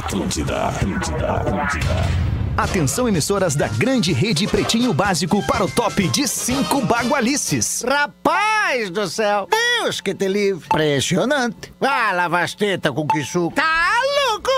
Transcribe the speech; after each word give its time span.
Atlântida, 0.00 0.68
Atlântida, 0.68 1.30
Atlântida. 1.30 2.30
Atenção, 2.56 3.06
emissoras 3.06 3.54
da 3.54 3.68
grande 3.68 4.14
rede 4.14 4.46
Pretinho 4.46 4.94
Básico 4.94 5.46
para 5.46 5.62
o 5.64 5.70
top 5.70 6.08
de 6.08 6.26
cinco 6.26 6.80
bagualices. 6.80 7.84
Rapaz 7.86 8.88
do 8.88 9.06
céu! 9.06 9.46
Deus 9.50 10.00
que 10.00 10.14
te 10.14 10.26
livre! 10.26 10.64
Impressionante! 10.64 11.70
Ah, 11.80 12.12
lava 12.12 12.40
as 12.40 12.54
tetas 12.54 12.92
com 12.92 13.06
que 13.06 13.22
suco! 13.22 13.54
Tá! 13.54 13.79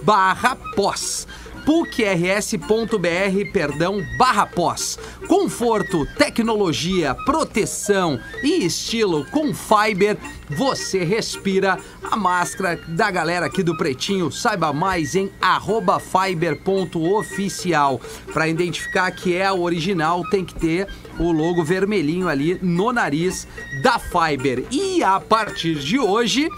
barra 0.03 0.55
pós 0.75 1.27
pucrs.br, 1.65 3.51
perdão, 3.51 4.01
barra 4.17 4.45
pós. 4.45 4.97
Conforto, 5.27 6.05
tecnologia, 6.17 7.15
proteção 7.25 8.19
e 8.43 8.65
estilo 8.65 9.25
com 9.25 9.53
Fiber, 9.53 10.17
você 10.57 11.03
respira 11.03 11.77
a 12.03 12.15
máscara 12.15 12.79
da 12.87 13.11
galera 13.11 13.45
aqui 13.45 13.61
do 13.63 13.77
Pretinho. 13.77 14.31
Saiba 14.31 14.73
mais 14.73 15.15
em 15.15 15.31
arroba 15.41 15.99
fiber.oficial. 15.99 17.99
Para 18.33 18.47
identificar 18.47 19.11
que 19.11 19.35
é 19.35 19.51
o 19.51 19.61
original, 19.61 20.23
tem 20.29 20.45
que 20.45 20.55
ter 20.55 20.87
o 21.19 21.31
logo 21.31 21.63
vermelhinho 21.63 22.27
ali 22.27 22.57
no 22.61 22.91
nariz 22.91 23.47
da 23.81 23.99
Fiber. 23.99 24.65
E 24.71 25.03
a 25.03 25.19
partir 25.19 25.75
de 25.75 25.99
hoje... 25.99 26.49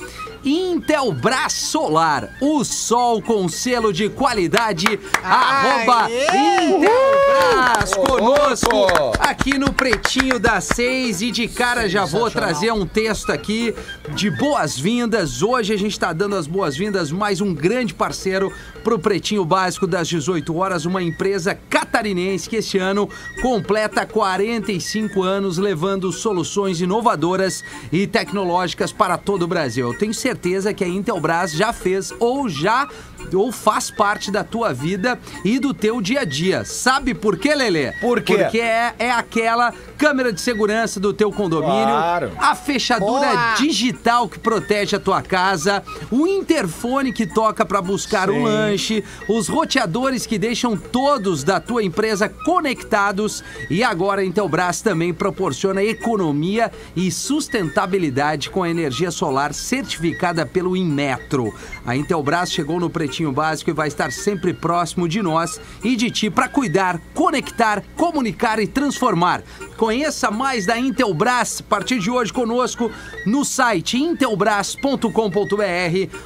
Intelbras 0.45 1.53
Solar, 1.53 2.35
o 2.41 2.65
sol 2.65 3.21
com 3.21 3.47
selo 3.47 3.93
de 3.93 4.09
qualidade, 4.09 4.99
arroba 5.23 6.09
Intelbras 6.11 7.95
conosco 7.95 8.87
aqui 9.19 9.57
no 9.57 9.71
Pretinho 9.71 10.39
das 10.39 10.65
Seis 10.65 11.21
e 11.21 11.31
de 11.31 11.47
cara 11.47 11.87
já 11.87 12.03
vou 12.03 12.29
trazer 12.29 12.73
um 12.73 12.85
texto 12.85 13.31
aqui 13.31 13.73
de 14.15 14.29
boas-vindas. 14.29 15.41
Hoje 15.41 15.73
a 15.73 15.77
gente 15.77 15.91
está 15.93 16.11
dando 16.11 16.35
as 16.35 16.47
boas-vindas, 16.47 17.11
mais 17.11 17.41
um 17.41 17.53
grande 17.53 17.93
parceiro 17.93 18.51
pro 18.83 18.99
Pretinho 18.99 19.45
Básico 19.45 19.87
das 19.87 20.07
18 20.07 20.55
horas, 20.55 20.85
uma 20.85 21.01
empresa 21.01 21.57
catarinense 21.69 22.49
que 22.49 22.57
este 22.57 22.77
ano 22.77 23.09
completa 23.41 24.05
45 24.05 25.23
anos 25.23 25.57
levando 25.57 26.11
soluções 26.11 26.81
inovadoras 26.81 27.63
e 27.91 28.05
tecnológicas 28.05 28.91
para 28.91 29.17
todo 29.17 29.43
o 29.43 29.47
Brasil. 29.47 29.87
Eu 29.87 29.97
tenho 29.97 30.13
certeza 30.13 30.73
que 30.73 30.83
a 30.83 30.87
Intelbras 30.87 31.51
já 31.53 31.71
fez 31.71 32.13
ou 32.19 32.49
já 32.49 32.87
ou 33.33 33.51
faz 33.51 33.91
parte 33.91 34.31
da 34.31 34.43
tua 34.43 34.73
vida 34.73 35.19
e 35.45 35.59
do 35.59 35.73
teu 35.73 36.01
dia 36.01 36.21
a 36.21 36.25
dia. 36.25 36.65
Sabe 36.65 37.13
por 37.13 37.37
quê, 37.37 37.53
Lelê? 37.55 37.91
Por 37.93 38.21
quê? 38.21 38.37
Porque 38.37 38.59
é, 38.59 38.93
é 38.99 39.11
aquela 39.11 39.73
câmera 39.97 40.33
de 40.33 40.41
segurança 40.41 40.99
do 40.99 41.13
teu 41.13 41.31
condomínio, 41.31 41.85
Claro. 41.85 42.31
a 42.37 42.55
fechadura 42.55 43.29
Boa. 43.31 43.55
digital 43.55 44.27
que 44.27 44.37
protege 44.37 44.95
a 44.95 44.99
tua 44.99 45.21
casa, 45.21 45.83
o 46.11 46.27
interfone 46.27 47.13
que 47.13 47.25
toca 47.25 47.65
para 47.65 47.81
buscar 47.81 48.29
o 48.29 48.41
lanche, 48.43 49.03
os 49.29 49.47
roteadores 49.47 50.25
que 50.25 50.37
deixam 50.37 50.75
todos 50.75 51.43
da 51.43 51.59
tua 51.59 51.83
empresa 51.83 52.27
conectados 52.27 53.43
e 53.69 53.83
agora 53.83 54.21
a 54.21 54.25
Intelbras 54.25 54.81
também 54.81 55.13
proporciona 55.13 55.81
economia 55.83 56.71
e 56.95 57.09
sustentabilidade 57.11 58.49
com 58.49 58.63
a 58.63 58.69
energia 58.69 59.11
solar 59.11 59.53
certificada 59.53 60.45
pelo 60.45 60.75
Inmetro. 60.75 61.53
A 61.85 61.95
Intelbras 61.95 62.51
chegou 62.51 62.79
no 62.79 62.89
Pretinho 63.13 63.31
Básico 63.31 63.69
e 63.69 63.73
vai 63.73 63.87
estar 63.89 64.11
sempre 64.11 64.53
próximo 64.55 65.07
de 65.07 65.21
nós 65.21 65.61
e 65.83 65.95
de 65.95 66.09
ti 66.09 66.31
para 66.31 66.47
cuidar, 66.47 66.99
conectar, 67.13 67.83
comunicar 67.95 68.57
e 68.59 68.65
transformar. 68.65 69.43
Conheça 69.77 70.31
mais 70.31 70.65
da 70.65 70.77
Intelbras 70.79 71.59
a 71.59 71.63
partir 71.69 71.99
de 71.99 72.09
hoje 72.09 72.33
conosco 72.33 72.89
no 73.25 73.45
site 73.45 73.97
intelbras.com.br 74.01 75.07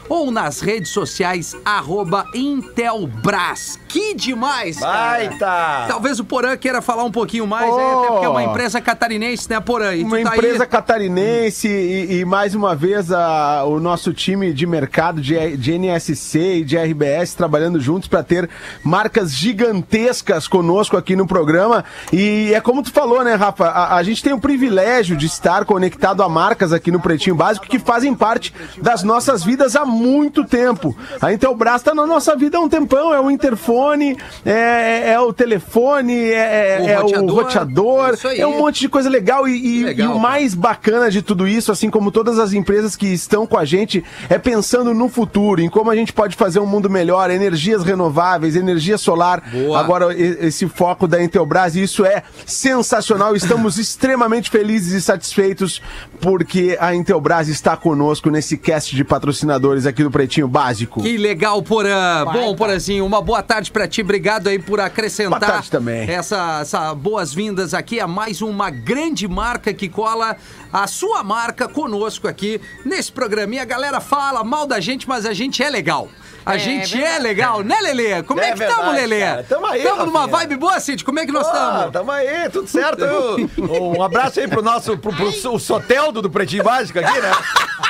ou 0.07 0.31
nas 0.31 0.61
redes 0.61 0.91
sociais 0.91 1.55
arroba 1.65 2.25
Intelbras. 2.33 3.77
Que 3.89 4.13
demais, 4.13 4.77
cara! 4.79 5.17
Baita! 5.27 5.85
Talvez 5.89 6.19
o 6.19 6.25
Porã 6.25 6.55
queira 6.55 6.81
falar 6.81 7.03
um 7.03 7.11
pouquinho 7.11 7.47
mais, 7.47 7.73
aí, 7.73 7.95
até 7.95 8.07
porque 8.07 8.25
é 8.25 8.29
uma 8.29 8.43
empresa 8.43 8.79
catarinense, 8.79 9.49
né, 9.49 9.59
Porã? 9.59 9.93
E 9.93 10.03
Uma 10.03 10.21
tá 10.21 10.31
aí- 10.31 10.37
empresa 10.37 10.65
catarinense 10.65 11.67
e, 11.67 12.19
e 12.19 12.25
mais 12.25 12.55
uma 12.55 12.75
vez 12.75 13.11
a- 13.11 13.65
o 13.65 13.79
nosso 13.79 14.13
time 14.13 14.53
de 14.53 14.65
mercado 14.65 15.19
de, 15.19 15.57
de 15.57 15.73
NSC 15.73 16.57
e 16.57 16.63
de 16.63 16.76
RBS 16.83 17.33
trabalhando 17.33 17.79
juntos 17.79 18.07
para 18.07 18.23
ter 18.23 18.49
marcas 18.83 19.31
gigantescas 19.33 20.47
conosco 20.47 20.97
aqui 20.97 21.15
no 21.15 21.27
programa. 21.27 21.83
E 22.11 22.51
é 22.53 22.61
como 22.61 22.81
tu 22.83 22.91
falou, 22.91 23.23
né, 23.23 23.35
Rafa? 23.35 23.65
A, 23.67 23.95
a 23.95 24.03
gente 24.03 24.23
tem 24.23 24.33
o 24.33 24.39
privilégio 24.39 25.15
de 25.15 25.25
estar 25.25 25.65
conectado 25.65 26.23
a 26.23 26.29
marcas 26.29 26.71
aqui 26.73 26.91
no 26.91 26.99
Pretinho 26.99 27.35
Básico 27.35 27.67
que 27.67 27.79
fazem 27.79 28.13
parte 28.13 28.53
das 28.81 29.03
nossas 29.03 29.43
vidas 29.43 29.75
há 29.75 29.85
muito 29.85 30.43
tempo. 30.45 30.95
A 31.21 31.33
Intelbras 31.33 31.77
está 31.81 31.93
na 31.93 32.05
nossa 32.05 32.35
vida 32.35 32.57
há 32.57 32.61
um 32.61 32.69
tempão. 32.69 33.13
É 33.13 33.19
o 33.19 33.29
interfone, 33.31 34.17
é, 34.45 35.11
é 35.11 35.19
o 35.19 35.33
telefone, 35.33 36.13
é, 36.31 36.79
O 36.81 36.87
é 36.87 36.99
o 36.99 37.01
roteador. 37.03 37.35
roteador, 37.43 38.13
Isso 38.13 38.27
aí. 38.27 38.39
é 38.39 38.47
um 38.47 38.57
monte 38.59 38.79
de 38.81 38.89
coisa 38.89 39.09
legal. 39.09 39.47
E, 39.47 39.81
e- 39.81 39.83
Legal, 39.83 40.13
e 40.13 40.17
o 40.17 40.19
mais 40.19 40.53
bacana 40.53 41.09
de 41.09 41.21
tudo 41.21 41.47
isso, 41.47 41.71
assim 41.71 41.89
como 41.89 42.11
todas 42.11 42.39
as 42.39 42.53
empresas 42.53 42.95
que 42.95 43.07
estão 43.07 43.45
com 43.47 43.57
a 43.57 43.65
gente, 43.65 44.03
é 44.29 44.37
pensando 44.37 44.93
no 44.93 45.07
futuro, 45.09 45.61
em 45.61 45.69
como 45.69 45.89
a 45.89 45.95
gente 45.95 46.11
pode 46.13 46.35
fazer 46.35 46.59
um 46.59 46.65
mundo 46.67 46.89
melhor, 46.89 47.31
energias 47.31 47.83
renováveis, 47.83 48.55
energia 48.55 48.97
solar. 48.97 49.41
Boa. 49.49 49.79
Agora, 49.79 50.13
esse 50.13 50.67
foco 50.67 51.07
da 51.07 51.23
Intelbras, 51.23 51.75
e 51.75 51.83
isso 51.83 52.05
é 52.05 52.23
sensacional. 52.45 53.35
Estamos 53.35 53.77
extremamente 53.79 54.49
felizes 54.49 54.93
e 54.93 55.01
satisfeitos 55.01 55.81
porque 56.21 56.77
a 56.79 56.93
Intelbras 56.93 57.47
está 57.47 57.77
conosco 57.77 58.29
nesse 58.29 58.57
cast 58.57 58.95
de 58.95 59.03
patrocinadores 59.03 59.85
aqui 59.85 60.03
do 60.03 60.11
Pretinho 60.11 60.47
Básico. 60.47 61.01
Que 61.01 61.17
legal, 61.17 61.61
Porã. 61.61 62.25
Bom, 62.25 62.55
Porãzinho, 62.55 63.05
uma 63.05 63.21
boa 63.21 63.41
tarde 63.41 63.71
pra 63.71 63.87
ti. 63.87 64.01
Obrigado 64.01 64.47
aí 64.47 64.59
por 64.59 64.79
acrescentar 64.79 65.39
Boa 65.39 65.51
tarde 65.51 65.71
também. 65.71 66.09
essa, 66.09 66.59
essa 66.61 66.93
boas-vindas 66.93 67.73
aqui 67.73 67.99
a 67.99 68.07
mais 68.07 68.41
uma 68.41 68.69
grande 68.69 69.27
marca 69.27 69.73
que 69.73 69.87
cola 69.87 70.35
a 70.71 70.87
sua 70.87 71.23
marca 71.23 71.67
conosco 71.67 72.27
aqui 72.27 72.59
nesse 72.85 73.11
programinha. 73.11 73.61
A 73.61 73.65
galera 73.65 73.99
fala 73.99 74.43
mal 74.43 74.65
da 74.65 74.79
gente, 74.79 75.07
mas 75.07 75.25
a 75.25 75.33
gente 75.33 75.61
é 75.63 75.69
legal. 75.69 76.09
A 76.47 76.57
gente 76.57 77.03
é 77.03 77.19
legal, 77.19 77.61
né, 77.63 77.77
Lelê? 77.81 78.23
Como 78.23 78.39
é, 78.41 78.49
É 78.49 78.53
que 78.53 78.63
estamos, 78.63 78.85
verdade, 78.85 79.07
Lelê? 79.07 79.19
cara. 79.21 79.43
Tamo 79.47 79.65
aí, 79.65 79.83
Tamo 79.83 80.05
numa 80.05 80.19
Rafinha. 80.21 80.37
vibe 80.37 80.55
boa, 80.55 80.79
Cid? 80.79 81.03
Como 81.03 81.19
é 81.19 81.25
que 81.25 81.31
nós 81.31 81.47
Ah, 81.47 81.49
estamos? 81.75 81.93
tamo 81.93 82.11
aí, 82.11 82.49
tudo 82.49 82.67
certo. 82.67 83.03
um 83.59 84.01
abraço 84.01 84.39
aí 84.39 84.47
pro 84.47 84.61
nosso, 84.61 84.97
pro, 84.97 85.13
pro, 85.13 85.27
o 85.53 85.59
Soteldo 85.59 86.21
do 86.21 86.29
Pretinho 86.29 86.63
Básico 86.63 86.99
aqui, 86.99 87.19
né? 87.19 87.31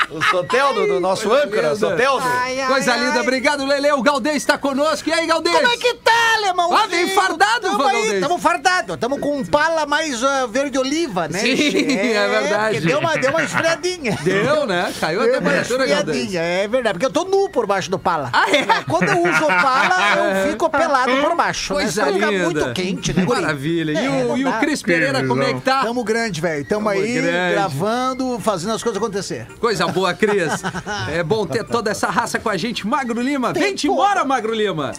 O 0.10 0.22
Soteldo 0.24 0.88
do 0.88 1.00
nosso 1.00 1.28
Coisa 1.30 1.46
âncora, 1.46 1.62
linda. 1.74 1.76
Soteldo. 1.76 2.26
Coisa 2.68 2.96
linda, 2.96 3.22
obrigado, 3.22 3.66
Lelê. 3.66 3.92
O 3.92 4.02
Galdês 4.02 4.38
está 4.38 4.58
conosco. 4.58 5.08
E 5.10 5.14
aí, 5.14 5.28
Galdês? 5.28 5.56
Como 5.56 5.68
é 5.72 5.78
que 5.78 5.94
tá, 5.96 6.12
alemão? 6.38 6.74
Ah, 6.76 6.88
vem 6.88 7.08
fardado, 7.10 7.62
Tamo 7.62 7.78
Valdez. 7.78 8.12
aí, 8.14 8.20
tamo 8.22 8.38
fardado. 8.40 8.98
Tamo 8.98 9.20
com 9.20 9.38
um 9.38 9.46
pala 9.46 9.86
mais 9.86 10.24
ah, 10.24 10.46
verde 10.50 10.78
oliva, 10.78 11.28
né? 11.28 11.40
Sim, 11.40 12.12
é 12.14 12.28
verdade. 12.28 12.76
porque 12.76 12.88
Deu 12.88 13.00
uma, 13.00 13.18
deu 13.18 13.32
uma 13.32 13.44
esfriadinha. 13.44 14.18
Deu, 14.24 14.66
né? 14.66 14.94
Caiu 15.00 15.22
a 15.22 15.24
Deu 15.24 15.34
uma 15.34 15.40
temperatura, 15.42 15.86
Galdês. 15.86 16.18
esfriadinha, 16.18 16.42
é 16.42 16.68
verdade. 16.68 16.94
Porque 17.00 17.06
eu 17.06 17.12
tô 17.12 17.24
nu 17.26 17.50
por 17.50 17.66
baixo 17.66 17.90
do 17.92 18.00
pala. 18.00 18.30
Ah, 18.34 18.46
é? 18.47 18.47
Quando 18.88 19.10
eu 19.10 19.20
uso 19.22 19.44
o 19.44 19.48
pala, 19.48 20.16
eu 20.46 20.50
fico 20.52 20.70
pelado 20.70 21.12
por 21.18 21.36
baixo. 21.36 21.74
né? 21.74 21.80
Coisa 21.82 22.04
Senão 22.04 22.14
fica 22.14 22.26
linda. 22.32 22.44
muito 22.46 22.74
quente, 22.74 23.14
né, 23.14 23.26
guri? 23.26 23.42
Maravilha. 23.42 23.92
E, 23.92 24.06
É, 24.06 24.10
o, 24.26 24.38
e 24.38 24.46
o. 24.46 24.54
Cris 24.60 24.82
Pereira, 24.82 25.26
como 25.28 25.44
é 25.44 25.54
que 25.54 25.62
tá? 25.62 25.84
Tamo 25.84 26.04
grande, 26.04 26.40
velho. 26.42 26.64
Tamo, 26.66 26.86
Tamo 26.86 26.90
aí 26.90 27.14
grande. 27.14 27.54
gravando, 27.54 28.40
fazendo 28.40 28.74
as 28.74 28.82
coisas 28.84 29.02
acontecer. 29.02 29.48
Coisa 29.60 29.88
boa, 29.88 30.14
Cris. 30.14 30.62
É 31.12 31.24
bom 31.24 31.46
ter 31.46 31.64
toda 31.64 31.92
essa 31.92 32.08
raça 32.08 32.40
com 32.40 32.50
a 32.50 32.58
gente. 32.58 32.86
Magro 32.88 33.22
Lima, 33.22 33.54
vem-te 33.54 33.88
embora, 33.88 34.24
Magro 34.26 34.54
Lima. 34.54 34.92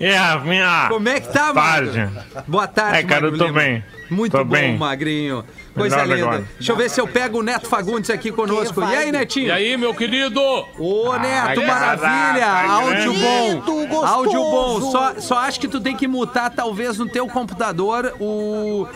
É, 0.00 0.16
a 0.16 0.38
minha. 0.38 0.86
Como 0.88 1.08
é 1.08 1.20
que 1.20 1.28
tá, 1.32 1.52
Magro? 1.52 1.92
Tarde. 1.92 2.10
Boa 2.46 2.66
tarde, 2.66 2.98
É, 2.98 3.02
cara, 3.02 3.26
eu 3.26 3.32
Magro 3.32 3.38
tô 3.38 3.46
Lima. 3.46 3.58
bem. 3.60 3.84
Muito 4.10 4.32
Tô 4.32 4.44
bom, 4.44 4.50
bem. 4.52 4.76
Magrinho. 4.76 5.44
Coisa 5.76 5.96
Melhor 5.98 6.14
linda. 6.16 6.26
agora. 6.28 6.48
Deixa 6.58 6.72
eu 6.72 6.76
ver 6.76 6.88
se 6.90 7.00
eu 7.00 7.06
pego 7.06 7.38
o 7.40 7.42
Neto 7.42 7.68
Fagundes 7.68 8.08
aqui 8.08 8.32
conosco. 8.32 8.80
E 8.80 8.96
aí, 8.96 9.12
Netinho? 9.12 9.48
E 9.48 9.50
aí, 9.50 9.76
meu 9.76 9.94
querido? 9.94 10.40
Ô, 10.78 11.12
Neto, 11.18 11.60
Ai, 11.60 11.66
maravilha! 11.66 12.46
Áudio 12.70 13.12
Lindo, 13.12 13.62
bom! 13.62 13.86
gostoso. 13.86 14.06
Áudio 14.06 14.40
bom! 14.42 14.90
Só, 14.90 15.14
só 15.20 15.38
acho 15.38 15.60
que 15.60 15.68
tu 15.68 15.78
tem 15.80 15.94
que 15.94 16.08
mutar, 16.08 16.50
talvez, 16.50 16.96
no 16.98 17.06
teu 17.06 17.26
computador 17.28 18.14
o, 18.18 18.86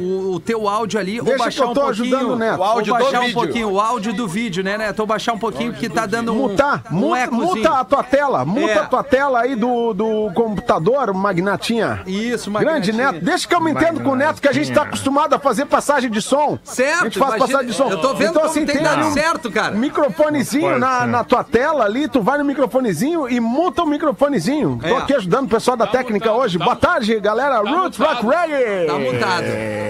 o, 0.00 0.32
o 0.34 0.40
teu 0.40 0.68
áudio 0.68 0.98
ali, 0.98 1.18
ou 1.18 1.24
Deixa 1.24 1.38
que 1.38 1.44
baixar 1.44 1.64
eu 1.64 1.70
um 1.70 1.74
tô 1.74 1.80
pouquinho. 1.82 2.16
ajudando 2.16 2.32
o 2.32 2.36
Neto. 2.36 2.58
O 2.60 2.64
áudio 2.64 2.92
ou 2.94 2.98
do 2.98 3.04
baixar 3.04 3.18
um 3.20 3.22
vídeo. 3.24 3.34
pouquinho 3.34 3.70
o 3.70 3.80
áudio 3.80 4.12
do 4.12 4.28
vídeo, 4.28 4.64
né, 4.64 4.78
Neto? 4.78 5.00
Ou 5.00 5.06
baixar 5.06 5.32
um 5.32 5.38
pouquinho, 5.38 5.72
porque 5.72 5.88
tá 5.88 6.06
dando 6.06 6.32
um. 6.32 6.36
Mutar, 6.40 6.82
um 6.90 6.94
muta, 6.96 7.18
ecozinho. 7.20 7.46
muta 7.56 7.68
a 7.70 7.84
tua 7.84 8.02
tela, 8.02 8.44
muta 8.44 8.72
É. 8.72 8.78
a 8.78 8.86
tua 8.86 9.02
tela 9.04 9.40
aí 9.40 9.54
do, 9.54 9.92
do 9.92 10.30
computador, 10.34 11.12
Magnatinha. 11.12 12.02
Isso, 12.06 12.50
Grande 12.50 12.92
Magnatinha. 12.92 13.12
Neto, 13.12 13.24
deixa 13.24 13.46
que 13.48 13.54
eu 13.54 13.60
me 13.60 13.70
entendo 13.70 14.00
com 14.02 14.10
o 14.10 14.16
Neto, 14.16 14.40
que 14.40 14.48
a 14.48 14.52
gente 14.52 14.72
tá 14.72 14.82
acostumado 14.82 15.34
a 15.34 15.38
fazer 15.38 15.66
passagem 15.66 16.10
de 16.10 16.22
som. 16.22 16.58
Certo, 16.64 17.00
A 17.00 17.04
gente 17.04 17.18
faz 17.18 17.34
imagina- 17.34 17.46
passagem 17.58 17.66
de 17.70 17.76
som. 17.76 17.90
eu 17.90 17.98
tô 18.00 18.14
vendo 18.14 18.40
como 18.40 18.52
tem 18.54 18.66
tem 18.66 18.82
dado 18.82 19.06
um 19.06 19.12
certo, 19.12 19.50
cara. 19.50 19.74
Microfonezinho 19.74 20.78
na, 20.78 21.06
na 21.06 21.24
tua 21.24 21.44
tela 21.44 21.84
ali, 21.84 22.08
tu 22.08 22.20
vai 22.22 22.38
no 22.38 22.44
microfonezinho 22.44 23.28
e 23.28 23.38
muta 23.40 23.82
o 23.82 23.86
microfonezinho. 23.86 24.78
Tô 24.80 24.86
É. 24.88 24.96
aqui 24.98 25.14
ajudando 25.14 25.44
o 25.46 25.48
pessoal 25.48 25.76
da 25.76 25.86
Tá 25.86 25.92
técnica 25.92 26.26
mutado, 26.30 26.42
hoje. 26.44 26.58
tá 26.58 26.64
Boa 26.64 26.76
tarde, 26.76 27.18
galera. 27.20 27.58
Roots 27.58 27.98
mutado. 27.98 28.22
Rock 28.22 28.36
Reggae. 28.36 28.86
Tá 28.86 28.98
mutado. 28.98 29.44
É 29.44 29.89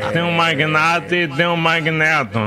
que 0.00 0.12
tem 0.12 0.22
um 0.22 0.32
magnato 0.32 1.14
e 1.14 1.28
tem 1.28 1.46
um 1.46 1.56
magneto. 1.56 2.38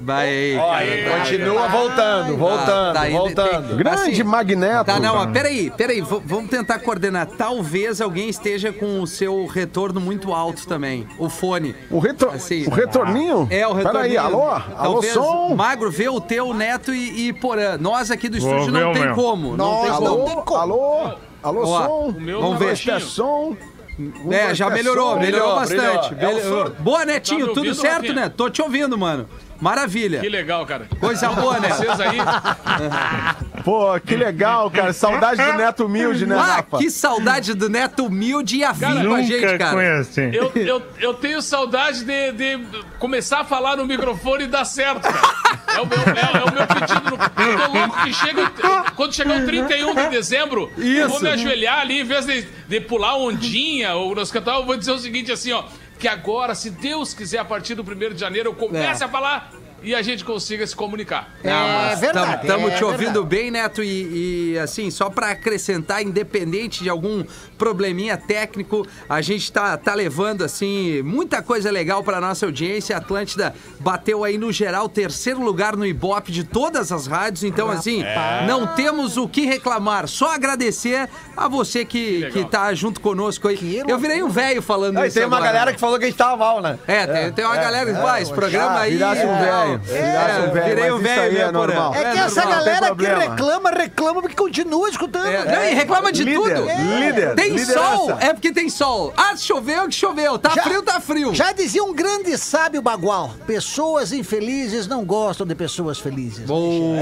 Vai 0.00 0.28
aí. 0.28 0.56
Ó, 0.58 0.66
cara. 0.66 0.76
aí, 0.78 1.04
continua 1.18 1.68
voltando, 1.68 2.36
voltando, 2.36 2.94
tá 2.94 3.08
voltando. 3.08 3.68
tem- 3.68 3.76
Grande 3.76 4.10
Assim, 4.10 4.22
Magneto. 4.22 4.84
Tá, 4.84 5.00
não, 5.00 5.16
mas 5.16 5.30
peraí, 5.32 5.70
peraí, 5.70 6.00
v- 6.02 6.20
vamos 6.24 6.50
tentar 6.50 6.78
coordenar. 6.80 7.26
Talvez 7.26 8.00
alguém 8.00 8.28
esteja 8.28 8.72
com 8.72 9.00
o 9.00 9.06
seu 9.06 9.46
retorno 9.46 10.00
muito 10.00 10.32
alto 10.34 10.66
também. 10.66 11.06
O 11.18 11.28
fone. 11.30 11.74
O, 11.90 11.98
retro... 11.98 12.30
Assim, 12.30 12.66
o 12.66 12.70
retorninho? 12.70 13.46
É, 13.50 13.66
o 13.66 13.72
retorno. 13.72 14.00
Peraí, 14.00 14.16
alô? 14.18 14.42
Alô, 14.50 14.60
Talvez 14.76 15.12
som? 15.14 15.54
Magro 15.54 15.90
vê 15.90 16.08
o 16.08 16.20
teu, 16.20 16.52
Neto 16.52 16.92
e, 16.92 17.28
e 17.28 17.32
Porã. 17.32 17.78
Nós 17.78 18.10
aqui 18.10 18.28
do 18.28 18.36
estúdio 18.36 18.70
não 18.72 18.92
tem 18.92 19.14
como. 19.14 19.56
Não 19.56 19.80
tem 19.82 19.88
Nós 19.90 19.98
como. 19.98 20.08
não 20.18 20.24
tem 20.24 20.34
Alô, 20.34 20.42
como. 20.42 20.60
alô, 20.60 21.12
alô, 21.42 21.62
Ó, 21.62 21.82
som. 21.86 21.88
o 22.08 22.20
meu 22.20 22.40
Vamos 22.40 22.54
tá 22.54 22.58
ver. 22.58 22.64
É 22.64 22.68
baixinho. 22.68 23.00
som. 23.00 23.56
Um, 23.98 24.32
É, 24.32 24.54
já 24.54 24.68
melhorou, 24.70 25.16
melhorou 25.18 25.54
Brilhou, 25.64 25.84
bastante. 25.90 26.14
É 26.14 26.26
Melhorou. 26.26 26.64
surdo. 26.66 26.82
Boa, 26.82 27.04
Netinho, 27.04 27.40
Tá 27.40 27.46
me 27.46 27.54
tudo 27.54 27.58
ouvindo, 27.68 27.74
certo, 27.80 27.94
Rafinha? 27.96 28.14
né? 28.14 28.28
Tô 28.36 28.50
te 28.50 28.60
ouvindo, 28.60 28.98
mano. 28.98 29.28
Maravilha. 29.64 30.20
Que 30.20 30.28
legal, 30.28 30.66
cara. 30.66 30.86
Coisa 31.00 31.30
boa, 31.30 31.58
né? 31.58 31.70
Vocês 31.70 31.98
aí. 31.98 32.18
Pô, 33.64 33.98
que 33.98 34.14
legal, 34.14 34.70
cara. 34.70 34.92
Saudade 34.92 35.42
do 35.42 35.52
Neto 35.54 35.86
Humilde, 35.86 36.26
né, 36.26 36.36
Ah, 36.36 36.56
Rafa? 36.56 36.76
que 36.76 36.90
saudade 36.90 37.54
do 37.54 37.70
Neto 37.70 38.04
humilde 38.04 38.58
e 38.58 38.64
afim 38.64 38.80
Cara, 38.80 39.04
com 39.06 39.14
a 39.14 39.22
gente, 39.22 39.58
cara. 39.58 39.70
conheci. 39.72 40.30
Eu, 40.34 40.52
eu, 40.54 40.82
eu 41.00 41.14
tenho 41.14 41.40
saudade 41.40 42.04
de, 42.04 42.32
de 42.32 42.60
começar 42.98 43.40
a 43.40 43.44
falar 43.44 43.78
no 43.78 43.86
microfone 43.86 44.44
e 44.44 44.46
dar 44.48 44.66
certo, 44.66 45.00
cara. 45.00 45.54
É 45.76 45.80
o 45.80 45.86
meu, 45.86 45.98
é, 45.98 46.40
é 46.40 46.44
o 46.44 46.52
meu 46.52 46.66
pedido. 46.66 47.16
No, 47.16 47.42
eu 47.42 47.58
tô 47.66 47.72
louco 47.78 48.02
que 48.04 48.12
chega, 48.12 48.52
quando 48.94 49.14
chegar 49.14 49.40
o 49.40 49.46
31 49.46 49.94
de 49.94 50.08
dezembro, 50.10 50.70
eu 50.76 51.08
vou 51.08 51.16
Isso. 51.16 51.24
me 51.24 51.30
ajoelhar 51.30 51.80
ali, 51.80 52.00
em 52.00 52.04
vez 52.04 52.26
de, 52.26 52.46
de 52.68 52.80
pular 52.82 53.16
ondinha 53.16 53.94
ou 53.94 54.14
nos 54.14 54.30
cantar, 54.30 54.56
eu 54.56 54.66
vou 54.66 54.76
dizer 54.76 54.92
o 54.92 54.98
seguinte 54.98 55.32
assim, 55.32 55.52
ó. 55.52 55.64
Que 56.04 56.08
agora, 56.08 56.54
se 56.54 56.68
Deus 56.68 57.14
quiser, 57.14 57.38
a 57.38 57.46
partir 57.46 57.74
do 57.74 57.82
1 57.82 58.12
de 58.12 58.20
janeiro, 58.20 58.50
eu 58.50 58.54
comece 58.54 59.02
É. 59.02 59.06
a 59.06 59.08
falar 59.08 59.50
e 59.84 59.94
a 59.94 60.02
gente 60.02 60.24
consiga 60.24 60.66
se 60.66 60.74
comunicar. 60.74 61.34
É 61.42 61.96
verdade. 61.96 62.42
Estamos 62.42 62.72
é 62.72 62.76
te 62.76 62.84
ouvindo 62.84 63.22
verdade. 63.22 63.26
bem, 63.26 63.50
Neto, 63.50 63.82
e, 63.82 64.52
e, 64.54 64.58
assim, 64.58 64.90
só 64.90 65.10
para 65.10 65.30
acrescentar, 65.30 66.02
independente 66.02 66.82
de 66.82 66.88
algum 66.88 67.24
probleminha 67.58 68.16
técnico, 68.16 68.86
a 69.08 69.20
gente 69.20 69.52
tá, 69.52 69.76
tá 69.76 69.94
levando, 69.94 70.42
assim, 70.42 71.02
muita 71.02 71.42
coisa 71.42 71.70
legal 71.70 72.02
para 72.02 72.20
nossa 72.20 72.46
audiência. 72.46 72.96
A 72.96 72.98
Atlântida 72.98 73.54
bateu 73.80 74.24
aí, 74.24 74.38
no 74.38 74.50
geral, 74.50 74.88
terceiro 74.88 75.42
lugar 75.42 75.76
no 75.76 75.86
Ibope 75.86 76.32
de 76.32 76.44
todas 76.44 76.90
as 76.90 77.06
rádios, 77.06 77.44
então, 77.44 77.70
assim, 77.70 78.02
não 78.46 78.66
temos 78.74 79.16
o 79.16 79.28
que 79.28 79.46
reclamar, 79.46 80.08
só 80.08 80.34
agradecer 80.34 81.08
a 81.36 81.48
você 81.48 81.84
que, 81.84 82.18
legal. 82.18 82.30
que 82.32 82.44
tá 82.50 82.72
junto 82.74 83.00
conosco 83.00 83.48
aí. 83.48 83.56
Que 83.56 83.82
Eu 83.86 83.98
virei 83.98 84.22
um 84.22 84.28
velho 84.28 84.62
falando 84.62 84.98
Aí 84.98 85.08
isso 85.08 85.18
tem 85.18 85.26
uma 85.26 85.36
agora. 85.36 85.52
galera 85.52 85.72
que 85.72 85.80
falou 85.80 85.98
que 85.98 86.04
a 86.04 86.08
gente 86.08 86.16
tava 86.16 86.36
mal, 86.36 86.62
né? 86.62 86.78
É, 86.86 87.06
tem, 87.06 87.32
tem 87.32 87.44
uma 87.44 87.56
galera 87.56 87.92
que 87.92 88.00
faz 88.00 88.22
esse 88.24 88.32
programa 88.32 88.80
aí. 88.80 88.92
virasse 88.92 89.24
um 89.24 89.30
é, 89.30 89.73
velho, 89.78 90.04
é, 90.04 90.50
velho, 90.50 90.52
virei 90.52 90.90
mas 90.90 90.92
um 90.94 90.98
velho, 90.98 91.22
aí 91.22 91.36
é 91.36 91.46
né, 91.46 91.52
normal. 91.52 91.94
É 91.94 92.12
que 92.12 92.18
essa 92.18 92.40
normal. 92.42 92.64
galera 92.64 92.94
que 92.94 93.06
reclama, 93.06 93.70
reclama 93.70 94.20
porque 94.22 94.36
continua 94.36 94.88
escutando. 94.88 95.26
É, 95.26 95.44
não, 95.44 95.64
e 95.64 95.74
reclama 95.74 96.12
de 96.12 96.24
tudo. 96.24 96.66
líder, 96.98 97.34
Tem 97.34 97.58
sol, 97.58 98.10
é 98.20 98.32
porque 98.32 98.52
tem 98.52 98.68
sol. 98.68 99.12
Ah, 99.16 99.36
choveu 99.36 99.86
que 99.88 99.94
choveu. 99.94 100.38
Tá 100.38 100.50
frio, 100.50 100.82
tá 100.82 101.00
frio. 101.00 101.34
Já 101.34 101.52
dizia 101.52 101.82
um 101.82 101.94
grande 101.94 102.36
sábio 102.38 102.80
bagual: 102.82 103.32
pessoas 103.46 104.12
infelizes 104.12 104.86
não 104.86 105.04
gostam 105.04 105.46
de 105.46 105.54
pessoas 105.54 105.98
felizes. 105.98 106.46
Boa. 106.46 106.98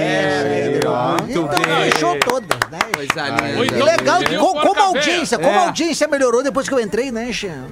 então 1.29 1.49
bem. 1.49 1.91
fechou 1.91 2.19
todas, 2.19 2.59
né? 2.71 2.79
Coisa 2.95 3.29
linda. 3.29 3.85
Legal, 3.85 4.21
como, 4.39 4.81
audiência, 4.81 5.39
como 5.39 5.51
É. 5.51 5.67
audiência 5.67 6.07
melhorou 6.09 6.43
depois 6.43 6.69
que 6.69 6.75
eu 6.75 6.81
entrei, 6.81 7.11
né, 7.11 7.33
Xan? 7.33 7.67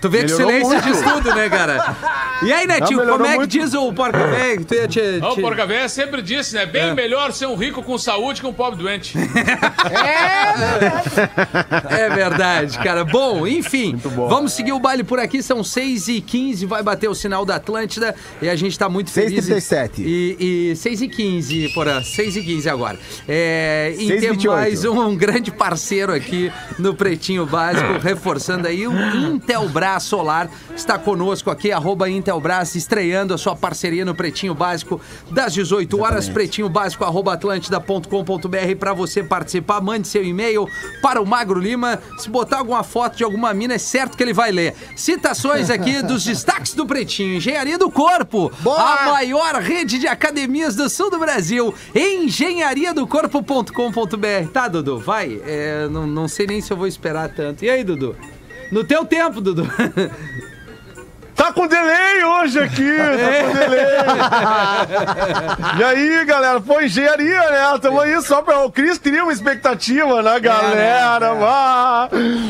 Tu 0.00 0.08
vê 0.08 0.22
que 0.24 0.28
silêncio 0.30 0.68
muito. 0.68 0.82
diz 0.84 1.00
tudo, 1.02 1.34
né, 1.34 1.48
cara? 1.50 1.96
E 2.42 2.52
aí, 2.52 2.66
Netinho, 2.66 3.04
Não, 3.04 3.12
como 3.12 3.26
é 3.26 3.32
que 3.32 3.36
muito. 3.38 3.50
diz 3.50 3.74
o 3.74 3.92
porco 3.92 4.16
velho? 4.18 4.64
Tu 4.64 4.74
ia 4.74 4.88
te- 4.88 5.20
O 5.22 5.36
Porca 5.36 5.66
Véia 5.66 5.88
sempre 5.88 6.22
disse, 6.22 6.54
né? 6.54 6.64
Bem 6.64 6.94
melhor 6.94 7.32
ser 7.32 7.46
um 7.46 7.54
rico 7.54 7.82
com 7.82 7.98
saúde 7.98 8.40
que 8.40 8.46
um 8.46 8.52
pobre 8.52 8.82
doente. 8.82 9.14
É 11.90 12.08
verdade, 12.10 12.78
cara. 12.82 13.04
Bom, 13.04 13.46
enfim, 13.46 13.94
vamos 13.96 14.52
seguir 14.54 14.72
o 14.72 14.78
baile 14.78 15.04
por 15.04 15.18
aqui. 15.18 15.42
São 15.42 15.62
6 15.62 16.08
e 16.08 16.20
15 16.20 16.64
vai 16.66 16.82
bater 16.82 17.08
o 17.08 17.14
sinal 17.14 17.44
da 17.44 17.56
Atlântida 17.56 18.14
e 18.40 18.48
a 18.48 18.56
gente 18.56 18.78
tá 18.78 18.88
muito 18.88 19.10
feliz. 19.10 19.46
6h37. 19.46 19.90
E, 19.98 20.70
e 20.72 20.76
6 20.76 21.02
e 21.02 21.08
15, 21.08 21.68
porra. 21.74 22.02
6 22.02 22.36
e 22.36 22.42
15 22.42 22.68
agora. 22.70 22.98
É, 23.28 23.92
ter 23.96 24.20
6h28. 24.32 24.46
mais 24.50 24.84
um, 24.84 25.00
um 25.08 25.16
grande 25.16 25.50
parceiro 25.50 26.12
aqui 26.14 26.50
no 26.78 26.94
Pretinho 26.94 27.44
Básico, 27.46 27.98
reforçando 28.02 28.66
aí 28.66 28.86
o 28.86 28.92
Intelbras 29.16 29.89
Solar. 29.98 30.48
Está 30.76 30.98
conosco 30.98 31.50
aqui, 31.50 31.72
arroba 31.72 32.08
Intelbras, 32.08 32.74
estreando 32.74 33.34
a 33.34 33.38
sua 33.38 33.56
parceria 33.56 34.04
no 34.04 34.14
Pretinho 34.14 34.54
Básico 34.54 35.00
das 35.30 35.54
18 35.54 36.00
horas. 36.00 36.28
Pretinho 36.28 36.68
Básico, 36.68 37.04
arroba 37.04 37.32
atlântida.com.br 37.32 38.76
para 38.78 38.92
você 38.92 39.22
participar. 39.22 39.80
Mande 39.80 40.06
seu 40.06 40.22
e-mail 40.22 40.66
para 41.02 41.20
o 41.20 41.26
Magro 41.26 41.58
Lima. 41.58 41.98
Se 42.18 42.28
botar 42.28 42.58
alguma 42.58 42.82
foto 42.82 43.16
de 43.16 43.24
alguma 43.24 43.52
mina, 43.54 43.74
é 43.74 43.78
certo 43.78 44.16
que 44.16 44.22
ele 44.22 44.32
vai 44.32 44.52
ler. 44.52 44.74
Citações 44.94 45.70
aqui 45.70 46.02
dos 46.02 46.24
destaques 46.24 46.74
do 46.74 46.86
Pretinho. 46.86 47.36
Engenharia 47.36 47.78
do 47.78 47.90
Corpo, 47.90 48.52
Boa! 48.60 48.80
a 48.80 49.10
maior 49.10 49.54
rede 49.56 49.98
de 49.98 50.06
academias 50.06 50.76
do 50.76 50.88
sul 50.88 51.10
do 51.10 51.18
Brasil. 51.18 51.74
Engenhariadocorpo.com.br. 51.94 54.48
Tá, 54.52 54.68
Dudu, 54.68 54.98
vai. 54.98 55.40
É, 55.44 55.88
não, 55.88 56.06
não 56.06 56.28
sei 56.28 56.46
nem 56.46 56.60
se 56.60 56.72
eu 56.72 56.76
vou 56.76 56.86
esperar 56.86 57.28
tanto. 57.30 57.64
E 57.64 57.70
aí, 57.70 57.82
Dudu? 57.82 58.14
No 58.70 58.84
teu 58.84 59.04
tempo, 59.04 59.40
Dudu. 59.40 59.64
Tá 61.40 61.50
com 61.54 61.66
delay 61.66 62.22
hoje 62.22 62.60
aqui, 62.60 62.96
tá 62.98 63.44
com 63.46 63.52
delay. 63.58 63.80
e 65.78 65.84
aí, 65.84 66.24
galera, 66.26 66.60
pô, 66.60 66.78
engenharia, 66.82 67.50
né? 67.50 67.78
Tamo 67.80 67.98
aí 67.98 68.20
só 68.20 68.42
pra... 68.42 68.60
O 68.60 68.70
Cris 68.70 68.98
cria 68.98 69.22
uma 69.22 69.32
expectativa 69.32 70.20
na 70.20 70.38
galera, 70.38 71.26
é. 71.28 71.38
ah, 71.42 72.08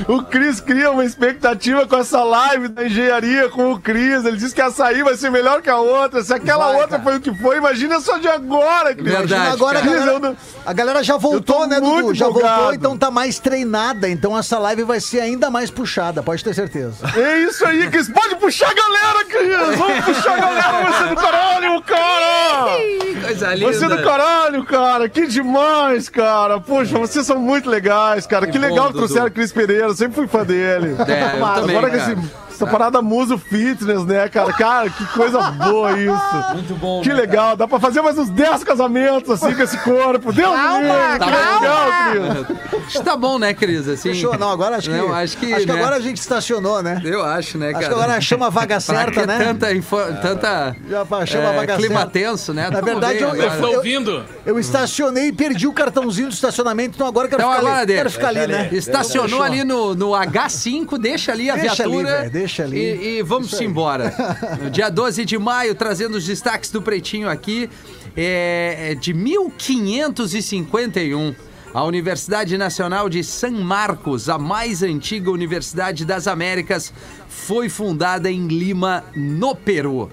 O 0.08 0.24
Cris 0.24 0.60
cria 0.60 0.90
uma 0.90 1.04
expectativa 1.04 1.86
com 1.86 1.98
essa 1.98 2.24
live 2.24 2.66
da 2.66 2.84
engenharia 2.84 3.48
com 3.48 3.70
o 3.72 3.80
Cris. 3.80 4.24
Ele 4.24 4.36
disse 4.36 4.56
que 4.56 4.60
a 4.60 4.72
sair 4.72 5.04
vai 5.04 5.14
ser 5.14 5.30
melhor 5.30 5.62
que 5.62 5.70
a 5.70 5.76
outra. 5.76 6.20
Se 6.24 6.34
aquela 6.34 6.66
Vai, 6.66 6.74
outra 6.80 6.98
cara. 6.98 7.02
foi 7.04 7.16
o 7.18 7.20
que 7.20 7.32
foi, 7.40 7.58
imagina 7.58 8.00
só 8.00 8.18
de 8.18 8.26
agora, 8.26 8.92
Cris. 8.92 9.06
Verdade, 9.12 9.52
Agora 9.52 9.78
a 9.78 9.82
galera, 9.82 10.36
a 10.66 10.72
galera 10.72 11.04
já 11.04 11.16
voltou, 11.16 11.64
né, 11.68 11.76
Dudu? 11.78 11.92
muito 11.92 12.14
Já 12.14 12.28
voltou, 12.28 12.74
então 12.74 12.98
tá 12.98 13.08
mais 13.08 13.38
treinada. 13.38 14.08
Então 14.08 14.36
essa 14.36 14.58
live 14.58 14.82
vai 14.82 14.98
ser 14.98 15.20
ainda 15.20 15.48
mais 15.48 15.70
puxada, 15.70 16.24
pode 16.24 16.42
ter 16.42 16.54
certeza. 16.54 16.96
É 17.16 17.38
isso 17.38 17.64
aí, 17.64 17.88
Cris. 17.88 18.08
Pode 18.08 18.34
puxar 18.34 18.70
a 18.70 18.79
galera, 18.82 19.24
Cris. 19.28 19.78
Vamos 19.78 20.04
puxar 20.04 20.32
a 20.32 20.40
galera. 20.40 20.82
Vai 20.82 20.92
ser 20.98 21.08
do 21.08 21.16
caralho, 21.20 21.82
cara. 21.82 22.76
Coisa 23.24 23.54
linda. 23.54 23.72
Você 23.72 23.84
é 23.84 23.88
do 23.88 24.02
caralho, 24.02 24.64
cara. 24.64 25.08
Que 25.08 25.26
demais, 25.26 26.08
cara. 26.08 26.60
Poxa, 26.60 26.98
vocês 26.98 27.26
são 27.26 27.38
muito 27.38 27.68
legais, 27.68 28.26
cara. 28.26 28.46
Que, 28.46 28.58
bom, 28.58 28.66
legal 28.66 28.86
que 28.86 28.92
Dudu. 28.94 28.98
trouxeram 29.04 29.26
o 29.26 29.30
Cris 29.30 29.52
Pereira. 29.52 29.92
Sempre 29.94 30.16
fui 30.16 30.26
fã 30.28 30.44
dele. 30.44 30.96
É, 30.98 31.38
Mas 31.38 31.60
também, 31.60 31.76
agora 31.76 31.90
cara. 31.90 32.14
com 32.14 32.20
esse, 32.20 32.30
essa 32.62 32.66
parada 32.70 33.00
muso 33.02 33.38
fitness, 33.38 34.04
né, 34.04 34.28
cara? 34.28 34.52
Cara, 34.52 34.90
que 34.90 35.04
coisa 35.06 35.40
boa 35.50 35.92
isso. 35.98 36.54
Muito 36.54 36.74
bom. 36.74 37.00
Que 37.02 37.08
né, 37.08 37.14
legal, 37.14 37.56
dá 37.56 37.66
pra 37.66 37.80
fazer 37.80 38.02
mais 38.02 38.18
uns 38.18 38.28
10 38.30 38.64
casamentos 38.64 39.30
assim 39.30 39.54
com 39.54 39.62
esse 39.62 39.78
corpo. 39.78 40.32
Deus 40.32 40.54
Calma, 40.54 40.80
que 41.12 41.18
calma. 41.18 41.60
legal, 41.60 42.46
Cris. 42.46 42.82
Acho 42.86 42.98
que 42.98 43.04
tá 43.04 43.16
bom, 43.16 43.38
né, 43.38 43.54
Cris? 43.54 43.88
Assim, 43.88 44.10
Fechou? 44.10 44.36
Não, 44.38 44.50
agora 44.50 44.76
acho 44.76 44.90
que. 44.90 44.96
Não, 44.96 45.12
acho 45.14 45.36
que, 45.36 45.52
acho 45.54 45.66
que 45.66 45.72
né? 45.72 45.78
agora 45.78 45.96
a 45.96 46.00
gente 46.00 46.16
estacionou, 46.18 46.82
né? 46.82 47.00
Eu 47.04 47.24
acho, 47.24 47.56
né, 47.58 47.72
cara? 47.72 47.78
Acho 47.86 47.88
que 47.94 48.00
agora 48.02 48.20
chama 48.20 48.46
a 48.46 48.50
vaga 48.50 48.78
certa, 48.80 49.26
né? 49.26 49.38
Tanta, 49.38 49.72
info... 49.74 49.96
tanta 50.20 50.76
Já 50.88 51.04
chama 51.26 51.48
a 51.48 51.52
é, 51.52 51.56
vaga 51.56 51.76
clima 51.76 51.94
certa. 52.00 52.10
tenso, 52.10 52.52
né? 52.52 52.64
Na 52.64 52.70
Tamo 52.80 52.84
verdade, 52.84 53.20
eu- 53.20 53.30
agora. 53.30 53.54
Eu 53.54 53.60
tô 53.60 53.76
ouvindo. 53.76 54.24
Eu 54.44 54.58
estacionei 54.58 55.28
e 55.28 55.32
perdi 55.32 55.66
o 55.66 55.72
cartãozinho 55.72 56.28
do 56.28 56.34
estacionamento, 56.34 56.94
então 56.96 57.06
agora 57.06 57.26
eu 57.26 57.30
quero 57.30 57.42
Então 57.42 57.52
ficar 57.52 57.60
agora 57.66 57.78
ali. 57.78 57.86
deixa. 57.86 58.00
Quero 58.02 58.10
ficar 58.10 58.28
ali, 58.28 58.46
né? 58.46 58.68
Estacionou 58.72 59.42
ali 59.42 59.64
no, 59.64 59.94
no 59.94 60.10
H5, 60.10 60.98
deixa 60.98 61.32
ali 61.32 61.50
a 61.50 61.56
Deixa 61.56 61.82
ali, 61.84 61.92
viatura. 61.92 62.18
velho, 62.18 62.30
deixa 62.50 62.64
ali. 62.64 62.78
E, 62.78 63.18
e 63.18 63.22
vamos 63.22 63.58
embora. 63.60 64.12
Dia 64.72 64.90
12 64.90 65.24
de 65.24 65.38
maio, 65.38 65.72
trazendo 65.74 66.16
os 66.16 66.26
destaques 66.26 66.70
do 66.70 66.82
Pretinho 66.82 67.28
aqui, 67.28 67.70
é, 68.16 68.90
é 68.90 68.94
de 68.94 69.14
1551. 69.14 71.34
A 71.72 71.84
Universidade 71.84 72.58
Nacional 72.58 73.08
de 73.08 73.22
San 73.22 73.52
Marcos, 73.52 74.28
a 74.28 74.36
mais 74.36 74.82
antiga 74.82 75.30
universidade 75.30 76.04
das 76.04 76.26
Américas, 76.26 76.92
foi 77.28 77.68
fundada 77.68 78.28
em 78.28 78.48
Lima, 78.48 79.04
no 79.14 79.54
Peru. 79.54 80.10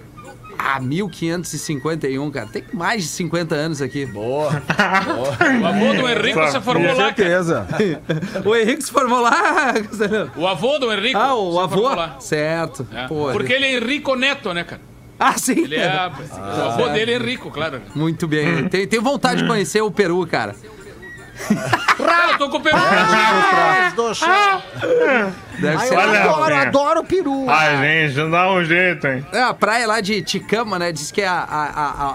Ah, 0.70 0.82
1551, 0.82 2.30
cara. 2.30 2.48
Tem 2.48 2.62
mais 2.74 3.04
de 3.04 3.08
50 3.10 3.56
anos 3.56 3.82
aqui. 3.82 4.06
Boa. 4.06 4.52
O 5.62 5.66
avô 5.66 5.94
do 5.94 6.10
Henrico 6.10 6.48
se 6.52 6.60
formou 6.62 6.90
Com 6.94 6.98
lá, 7.02 7.14
cara. 7.14 7.16
certeza. 7.16 7.68
O 8.44 8.54
Henrique 8.56 8.84
se 8.84 8.92
formou 8.92 9.22
lá. 9.22 9.74
O 10.36 10.46
avô 10.46 10.78
do 10.78 10.92
Henrico 10.92 11.18
Ah, 11.18 11.36
o 11.36 11.54
se 11.54 11.60
avô? 11.60 11.76
formou 11.82 11.96
lá. 11.96 12.16
Certo. 12.20 12.86
É. 12.94 13.08
Pô, 13.08 13.30
Porque 13.32 13.54
ele 13.54 13.66
é 13.66 13.78
Henrico 13.78 14.16
Neto, 14.16 14.54
né, 14.54 14.64
cara? 14.66 14.82
Ah, 15.18 15.38
sim. 15.38 15.64
Ele 15.64 15.76
é. 15.78 15.88
o 15.90 16.62
avô 16.66 16.90
dele 16.90 17.14
é 17.14 17.16
Henrico, 17.16 17.50
claro. 17.50 17.82
Muito 17.96 18.28
bem. 18.28 18.68
Tenho, 18.68 18.88
tenho 18.88 19.02
vontade 19.02 19.42
de 19.44 19.48
conhecer 19.48 19.82
o 19.82 19.90
Peru, 19.90 20.26
cara. 20.28 20.54
Cara, 21.98 22.34
eu 22.34 22.38
tô 22.40 22.50
com 22.50 22.58
o 22.58 22.62
peru. 22.62 22.78
Do 23.96 24.14
céu. 24.16 24.32
Deve 25.60 25.76
Ai, 25.78 25.88
ser. 25.88 25.94
eu 25.96 26.00
Olha, 26.00 26.20
adoro, 26.24 26.40
Rafinha. 26.42 26.62
adoro 26.62 27.04
peru. 27.04 27.50
A 27.50 27.76
gente 27.84 28.30
dá 28.30 28.52
um 28.52 28.64
jeito, 28.64 29.08
hein? 29.08 29.26
É, 29.32 29.42
a 29.42 29.54
praia 29.54 29.88
lá 29.88 30.00
de 30.02 30.22
Ticama, 30.22 30.78
né? 30.78 30.92
Diz 30.92 31.12
que 31.12 31.22
é 31.22 31.28
a, 31.28 31.34
a, 31.40 31.66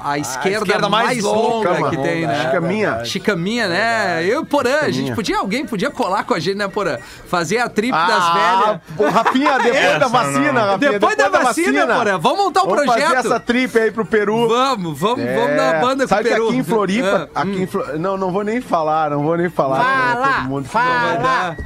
a, 0.08 0.10
a 0.12 0.18
esquerda, 0.18 0.64
esquerda 0.66 0.88
mais, 0.88 1.06
mais 1.06 1.22
longa, 1.24 1.70
longa, 1.72 1.90
que 1.90 1.96
tem, 1.96 2.26
né? 2.26 2.40
Chicaminha. 2.44 3.04
Chicaminha, 3.04 3.68
né? 3.68 4.24
Eu 4.24 4.42
e 4.42 4.46
Porã, 4.46 4.78
a 4.82 4.90
gente 4.90 5.12
podia, 5.14 5.38
alguém 5.38 5.66
podia 5.66 5.90
colar 5.90 6.24
com 6.24 6.34
a 6.34 6.38
gente, 6.38 6.56
né, 6.56 6.68
Porã? 6.68 6.98
Fazer 7.26 7.58
a 7.58 7.68
trip 7.68 7.90
das 7.92 8.00
Ah, 8.22 8.32
velhas. 8.34 8.80
pô, 8.96 9.08
Rafinha, 9.08 9.58
depois 9.58 9.98
da 9.98 10.08
vacina, 10.08 10.52
não. 10.52 10.66
Rafinha. 10.72 10.92
Depois 10.92 11.16
da 11.16 11.28
vacina, 11.28 11.86
Porã, 11.86 12.18
vamos 12.18 12.38
montar 12.44 12.62
um 12.62 12.66
Vamos 12.68 12.84
fazer 12.86 13.00
projeto. 13.06 13.26
essa 13.26 13.40
trip 13.40 13.78
aí 13.78 13.90
pro 13.90 14.04
Peru. 14.06 14.48
Vamos, 14.48 14.98
vamos, 14.98 15.24
É, 15.24 15.34
vamos 15.34 15.56
dar 15.56 15.72
uma 15.74 15.80
banda 15.80 15.96
com 15.98 16.04
o 16.04 16.08
Sabe 16.16 16.28
Peru. 16.28 16.48
aqui 16.48 16.56
em 16.56 16.62
Floripa, 16.64 17.28
Ah, 17.34 17.40
aqui 17.42 17.62
em 17.62 17.66
Flo- 17.66 17.98
não, 17.98 18.16
não 18.16 18.30
vou 18.30 18.44
nem 18.44 18.60
falar, 18.60 19.10
não 19.10 19.22
vou 19.22 19.36
nem 19.36 19.50
falar. 19.50 19.82
Fala, 19.82 20.26
né, 20.26 20.32
todo 20.36 20.48
mundo 20.48 20.62
não 20.62 20.64
fala. 20.64 21.16
dar. 21.16 21.56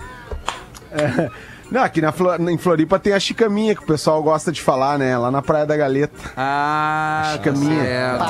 Não, 1.76 1.82
aqui 1.84 2.00
na 2.00 2.10
Flo- 2.10 2.34
em 2.50 2.56
Floripa 2.56 2.98
tem 2.98 3.12
a 3.12 3.20
chicaminha 3.20 3.74
que 3.74 3.82
o 3.82 3.86
pessoal 3.86 4.22
gosta 4.22 4.50
de 4.50 4.62
falar, 4.62 4.98
né? 4.98 5.18
Lá 5.18 5.30
na 5.30 5.42
Praia 5.42 5.66
da 5.66 5.76
Galeta. 5.76 6.14
Ah, 6.34 7.20
tá 7.24 7.32
Chicaminha. 7.32 7.82
certo. 7.84 8.24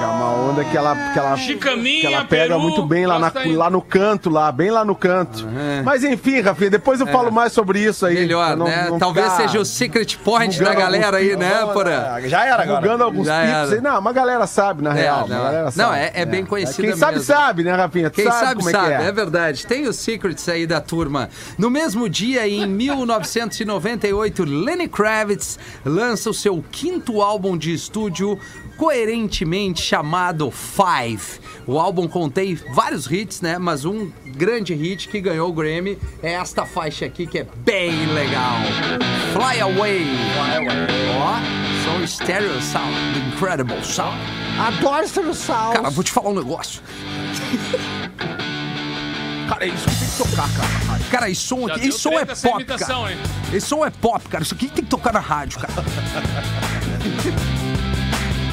É 0.00 0.06
uma 0.06 0.30
onda 0.48 0.64
que 0.64 0.76
ela, 0.76 0.94
que 1.12 1.18
ela, 1.18 1.36
Chicaminha, 1.36 2.00
que 2.02 2.06
ela 2.06 2.24
pega 2.24 2.54
Peru, 2.54 2.60
muito 2.60 2.86
bem 2.86 3.04
lá, 3.04 3.18
na- 3.18 3.32
lá 3.56 3.68
no 3.68 3.82
canto, 3.82 4.30
lá, 4.30 4.52
bem 4.52 4.70
lá 4.70 4.84
no 4.84 4.94
canto. 4.94 5.44
Mas 5.84 6.04
enfim, 6.04 6.40
Rafinha, 6.40 6.70
depois 6.70 7.00
eu 7.00 7.08
falo 7.08 7.32
mais 7.32 7.52
sobre 7.52 7.80
isso 7.80 8.06
aí. 8.06 8.16
É. 8.16 8.20
Melhor, 8.20 8.56
não- 8.56 8.66
né? 8.66 8.86
não 8.88 8.98
Talvez 9.00 9.26
ficar 9.32 9.48
seja 9.48 9.58
o 9.58 9.64
secret 9.64 10.16
point 10.18 10.62
da 10.62 10.72
galera 10.72 11.16
aí, 11.16 11.34
né, 11.36 11.66
Porã? 11.72 11.98
Ah, 12.14 12.20
Já 12.28 12.46
era 12.46 12.62
agora. 12.62 13.02
Alguns 13.02 13.26
Já 13.26 13.64
aí. 13.64 13.80
Não, 13.80 13.98
uma 13.98 14.12
galera 14.12 14.46
sabe, 14.46 14.82
na 14.84 14.90
É, 14.96 15.02
real. 15.02 15.26
não. 15.26 15.62
Não, 15.64 15.70
sabe. 15.72 15.98
é- 15.98 16.12
é 16.14 16.24
bem 16.24 16.44
conhecida 16.46 16.86
Quem 16.88 16.96
sabe, 16.96 17.12
mesmo. 17.14 17.26
sabe, 17.26 17.64
né, 17.64 17.74
Rafinha? 17.74 18.08
Tu 18.08 18.16
Quem 18.22 18.30
sabe, 18.30 18.54
como 18.56 18.70
sabe, 18.70 18.92
é 18.92 18.96
que 18.98 19.02
é. 19.02 19.08
é. 19.08 19.12
verdade. 19.12 19.66
Tem 19.66 19.88
os 19.88 19.96
secrets 19.96 20.48
aí 20.48 20.64
da 20.64 20.80
turma. 20.80 21.28
No 21.58 21.70
mesmo 21.70 22.08
dia, 22.08 22.46
em 22.46 22.67
1998, 22.68 24.44
Lenny 24.44 24.88
Kravitz 24.88 25.58
lança 25.84 26.30
o 26.30 26.34
seu 26.34 26.62
quinto 26.70 27.22
álbum 27.22 27.56
de 27.56 27.72
estúdio, 27.72 28.38
coerentemente 28.76 29.82
chamado 29.82 30.50
Five. 30.50 31.40
O 31.66 31.78
álbum 31.78 32.06
contém 32.06 32.54
vários 32.72 33.10
hits, 33.10 33.40
né? 33.40 33.58
Mas 33.58 33.84
um 33.84 34.10
grande 34.36 34.74
hit 34.74 35.08
que 35.08 35.20
ganhou 35.20 35.50
o 35.50 35.52
Grammy 35.52 35.98
é 36.22 36.32
esta 36.32 36.64
faixa 36.64 37.04
aqui, 37.06 37.26
que 37.26 37.38
é 37.38 37.46
bem 37.56 38.06
legal. 38.06 38.56
Fly 39.32 39.60
Away. 39.60 40.06
Ó, 41.18 41.58
som 41.84 42.06
stereo 42.06 42.60
sound, 42.62 42.94
incredible 43.34 43.82
sound. 43.82 44.16
Adoro 44.58 45.04
esse 45.04 45.34
sal. 45.34 45.72
Cara, 45.72 45.90
vou 45.90 46.04
te 46.04 46.12
falar 46.12 46.30
um 46.30 46.34
negócio. 46.34 46.82
Cara, 49.48 49.64
é 49.64 49.68
isso 49.68 49.88
que 49.88 49.96
tem 49.96 50.08
que 50.08 50.16
tocar, 50.16 50.48
cara. 50.54 51.00
Cara, 51.10 51.30
esse 51.30 51.40
som 51.40 51.66
aqui, 51.66 51.88
esse 51.88 51.98
som 51.98 52.12
é 52.12 52.24
pop, 52.26 52.54
imitação, 52.62 53.02
cara. 53.02 53.12
hein? 53.14 53.18
Esse 53.52 53.66
som 53.66 53.84
é 53.84 53.90
pop, 53.90 54.28
cara. 54.28 54.44
Isso 54.44 54.54
aqui 54.54 54.66
tem 54.68 54.84
que 54.84 54.90
tocar 54.90 55.12
na 55.12 55.20
rádio, 55.20 55.58
cara. 55.60 55.72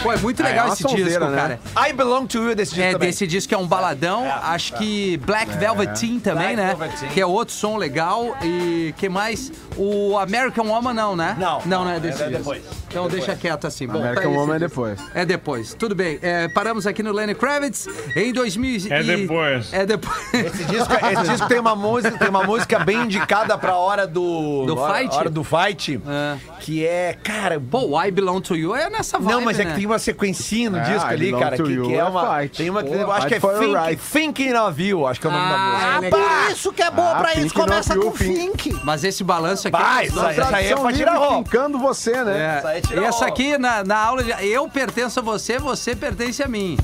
Pô, 0.02 0.14
é 0.14 0.18
muito 0.18 0.44
legal 0.44 0.66
é 0.66 0.70
uma 0.70 0.74
esse 0.75 0.84
sonzeira, 0.84 1.10
disco, 1.10 1.25
né? 1.25 1.36
cara. 1.74 1.90
I 1.90 1.94
Belong 1.94 2.28
to 2.28 2.38
You 2.38 2.54
desse 2.56 2.75
disco 2.75 2.88
É, 2.88 2.92
também. 2.92 3.10
desse 3.10 3.25
disco 3.25 3.50
que 3.50 3.56
é 3.56 3.58
um 3.58 3.66
baladão. 3.66 4.24
Acho 4.44 4.74
que 4.75 5.18
Black 5.18 5.52
Velvet 5.58 6.00
Teen 6.00 6.20
também, 6.20 6.56
Black 6.56 6.58
né? 6.58 6.68
Velvet 6.75 7.00
Teen. 7.00 7.10
Que 7.12 7.22
é 7.22 7.25
outro 7.25 7.56
som 7.56 7.75
legal. 7.75 8.38
E 8.44 8.94
que 8.98 9.10
mais? 9.10 9.52
O 9.75 10.16
American 10.20 10.68
Woman 10.68 10.94
não, 10.94 11.16
né? 11.16 11.36
Não, 11.40 11.60
Não, 11.66 11.84
não 11.86 11.90
é 11.90 11.94
não, 11.96 12.00
desse 12.02 12.22
é 12.22 12.28
disco. 12.28 12.38
depois. 12.38 12.62
Então 12.96 13.08
deixa 13.10 13.36
quieto 13.36 13.68
assim. 13.68 13.88
Bom, 13.88 14.00
American 14.00 14.24
tá 14.32 14.40
Woman 14.40 14.56
é 14.56 14.60
depois. 14.60 15.00
É 15.14 15.25
depois. 15.25 15.74
Tudo 15.74 15.94
bem. 15.94 16.18
É, 16.22 16.48
paramos 16.48 16.88
aqui 16.88 17.04
no 17.04 17.12
Lenny 17.12 17.36
Kravitz 17.36 17.88
em 18.16 18.32
2000 18.32 18.88
É 18.90 19.02
e- 19.02 19.04
depois. 19.04 19.74
É 19.74 19.86
depois. 19.86 20.34
Esse 20.34 20.64
disco, 20.66 20.94
esse 20.94 21.32
disco 21.32 21.48
tem 21.48 21.60
uma 21.60 21.75
música, 21.75 22.18
tem 22.18 22.30
uma 22.30 22.44
música 22.44 22.80
bem 22.80 23.02
indicada 23.04 23.58
pra 23.58 23.75
hora 23.75 24.08
do 24.08 24.66
Do 24.66 24.78
hora, 24.78 24.94
fight? 25.00 25.16
hora 25.16 25.30
do 25.30 25.44
fight, 25.44 26.00
É. 26.08 26.38
que 26.62 26.86
é, 26.86 27.18
cara, 27.22 27.60
Pô, 27.60 27.80
o 27.98 28.02
I 28.02 28.12
Belong 28.12 28.40
to 28.42 28.56
You 28.56 28.75
é 28.75 28.90
nessa 28.90 29.18
vibe, 29.20 29.32
não, 29.32 29.42
mas 29.42 29.60
é 29.60 29.64
né? 29.66 29.72
que 29.72 29.78
tem 29.78 29.86
uma 29.86 30.00
sequencinha 30.00 30.70
no 30.70 30.78
É, 30.78 30.82
disco 30.84 31.10
I 31.10 31.14
ali, 31.14 31.32
cara, 31.34 31.58
que, 31.58 31.64
que 31.82 31.94
é 31.94 31.98
é 31.98 32.04
uma 32.04 32.38
fight. 32.38 32.58
tem 32.58 32.70
uma 32.70 32.84
que 32.84 32.90
Pô, 32.90 32.96
eu 32.96 33.12
acho 33.12 33.28
que 33.28 33.34
é 33.36 33.40
Think, 33.40 33.74
Right. 33.75 34.02
Thinking 34.02 34.54
of 34.54 34.82
You, 34.84 35.08
acho 35.08 35.20
que 35.20 35.28
é 35.28 35.30
o 35.30 35.34
nome 35.34 35.50
da 35.50 35.58
música. 35.58 35.96
Ah, 36.18 36.46
por 36.46 36.52
isso 36.52 36.72
que 36.74 36.82
é 36.82 36.92
boa 36.92 37.12
Ah, 37.12 37.16
pra 37.20 37.34
isso. 37.36 37.54
Começa 37.54 37.96
com 37.98 38.12
Fink. 38.12 38.80
Mas 38.84 39.04
esse 39.04 39.24
balanço 39.24 39.68
aqui... 39.68 39.78
Vai, 39.78 40.06
é 40.06 40.08
essa 40.08 40.56
aí 40.56 40.68
é 40.68 40.75
pra 40.75 40.94
tirar 40.94 41.16
roupa. 41.18 41.44
fincando 41.50 41.78
você, 41.80 42.24
né? 42.24 42.62
É, 42.66 42.78
Isso 42.86 42.94
aí 42.94 43.00
tira 43.00 43.01
e 43.01 43.06
essa 43.06 43.25
aqui, 43.25 43.58
na, 43.58 43.84
na 43.84 43.98
aula, 43.98 44.24
de, 44.24 44.32
eu 44.48 44.68
pertenço 44.70 45.20
a 45.20 45.24
você, 45.24 45.58
você 45.58 45.96
pertence 45.96 46.44
a 46.44 46.48
mim. 46.48 46.77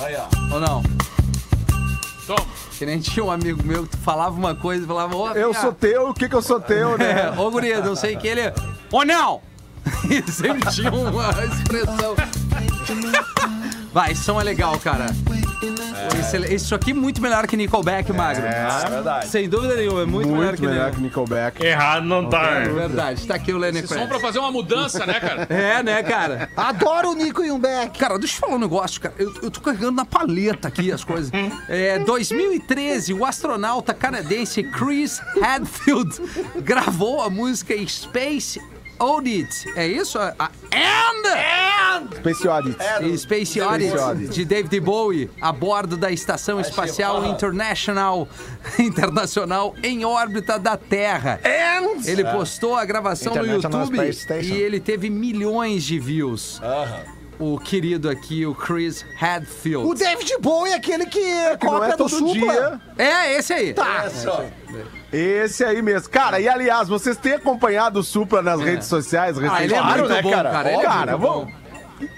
Aí, 0.00 0.14
ó. 0.16 0.54
Ou 0.54 0.60
não? 0.60 0.82
Toma. 2.26 2.46
Que 2.78 2.84
nem 2.84 2.98
tinha 2.98 3.24
um 3.24 3.30
amigo 3.30 3.62
meu 3.64 3.86
que 3.86 3.96
falava 3.98 4.36
uma 4.36 4.54
coisa 4.54 4.84
e 4.84 4.86
falava, 4.86 5.16
ô, 5.16 5.30
Eu 5.32 5.54
sou 5.54 5.72
teu, 5.72 6.08
o 6.10 6.14
que 6.14 6.28
que 6.28 6.34
eu 6.34 6.42
sou 6.42 6.60
teu, 6.60 6.98
né? 6.98 7.30
É, 7.34 7.40
ô, 7.40 7.50
guria, 7.50 7.80
não 7.80 7.94
sei 7.94 8.16
o 8.16 8.18
que 8.18 8.26
ele... 8.26 8.52
Ô, 8.90 9.04
não! 9.04 9.40
E 10.10 10.30
sempre 10.30 10.70
tinha 10.70 10.90
uma 10.90 11.30
expressão. 11.44 12.16
Vai, 13.92 14.14
som 14.14 14.40
é 14.40 14.44
legal, 14.44 14.78
cara. 14.80 15.06
Esse- 16.18 16.54
Isso 16.54 16.74
aqui 16.74 16.90
é 16.90 16.94
muito 16.94 17.20
melhor 17.20 17.46
que 17.46 17.56
Nickelback, 17.56 18.12
Magro. 18.12 18.44
É 18.46 18.88
verdade. 18.90 19.26
Sem 19.28 19.48
dúvida 19.48 19.76
nenhuma, 19.76 20.02
é 20.02 20.06
muito, 20.06 20.28
melhor 20.28 20.44
Muito 20.46 20.60
que 20.60 20.66
melhor 20.66 20.90
que 20.90 21.00
Nickelback. 21.00 21.64
Errado 21.64 22.04
não 22.04 22.28
tá, 22.28 22.42
É 22.58 22.68
verdade, 22.68 23.26
tá 23.26 23.34
aqui 23.34 23.52
o 23.52 23.58
Lenny 23.58 23.78
Esse 23.78 23.88
som 23.88 23.94
pra 23.94 24.04
Kravitz. 24.06 24.22
fazer 24.22 24.38
uma 24.40 24.50
mudança, 24.52 25.04
né, 25.06 25.20
cara? 25.20 25.46
É, 25.54 25.82
né, 25.82 26.02
cara? 26.02 26.48
Adoro 26.56 27.10
o 27.10 27.14
Nico 27.14 27.42
e 27.44 27.50
um 27.50 27.58
Beck. 27.58 27.98
Cara, 27.98 28.18
deixa 28.18 28.36
eu 28.36 28.40
falar 28.40 28.54
um 28.56 28.58
negócio, 28.58 29.00
cara. 29.00 29.14
Eu, 29.18 29.32
eu 29.42 29.50
tô 29.50 29.60
carregando 29.60 29.92
na 29.92 30.04
paleta 30.04 30.68
aqui 30.68 30.90
as 30.92 31.04
coisas. 31.04 31.30
É, 31.68 31.98
2013, 32.00 33.12
o 33.14 33.24
astronauta 33.24 33.94
canadense 33.94 34.62
Chris 34.62 35.20
Hadfield 35.42 36.20
gravou 36.62 37.22
a 37.22 37.30
música 37.30 37.74
Space 37.86 38.60
Oddity. 38.98 39.72
É 39.76 39.86
isso? 39.86 40.18
A, 40.18 40.34
a 40.38 40.50
And! 40.72 42.08
Space. 42.22 42.46
E 43.02 43.18
Space 43.18 43.60
Oddity 43.60 43.96
Oddity. 43.96 44.32
de 44.32 44.44
David 44.44 44.80
Bowie 44.80 45.30
a 45.40 45.52
bordo 45.52 45.96
da 45.96 46.10
Estação 46.10 46.60
Espacial 46.60 47.24
International, 47.26 48.28
Internacional 48.78 49.74
em 49.82 50.04
órbita 50.04 50.58
da 50.58 50.76
Terra. 50.76 51.40
Ele 52.04 52.24
postou 52.24 52.76
a 52.76 52.84
gravação 52.84 53.34
no 53.34 53.46
YouTube 53.46 54.12
Space 54.14 54.46
e 54.46 54.52
ele 54.52 54.80
teve 54.80 55.10
milhões 55.10 55.84
de 55.84 55.98
views. 55.98 56.60
O 57.38 57.58
querido 57.58 58.08
aqui, 58.08 58.46
o 58.46 58.54
Chris 58.54 59.04
Hadfield. 59.20 59.88
O 59.88 59.94
David 59.94 60.36
Bowie 60.40 60.72
é 60.72 60.76
aquele 60.76 61.04
que 61.06 61.18
é 61.18 61.56
Que 61.56 61.66
cópia 61.66 61.94
é 61.94 61.96
do 61.96 62.08
Supla. 62.08 62.32
dia. 62.32 62.80
É, 62.96 63.36
esse 63.36 63.52
aí. 63.52 63.74
Tá. 63.74 64.06
Esse 64.06 64.28
aí 64.28 64.52
mesmo. 65.82 66.08
Cara, 66.08 66.40
e 66.40 66.48
aliás, 66.48 66.88
vocês 66.88 67.16
têm 67.16 67.34
acompanhado 67.34 68.00
o 68.00 68.02
Supla 68.02 68.42
nas 68.42 68.60
redes 68.60 68.86
sociais 68.88 69.36
Ah, 69.38 69.40
ele 69.40 69.74
é 69.74 69.76
recentemente? 69.80 69.98
muito 69.98 70.08
né, 70.14 70.22
bom, 70.22 70.30
cara? 70.30 70.50
cara. 70.50 70.70
É 70.70 70.82
Cara, 70.82 71.12
muito 71.16 71.28
vamos. 71.28 71.44
bom. 71.46 71.63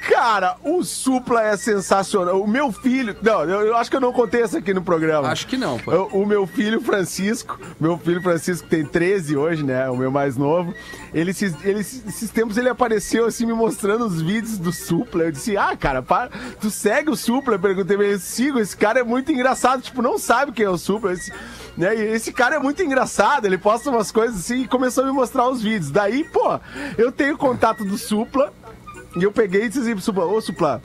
Cara, 0.09 0.56
o 0.62 0.83
Supla 0.83 1.42
é 1.42 1.56
sensacional. 1.56 2.40
O 2.40 2.47
meu 2.47 2.73
filho. 2.73 3.16
Não, 3.23 3.45
eu, 3.45 3.66
eu 3.66 3.76
acho 3.76 3.90
que 3.90 3.97
eu 3.97 4.00
não 4.00 4.12
contei 4.12 4.42
essa 4.42 4.59
aqui 4.59 4.73
no 4.73 4.83
programa. 4.83 5.28
Acho 5.28 5.47
que 5.47 5.56
não, 5.56 5.78
pô. 5.78 5.92
O, 5.92 6.23
o 6.23 6.26
meu 6.26 6.47
filho 6.47 6.80
Francisco, 6.80 7.59
meu 7.78 7.99
filho 7.99 8.23
Francisco 8.23 8.66
tem 8.68 8.85
13 8.85 9.37
hoje, 9.37 9.64
né? 9.64 9.88
O 9.90 9.97
meu 9.97 10.11
mais 10.11 10.37
novo. 10.37 10.75
Ele, 11.12 11.30
esses, 11.30 11.54
ele, 11.64 11.80
esses 11.80 12.30
tempos 12.30 12.56
ele 12.56 12.68
apareceu 12.68 13.26
assim 13.26 13.47
me 13.47 13.52
mostrando 13.52 14.06
os 14.06 14.21
vídeos 14.21 14.59
do 14.59 14.73
Supla. 14.73 15.25
Eu 15.25 15.33
disse, 15.33 15.56
ah, 15.56 15.76
cara, 15.76 16.02
para, 16.02 16.30
tu 16.61 16.71
segue 16.71 17.11
o 17.11 17.16
Supla? 17.16 17.54
Eu 17.54 17.61
perguntei 17.61 17.97
pra 17.97 18.06
ele, 18.06 18.18
sigo, 18.18 18.59
esse 18.59 18.76
cara 18.76 19.00
é 19.00 19.04
muito 19.04 19.30
engraçado. 19.33 19.83
Tipo, 19.83 20.02
não 20.02 20.18
sabe 20.18 20.52
quem 20.52 20.64
é 20.64 20.71
o 20.71 20.78
Supla. 20.78 21.12
Esse, 21.12 21.33
né? 21.76 21.95
E 21.95 22.00
esse 22.14 22.33
cara 22.33 22.56
é 22.56 22.59
muito 22.59 22.83
engraçado, 22.83 23.45
ele 23.45 23.59
posta 23.59 23.90
umas 23.90 24.11
coisas 24.11 24.38
assim 24.40 24.62
e 24.62 24.68
começou 24.68 25.04
a 25.04 25.06
me 25.06 25.12
mostrar 25.12 25.49
os 25.49 25.62
vídeos. 25.62 25.90
Daí, 25.90 26.25
pô, 26.25 26.59
eu 26.97 27.12
tenho 27.12 27.37
contato 27.37 27.85
do 27.85 27.99
Supla 27.99 28.52
e 29.16 29.23
eu 29.23 29.32
peguei 29.32 29.64
e 29.64 29.68
disse 29.68 29.80
assim 29.80 29.99
Supla, 29.99 30.25
ô 30.25 30.40
Supla, 30.40 30.82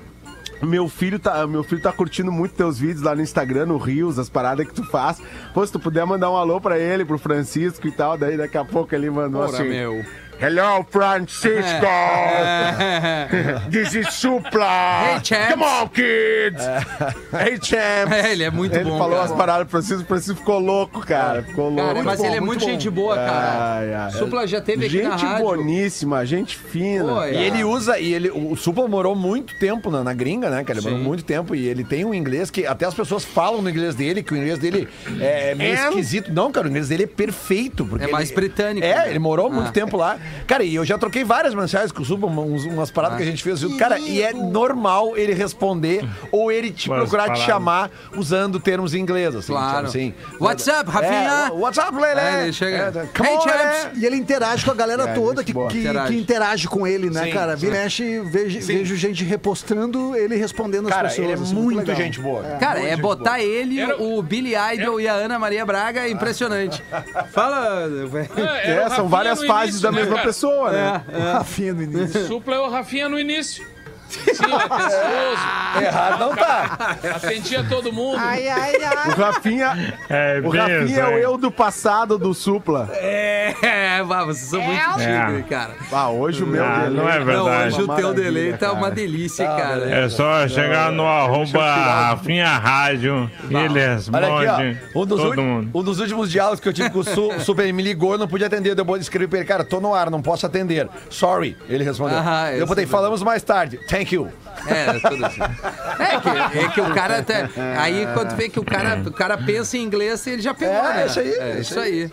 meu 0.62 0.88
filho, 0.88 1.18
tá, 1.18 1.46
meu 1.48 1.64
filho 1.64 1.82
tá 1.82 1.92
curtindo 1.92 2.32
muito 2.32 2.54
teus 2.54 2.78
vídeos 2.80 3.02
lá 3.02 3.16
no 3.16 3.22
Instagram, 3.22 3.66
no 3.66 3.78
Rios, 3.78 4.20
as 4.20 4.30
paradas 4.30 4.68
que 4.68 4.74
tu 4.74 4.84
faz. 4.84 5.22
Pô, 5.54 5.66
se 5.66 5.72
tu 5.72 5.80
puder 5.80 6.06
mandar 6.06 6.30
um 6.30 6.36
alô 6.36 6.62
pra 6.62 6.78
ele, 6.78 7.04
pro 7.04 7.18
Francisco 7.18 7.88
e 7.88 7.92
tal, 7.92 8.18
daí 8.18 8.38
daqui 8.38 8.58
a 8.58 8.64
pouco 8.64 8.94
ele 8.94 9.10
mandou 9.10 9.42
Ora, 9.42 9.52
assim. 9.52 9.70
meu. 9.70 10.06
Hello, 10.42 10.84
Francisco! 10.90 11.62
This 13.70 13.94
is 13.94 14.08
Supla! 14.08 15.18
Hey, 15.18 15.22
champs. 15.24 15.52
Come 15.52 15.64
on, 15.64 15.88
kids! 15.90 16.64
Hey, 17.32 17.60
champs! 17.62 18.12
É, 18.12 18.32
ele 18.32 18.44
é 18.46 18.50
muito 18.50 18.76
ele 18.76 18.86
bom, 18.90 18.98
falou 18.98 19.14
cara. 19.18 19.24
as 19.26 19.32
paradas 19.32 19.68
pro 19.68 19.72
Francisco, 19.72 20.02
o 20.04 20.08
Francisco 20.08 20.40
ficou 20.40 20.58
louco, 20.60 21.02
cara. 21.06 21.44
Ficou 21.44 21.70
louco. 21.70 21.86
Cara, 21.94 22.04
mas 22.04 22.20
ele 22.24 22.38
é 22.38 22.40
muito 22.40 22.64
gente 22.66 22.90
boa, 22.90 23.16
cara. 23.16 23.76
Ai, 23.78 23.94
ai. 23.94 24.12
Supla 24.14 24.48
já 24.48 24.60
teve 24.60 24.88
aqui 24.88 25.04
na 25.04 25.12
Gente 25.12 25.26
rádio. 25.26 25.46
boníssima, 25.46 26.26
gente 26.26 26.58
fina. 26.58 27.06
Pô, 27.14 27.24
E 27.26 27.36
é. 27.38 27.44
ele 27.44 27.64
usa, 27.64 28.00
e 28.00 28.12
ele, 28.12 28.32
o 28.32 28.56
Supla 28.56 28.88
morou 28.88 29.16
muito 29.16 29.56
tempo 29.60 29.92
na, 29.92 30.04
na 30.04 30.14
gringa, 30.14 30.50
né, 30.50 30.64
cara? 30.64 30.80
Ele 30.80 30.90
morou 30.90 31.06
muito 31.06 31.24
tempo 31.24 31.54
e 31.54 31.68
ele 31.68 31.84
tem 31.84 32.04
um 32.04 32.16
inglês 32.16 32.50
que 32.50 32.66
até 32.66 32.88
as 32.88 32.96
pessoas 32.96 33.24
falam 33.24 33.62
no 33.62 33.70
inglês 33.70 33.94
dele, 33.94 34.24
que 34.24 34.34
o 34.34 34.38
inglês 34.38 34.58
dele 34.58 34.88
é 35.20 35.54
meio 35.54 35.76
É? 35.78 35.90
esquisito. 35.90 36.34
Não, 36.34 36.52
cara, 36.52 36.66
o 36.66 36.70
inglês 36.72 36.88
dele 36.88 37.04
é 37.04 37.08
perfeito. 37.08 37.86
Porque 37.86 38.06
É 38.06 38.08
mais 38.08 38.30
ele- 38.32 38.36
britânico, 38.36 38.88
É, 38.88 38.96
né? 38.96 39.10
ele 39.12 39.20
morou 39.20 39.48
Ah. 39.48 39.54
muito 39.54 39.72
tempo 39.72 39.96
lá. 39.98 40.18
Cara, 40.48 40.64
e 40.64 40.76
eu 40.76 40.84
já 40.86 40.98
troquei 40.98 41.24
várias 41.24 41.54
mensagens 41.54 41.92
com 41.92 42.02
o 42.02 42.06
Supla, 42.06 42.30
uns- 42.30 42.66
umas 42.66 42.92
paradas 42.92 43.18
que 43.18 43.24
a 43.24 43.26
gente 43.26 43.44
fez 43.44 43.60
junto. 43.60 43.78
Cara, 43.78 43.98
e 44.00 44.22
é 44.22 44.34
normal 44.34 45.18
ele 45.18 45.34
responder 45.34 46.04
ou 46.32 46.52
ele 46.52 46.72
te 46.72 46.90
Umas 46.90 47.00
procurar 47.02 47.24
te 47.24 47.28
palavras. 47.28 47.46
chamar 47.48 47.92
usando 48.16 48.60
termos 48.60 48.94
em 48.94 49.00
inglês, 49.00 49.36
assim. 49.36 49.52
Claro. 49.54 49.88
Assim. 49.88 50.14
What's 50.40 50.68
up, 50.68 50.90
Rafinha? 50.90 51.48
É, 51.48 51.52
what's 51.52 51.78
up, 51.78 51.96
Lele? 51.96 52.20
É, 52.20 52.44
ele 52.44 52.54
chega. 52.54 52.78
É, 52.78 52.92
come 53.18 53.30
Hey, 53.30 53.36
on. 53.38 54.00
E 54.00 54.06
ele 54.06 54.16
interage 54.16 54.66
com 54.66 54.72
a 54.72 54.76
galera 54.76 55.04
É, 55.04 55.14
toda 55.14 55.44
que, 55.44 55.54
que, 55.54 55.80
Interage. 55.80 56.14
que 56.14 56.20
interage 56.20 56.68
com 56.68 56.86
ele, 56.88 57.10
né, 57.10 57.26
Sim, 57.26 57.32
cara? 57.32 57.56
Vira 57.56 57.78
e 57.78 57.80
mexe, 57.84 58.20
vejo, 58.22 58.60
vejo 58.60 58.96
gente 58.96 59.24
repostando, 59.24 60.16
ele 60.16 60.36
respondendo 60.36 60.88
as 60.88 60.94
Cara, 60.94 61.08
pessoas. 61.10 61.24
ele 61.30 61.40
é 61.40 61.42
assim, 61.44 61.54
muito 61.56 61.78
legal. 61.80 61.96
gente 61.96 62.20
boa. 62.20 62.44
Cara, 62.60 62.80
Muito 62.80 62.92
é 62.94 62.98
botar 62.98 63.32
boa. 63.32 63.42
ele, 63.42 63.80
Era- 63.80 64.02
o 64.02 64.22
Billy 64.22 64.54
Idol 64.76 65.00
e 65.02 65.08
a 65.08 65.14
Ana 65.14 65.38
Maria 65.40 65.66
Braga, 65.66 66.02
é 66.02 66.10
impressionante. 66.10 66.84
Fala, 67.32 67.88
velho. 67.88 68.30
É, 68.38 68.72
É, 68.86 68.90
são 68.90 69.08
várias 69.08 69.44
fases 69.44 69.82
da 69.82 69.92
né, 69.92 70.02
mesma 70.02 70.16
cara? 70.18 70.21
Pessoa, 70.24 70.72
né? 70.72 71.04
Rafinha 71.34 71.74
no 71.74 71.84
início. 71.84 72.28
Supla 72.28 72.56
é 72.56 72.60
o 72.60 72.70
Rafinha 72.70 73.10
no 73.10 73.20
início. 73.20 73.66
Sim, 74.12 74.54
atencioso, 74.54 75.82
Errado 75.82 76.20
não 76.20 76.36
tá. 76.36 76.98
atendia 77.16 77.64
todo 77.68 77.92
mundo. 77.94 78.18
O 78.18 79.22
Rafinha, 79.22 79.96
É, 80.10 80.42
o 80.44 80.50
Rafinha 80.50 80.84
isso 80.84 81.00
é 81.00 81.08
o 81.08 81.18
eu 81.18 81.38
do 81.38 81.50
passado 81.52 82.18
do 82.18 82.34
Supla. 82.34 82.90
É, 82.94 84.04
vá, 84.06 84.24
vocês 84.26 84.50
são 84.50 84.62
muito 84.62 84.80
É. 85.00 85.26
tigre, 85.28 85.44
cara. 85.44 85.72
Ah, 85.92 86.10
hoje 86.10 86.44
o 86.44 86.48
meu 86.48 86.64
Ah, 86.64 86.80
delay 86.84 86.90
não 86.98 87.10
é 87.10 87.20
Não, 87.20 87.26
verdade. 87.26 87.68
hoje 87.68 87.82
o 87.82 87.86
Uma 87.86 87.96
teu 87.96 88.08
maravilha, 88.10 88.32
delay 88.34 88.52
tá 88.54 88.58
cara. 88.68 88.74
uma 88.74 88.92
delícia, 88.92 89.50
Ah, 89.50 89.56
cara. 89.58 89.90
É 89.90 90.10
só 90.10 90.48
chegar 90.48 90.92
no 90.92 91.06
arroba 91.06 91.74
Rafinha 91.74 92.48
Rádio 92.48 93.30
e 93.50 93.56
ele 93.56 93.70
Olha 93.80 93.94
responde 93.96 94.48
aqui, 94.48 94.78
ó. 94.96 95.00
Um 95.02 95.06
dos, 95.06 95.22
todo 95.22 95.42
mundo. 95.42 95.70
um 95.74 95.84
dos 95.84 96.00
últimos 96.00 96.30
diálogos 96.32 96.60
que 96.60 96.68
eu 96.68 96.74
tive 96.74 96.90
com 96.90 97.00
o 97.00 97.04
Su, 97.04 97.32
Super, 97.42 97.64
ele 97.64 97.74
me 97.74 97.84
ligou, 97.84 98.14
eu 98.14 98.18
não 98.18 98.28
pude 98.28 98.44
atender. 98.44 98.78
Eu 98.78 98.96
escrevi 98.98 99.28
pra 99.28 99.40
ele, 99.40 99.48
cara, 99.48 99.64
tô 99.64 99.80
no 99.80 99.94
ar, 99.94 100.10
não 100.10 100.22
posso 100.22 100.46
atender. 100.46 100.88
Sorry, 101.10 101.58
ele 101.70 101.84
respondeu. 101.84 102.18
Aham, 102.18 102.50
eu 102.52 102.68
botei, 102.68 102.84
esse- 102.84 102.92
falamos 102.92 103.24
mais 103.24 103.42
tarde. 103.44 103.80
Thank 104.02 104.16
you. 104.16 104.30
É, 104.68 105.00
tudo 105.10 105.26
assim. 105.26 105.42
É 105.42 106.20
que, 106.20 106.58
é 106.60 106.68
que 106.70 106.82
o 106.82 106.94
cara 106.94 107.20
até. 107.20 107.50
Aí 107.78 108.08
quando 108.14 108.36
vê 108.36 108.50
que 108.50 108.60
o 108.60 108.64
cara, 108.64 109.02
o 109.06 109.12
cara 109.12 109.38
pensa 109.38 109.78
em 109.78 109.82
inglês, 109.84 110.26
ele 110.28 110.42
já 110.42 110.54
pegou, 110.54 110.76
É, 110.76 110.94
né? 110.94 111.06
isso 111.08 111.20
aí, 111.20 111.30
É 111.34 111.52
isso 111.54 111.60
isso 111.72 111.80
aí. 111.80 112.12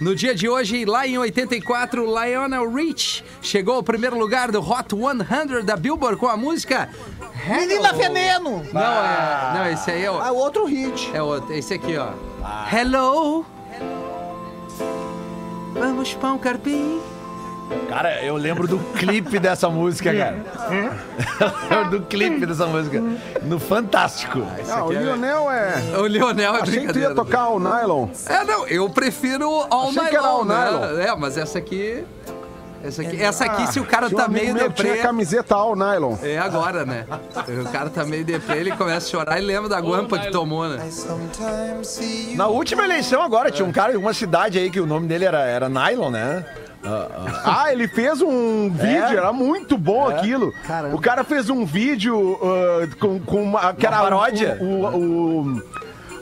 No 0.00 0.14
dia 0.14 0.34
de 0.34 0.48
hoje, 0.48 0.86
lá 0.86 1.06
em 1.06 1.18
84, 1.18 2.02
Lionel 2.06 2.72
Rich 2.72 3.22
chegou 3.42 3.74
ao 3.76 3.82
primeiro 3.82 4.18
lugar 4.18 4.50
do 4.50 4.58
Hot 4.60 4.94
100 4.94 5.62
da 5.64 5.76
Billboard 5.76 6.16
com 6.18 6.26
a 6.26 6.38
música 6.38 6.88
Hello. 7.46 7.60
Menina 7.60 7.92
Veneno! 7.92 8.66
Não, 8.72 8.80
é, 8.80 9.52
não, 9.54 9.66
esse 9.70 9.90
aí 9.90 10.02
é 10.04 10.10
o, 10.10 10.18
Ah, 10.18 10.30
outro 10.32 10.64
hit. 10.64 11.10
é 11.14 11.22
outro, 11.22 11.52
esse 11.52 11.74
aqui, 11.74 11.96
ó. 11.98 12.08
Hello. 12.74 13.44
Vamos 15.74 16.14
pão 16.14 16.38
carpim. 16.38 16.98
Cara, 17.88 18.22
eu 18.22 18.36
lembro 18.36 18.66
do 18.68 18.78
clipe 18.78 19.38
dessa 19.38 19.68
música, 19.68 20.12
cara. 20.14 20.36
eu 21.70 21.78
lembro 21.82 21.98
do 21.98 22.06
clipe 22.06 22.46
dessa 22.46 22.66
música. 22.66 23.02
No 23.42 23.58
Fantástico. 23.58 24.42
Ah, 24.68 24.84
o 24.84 24.92
Lionel 24.92 25.50
é. 25.50 25.98
O 25.98 26.02
Leonel 26.02 26.54
é 26.56 26.60
Achei 26.60 26.64
que 26.64 26.70
tu 26.70 26.92
brincadeira. 26.92 27.08
ia 27.10 27.14
tocar 27.14 27.48
o 27.48 27.58
Nylon. 27.58 28.08
É, 28.28 28.44
não, 28.44 28.66
eu 28.66 28.88
prefiro 28.90 29.48
All 29.70 29.88
Achei 29.88 29.94
Night 29.96 30.10
que 30.10 30.16
era 30.16 30.26
Long, 30.30 30.38
All 30.38 30.44
Night 30.44 30.94
né? 30.94 31.06
É, 31.08 31.16
mas 31.16 31.36
essa 31.36 31.58
aqui... 31.58 32.04
Essa 32.82 33.02
aqui, 33.02 33.22
essa 33.22 33.44
aqui 33.44 33.72
se 33.72 33.78
o 33.78 33.84
cara 33.84 34.06
um 34.06 34.10
tá 34.10 34.26
meio 34.26 34.54
deprê... 34.54 34.92
Tinha 34.92 35.02
camiseta 35.02 35.54
all 35.54 35.76
nylon. 35.76 36.16
É 36.22 36.38
agora, 36.38 36.84
né? 36.84 37.04
O 37.66 37.70
cara 37.70 37.90
tá 37.90 38.04
meio 38.04 38.24
deprê, 38.24 38.58
ele 38.58 38.72
começa 38.72 39.06
a 39.06 39.10
chorar 39.10 39.38
e 39.38 39.44
lembra 39.44 39.68
da 39.68 39.80
guampa 39.80 40.18
que 40.18 40.30
tomou, 40.30 40.66
né? 40.68 40.78
Na 42.34 42.46
última 42.46 42.84
eleição 42.84 43.22
agora, 43.22 43.50
tinha 43.50 43.66
um 43.66 43.72
cara 43.72 43.92
de 43.92 43.98
uma 43.98 44.14
cidade 44.14 44.58
aí 44.58 44.70
que 44.70 44.80
o 44.80 44.86
nome 44.86 45.06
dele 45.06 45.24
era, 45.26 45.40
era 45.44 45.68
Nylon, 45.68 46.10
né? 46.10 46.44
Ah, 47.44 47.70
ele 47.70 47.86
fez 47.86 48.22
um 48.22 48.70
vídeo, 48.70 49.18
era 49.18 49.32
muito 49.32 49.76
bom 49.76 50.08
aquilo. 50.08 50.52
Caramba. 50.66 50.96
O 50.96 51.00
cara 51.00 51.22
fez 51.22 51.50
um 51.50 51.66
vídeo 51.66 52.38
ah, 52.42 52.88
com, 52.98 53.20
com 53.20 53.42
uma. 53.42 53.74
Que 53.74 53.86
Uma 53.86 53.96
era 53.96 53.98
o- 53.98 54.02
paródia? 54.04 54.58
O, 54.60 54.64
o, 54.64 55.40
o- 55.56 55.62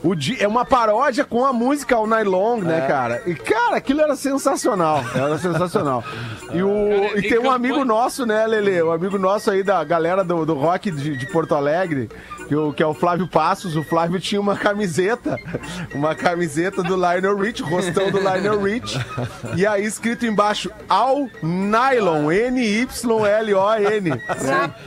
o 0.03 0.15
di- 0.15 0.37
é 0.43 0.47
uma 0.47 0.65
paródia 0.65 1.25
com 1.25 1.45
a 1.45 1.53
música 1.53 1.97
All 1.97 2.07
Night 2.07 2.29
Long, 2.29 2.59
né, 2.61 2.87
cara? 2.87 3.23
E, 3.27 3.35
cara, 3.35 3.77
aquilo 3.77 4.01
era 4.01 4.15
sensacional. 4.17 5.03
Era 5.15 5.37
sensacional. 5.39 6.05
E, 6.53 6.63
o, 6.63 6.69
Cara, 6.69 7.19
e 7.21 7.27
em 7.27 7.29
tem 7.29 7.39
um 7.39 7.51
amigo 7.51 7.85
nosso, 7.85 8.25
né, 8.25 8.47
Lele? 8.47 8.83
Um 8.83 8.93
amigo 8.93 9.19
nosso 9.19 9.51
aí 9.51 9.63
da 9.63 9.83
galera 9.85 10.23
do, 10.25 10.47
do 10.47 10.55
rock 10.55 10.91
de, 10.91 11.17
de 11.17 11.27
Porto 11.27 11.55
Alegre, 11.55 12.09
que, 12.49 12.57
o- 12.57 12.73
que 12.73 12.83
é 12.83 12.87
o 12.87 12.95
Flávio 12.95 13.29
Passos. 13.29 13.77
O 13.77 13.83
Flávio 13.85 14.19
tinha 14.19 14.41
uma 14.41 14.57
camiseta, 14.57 15.37
uma 15.95 16.15
camiseta 16.15 16.83
do 16.83 16.97
Lionel 16.97 17.37
Rich, 17.37 17.63
rostão 17.63 18.11
do 18.11 18.19
Lionel 18.19 18.61
Rich. 18.63 18.99
E 19.57 19.67
aí 19.67 19.85
escrito 19.85 20.25
embaixo, 20.27 20.71
All 20.89 21.29
Nylon, 21.43 22.31
N-Y-L-O-N. 22.33 24.11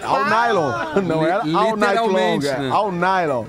All 0.03 0.25
Nylon. 0.25 1.01
Não 1.03 1.25
era 1.25 1.43
Long, 1.43 1.75
Literalmente, 1.75 2.47
é 2.47 2.57
né? 2.57 2.69
All 2.71 2.91
Nylon. 2.91 3.45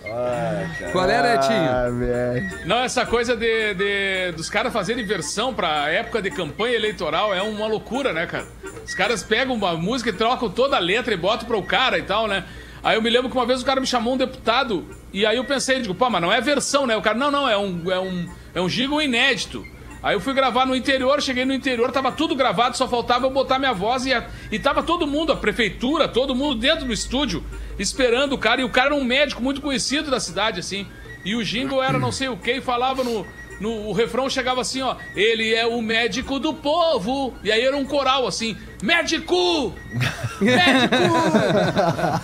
Qual 0.93 1.09
é, 1.09 1.23
Netinho? 1.23 1.71
Ah, 1.71 1.89
velho. 1.91 2.51
Não, 2.67 2.79
essa 2.79 3.07
coisa 3.07 3.37
de, 3.37 3.75
de- 3.75 4.33
dos 4.37 4.49
caras 4.51 4.73
fazerem 4.73 5.05
versão 5.05 5.55
pra 5.55 5.89
época 5.89 6.21
de 6.23 6.31
campanha 6.31 6.75
eleitoral 6.77 7.35
é 7.35 7.43
uma 7.43 7.67
loucura, 7.67 8.13
né, 8.13 8.27
cara? 8.27 8.47
Os 8.85 8.95
caras 8.95 9.23
pegam 9.23 9.55
uma 9.55 9.75
música 9.75 10.11
e 10.11 10.13
trocam 10.13 10.49
toda 10.51 10.77
a 10.77 10.81
letra 10.81 11.15
e 11.15 11.17
botam 11.17 11.47
pro 11.47 11.63
cara 11.63 11.99
e 11.99 12.03
tal, 12.03 12.27
né? 12.27 12.45
Aí 12.83 12.97
eu 12.97 13.03
me 13.03 13.09
lembro 13.11 13.31
que 13.31 13.37
uma 13.37 13.47
vez 13.47 13.63
o 13.63 13.65
cara 13.65 13.81
me 13.81 13.87
chamou 13.87 14.15
um 14.15 14.17
deputado 14.17 14.85
e 15.13 15.25
aí 15.25 15.37
eu 15.37 15.45
pensei, 15.45 15.81
digo, 15.81 15.95
pô, 15.95 16.11
mas 16.11 16.21
não 16.21 16.33
é 16.33 16.41
versão, 16.41 16.87
né? 16.87 16.97
O 16.97 17.03
cara, 17.03 17.17
não, 17.17 17.31
não, 17.31 17.49
é 17.49 17.57
um, 17.57 17.91
é 17.91 17.99
um, 18.01 18.29
é 18.55 18.61
um 18.61 18.67
jingle 18.67 19.01
inédito. 19.01 19.65
Aí 20.03 20.17
eu 20.17 20.21
fui 20.21 20.35
gravar 20.35 20.67
no 20.67 20.75
interior, 20.75 21.23
cheguei 21.23 21.45
no 21.45 21.55
interior, 21.55 21.93
tava 21.93 22.11
tudo 22.11 22.35
gravado, 22.35 22.77
só 22.77 22.89
faltava 22.89 23.27
eu 23.27 23.31
botar 23.31 23.57
minha 23.61 23.73
voz 23.73 24.05
e, 24.05 24.13
a- 24.13 24.27
e 24.51 24.59
tava 24.59 24.83
todo 24.83 25.07
mundo, 25.07 25.31
a 25.31 25.37
prefeitura, 25.37 26.09
todo 26.09 26.35
mundo 26.35 26.57
dentro 26.57 26.85
do 26.87 26.93
estúdio, 26.93 27.45
esperando 27.79 28.33
o 28.33 28.39
cara. 28.39 28.61
E 28.61 28.65
o 28.65 28.69
cara 28.69 28.87
era 28.89 28.95
um 28.97 29.05
médico 29.05 29.41
muito 29.41 29.61
conhecido 29.61 30.11
da 30.11 30.19
cidade, 30.19 30.59
assim. 30.59 30.87
E 31.25 31.37
o 31.37 31.45
jingle 31.45 31.81
era 31.81 32.01
não 32.01 32.11
sei 32.11 32.29
o 32.29 32.37
que, 32.37 32.55
e 32.55 32.61
falava 32.61 33.05
no, 33.05 33.25
no. 33.61 33.71
O 33.89 33.93
refrão 33.93 34.29
chegava 34.29 34.61
assim, 34.61 34.83
ó. 34.83 34.97
Ele 35.15 35.55
é 35.55 35.65
o 35.65 35.81
médico 35.81 36.41
do 36.41 36.53
povo. 36.53 37.33
E 37.45 37.53
aí 37.53 37.61
era 37.63 37.77
um 37.77 37.85
coral 37.85 38.27
assim: 38.27 38.57
Médico! 38.83 39.73
Médico! 40.41 40.95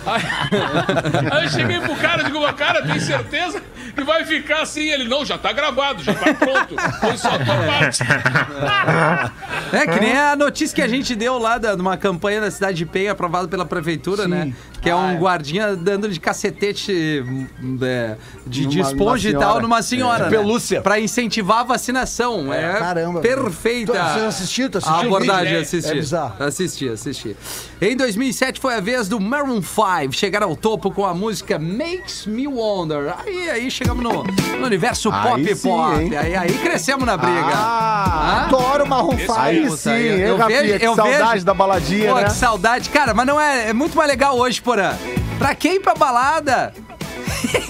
aí, 0.05 0.21
aí 1.31 1.43
eu 1.45 1.49
cheguei 1.49 1.79
pro 1.79 1.95
cara 1.95 2.21
e 2.23 2.25
digo, 2.25 2.41
"Mas, 2.41 2.55
cara, 2.55 2.81
tem 2.85 2.99
certeza 2.99 3.61
que 3.95 4.03
vai 4.03 4.25
ficar 4.25 4.61
assim? 4.63 4.89
Ele, 4.89 5.07
não, 5.07 5.23
já 5.25 5.37
tá 5.37 5.51
gravado, 5.53 6.03
já 6.03 6.13
tá 6.13 6.33
pronto. 6.33 6.75
Foi 6.99 7.17
só 7.17 7.29
a 7.29 7.39
tua 7.39 7.55
parte. 7.65 7.99
É 9.71 9.85
que 9.85 9.99
nem 9.99 10.17
a 10.17 10.35
notícia 10.35 10.73
que 10.75 10.81
a 10.81 10.87
gente 10.87 11.15
deu 11.15 11.37
lá 11.37 11.59
da, 11.59 11.75
de 11.75 11.81
uma 11.81 11.95
campanha 11.95 12.41
da 12.41 12.49
cidade 12.49 12.77
de 12.77 12.85
Penha, 12.87 13.11
aprovada 13.11 13.47
pela 13.47 13.63
prefeitura, 13.65 14.27
né? 14.27 14.51
Que 14.81 14.89
é 14.89 14.95
um 14.95 15.15
guardinha 15.17 15.75
dando 15.75 16.09
de 16.09 16.19
cacetete 16.19 17.23
hum, 17.23 17.77
é, 17.83 18.15
de, 18.47 18.65
de 18.65 18.77
Numa- 18.79 18.89
esponja 18.89 19.29
e 19.29 19.33
tal 19.37 19.61
numa 19.61 19.81
senhora. 19.83 20.25
De 20.25 20.31
né? 20.31 20.37
pelúcia. 20.37 20.81
Pra 20.81 20.99
incentivar 20.99 21.59
a 21.59 21.63
vacinação. 21.63 22.51
É, 22.51 22.79
Caramba. 22.79 23.19
perfeita. 23.21 23.93
Tu- 23.93 23.99
Você 23.99 24.25
assistiu? 24.25 24.69
Tu 24.71 24.79
A 24.83 25.01
abordagem, 25.01 25.45
vídeo? 25.45 25.61
assisti. 25.61 25.91
É 25.91 25.93
bizarro. 25.95 26.35
Assisti, 26.49 26.89
assisti. 26.89 27.35
Em 27.81 27.95
2007 27.95 28.59
foi 28.59 28.75
a 28.75 28.79
vez 28.81 29.07
do 29.07 29.19
Maroon 29.19 29.61
5 29.61 30.11
chegar 30.13 30.43
ao 30.43 30.55
topo 30.55 30.91
com 30.91 31.05
a 31.05 31.13
música 31.13 31.57
Makes 31.57 32.25
Me 32.25 32.47
Wonder. 32.47 33.13
Aí, 33.25 33.49
aí 33.49 33.71
chegamos 33.71 34.03
no, 34.03 34.23
no 34.23 34.65
universo 34.65 35.09
Aí 35.11 35.23
pop 35.29 35.55
sim, 35.55 35.69
pop. 35.69 35.95
hein? 36.01 36.17
Aí, 36.17 36.35
aí 36.35 36.51
crescemos 36.57 37.05
na 37.05 37.15
briga. 37.17 37.51
Ah, 37.53 38.41
Hã? 38.43 38.45
Adoro 38.45 38.85
Marrom 38.87 39.15
aí 39.37 39.61
Puta, 39.65 39.77
sim, 39.77 39.89
eu- 39.91 39.95
hein, 40.15 40.19
eu 40.21 40.37
Rafinha? 40.37 40.61
vejo- 40.61 40.79
que 40.79 40.85
eu 40.85 40.95
saudade 40.95 41.31
vejo- 41.33 41.45
da 41.45 41.53
baladinha, 41.53 42.09
Pô, 42.13 42.15
né? 42.19 42.23
que 42.25 42.33
saudade. 42.33 42.89
Cara, 42.89 43.13
mas 43.13 43.25
não 43.27 43.39
é, 43.39 43.69
é 43.69 43.73
muito 43.73 43.95
mais 43.95 44.09
legal 44.09 44.37
hoje, 44.37 44.61
Porã. 44.61 44.93
Pra 45.37 45.55
quem 45.55 45.75
ir 45.75 45.79
pra 45.79 45.93
balada? 45.95 46.73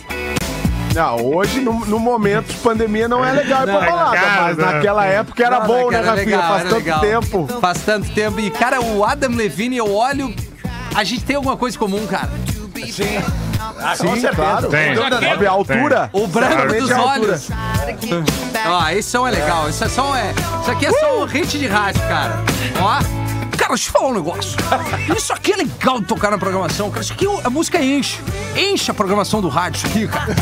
Não, 0.93 1.17
hoje, 1.23 1.60
no, 1.62 1.86
no 1.86 1.99
momento 1.99 2.47
de 2.47 2.58
pandemia, 2.58 3.08
não 3.08 3.23
é 3.23 3.32
legal 3.32 3.62
ir 3.63 3.65
pra 3.65 3.80
balada, 3.80 4.17
cara, 4.17 4.41
mas 4.43 4.58
naquela 4.58 5.06
época 5.06 5.43
era 5.45 5.60
Não, 5.60 5.67
bom, 5.67 5.91
né, 5.91 5.99
Rafinha? 6.02 6.25
legal, 6.25 6.41
Faz 6.49 6.63
tanto 6.63 6.75
legal. 6.75 6.99
tempo. 7.02 7.47
Faz 7.62 7.82
tanto 7.82 8.10
tempo. 8.12 8.39
E, 8.39 8.49
cara, 8.49 8.82
o 8.82 9.06
Adam 9.06 9.32
Levine, 9.36 9.78
eu 9.78 9.93
olho. 9.93 10.34
A 10.95 11.04
gente 11.04 11.23
tem 11.23 11.36
alguma 11.36 11.56
coisa 11.56 11.78
em 11.78 11.80
comum, 11.80 12.06
cara. 12.08 12.30
Sim. 12.91 13.19
Ah, 13.82 13.95
com 13.97 14.15
Sim, 14.15 14.21
certeza. 14.21 14.36
claro. 14.36 14.69
Tem. 14.69 14.95
Sabe, 14.95 15.45
a 15.45 15.52
altura. 15.52 16.10
O 16.12 16.28
branco 16.28 16.54
Exatamente 16.54 16.80
dos 16.82 16.91
olhos. 16.91 17.47
Ó, 18.67 18.89
esse 18.89 19.10
som 19.10 19.28
é 19.28 19.32
legal. 19.32 19.69
Isso, 19.69 19.84
é 19.84 19.89
só, 19.89 20.15
é, 20.15 20.34
isso 20.62 20.71
aqui 20.71 20.86
é 20.88 20.91
só 20.91 21.21
um 21.21 21.25
hit 21.25 21.58
de 21.60 21.67
rádio, 21.67 22.02
cara. 22.02 22.43
Ó. 22.82 23.29
Cara, 23.60 23.74
deixa 23.76 23.89
eu 23.89 23.93
falar 23.93 24.08
um 24.08 24.13
negócio. 24.13 24.58
Isso 25.15 25.34
aqui 25.34 25.52
é 25.52 25.58
legal 25.58 26.00
de 26.00 26.06
tocar 26.06 26.32
na 26.32 26.38
programação, 26.38 26.89
cara. 26.89 27.04
Isso 27.04 27.12
aqui 27.12 27.26
a 27.43 27.50
música 27.50 27.84
enche. 27.84 28.17
Enche 28.56 28.89
a 28.89 28.93
programação 28.93 29.41
do 29.41 29.50
rádio, 29.50 29.80
isso 29.80 29.88
aqui, 29.88 30.08
cara. 30.08 30.34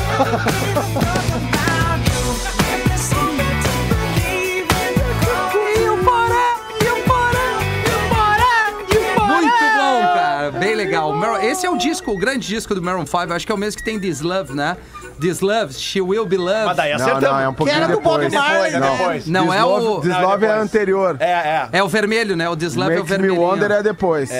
Muito 9.25 9.63
bom, 9.75 10.01
cara. 10.13 10.51
Bem 10.51 10.75
legal. 10.75 11.13
Esse 11.41 11.65
é 11.65 11.69
o 11.69 11.77
disco, 11.77 12.12
o 12.12 12.17
grande 12.17 12.47
disco 12.47 12.75
do 12.75 12.84
Maroon 12.84 13.06
5. 13.06 13.34
Acho 13.34 13.45
que 13.47 13.51
é 13.51 13.56
o 13.56 13.58
mesmo 13.58 13.77
que 13.77 13.84
tem 13.84 13.99
This 13.99 14.21
Love, 14.21 14.53
né? 14.53 14.77
This 15.19 15.41
Love, 15.41 15.73
She 15.73 15.99
Will 16.01 16.25
Be 16.25 16.38
Loved. 16.38 16.65
Mas 16.65 16.77
daí 16.77 16.89
Não, 16.91 16.95
acertamos. 16.97 17.30
não, 17.30 17.39
é 17.39 17.49
um 17.49 17.53
pouquinho 17.53 17.77
era 17.77 17.88
do 17.88 17.99
Bob 18.01 18.19
depois. 18.21 18.34
Marley, 18.34 18.71
Depois, 18.71 18.82
né? 18.91 18.97
depois. 18.97 19.27
Não, 19.27 19.53
é 19.53 19.63
o. 19.63 19.99
Deslove 19.99 20.08
Não, 20.08 20.32
é 20.34 20.38
depois. 20.38 20.62
anterior. 20.62 21.17
É, 21.19 21.25
é. 21.32 21.69
É 21.73 21.84
o 21.84 21.88
vermelho, 21.88 22.36
né? 22.36 22.47
O 22.49 22.56
This 22.56 22.75
Love 22.75 22.91
é 22.91 22.95
o 22.95 22.99
Makes 22.99 23.12
Me 23.12 23.17
vermelho. 23.27 23.41
Wonder 23.41 23.71
é 23.71 23.84
depois. 23.84 24.32
É, 24.32 24.36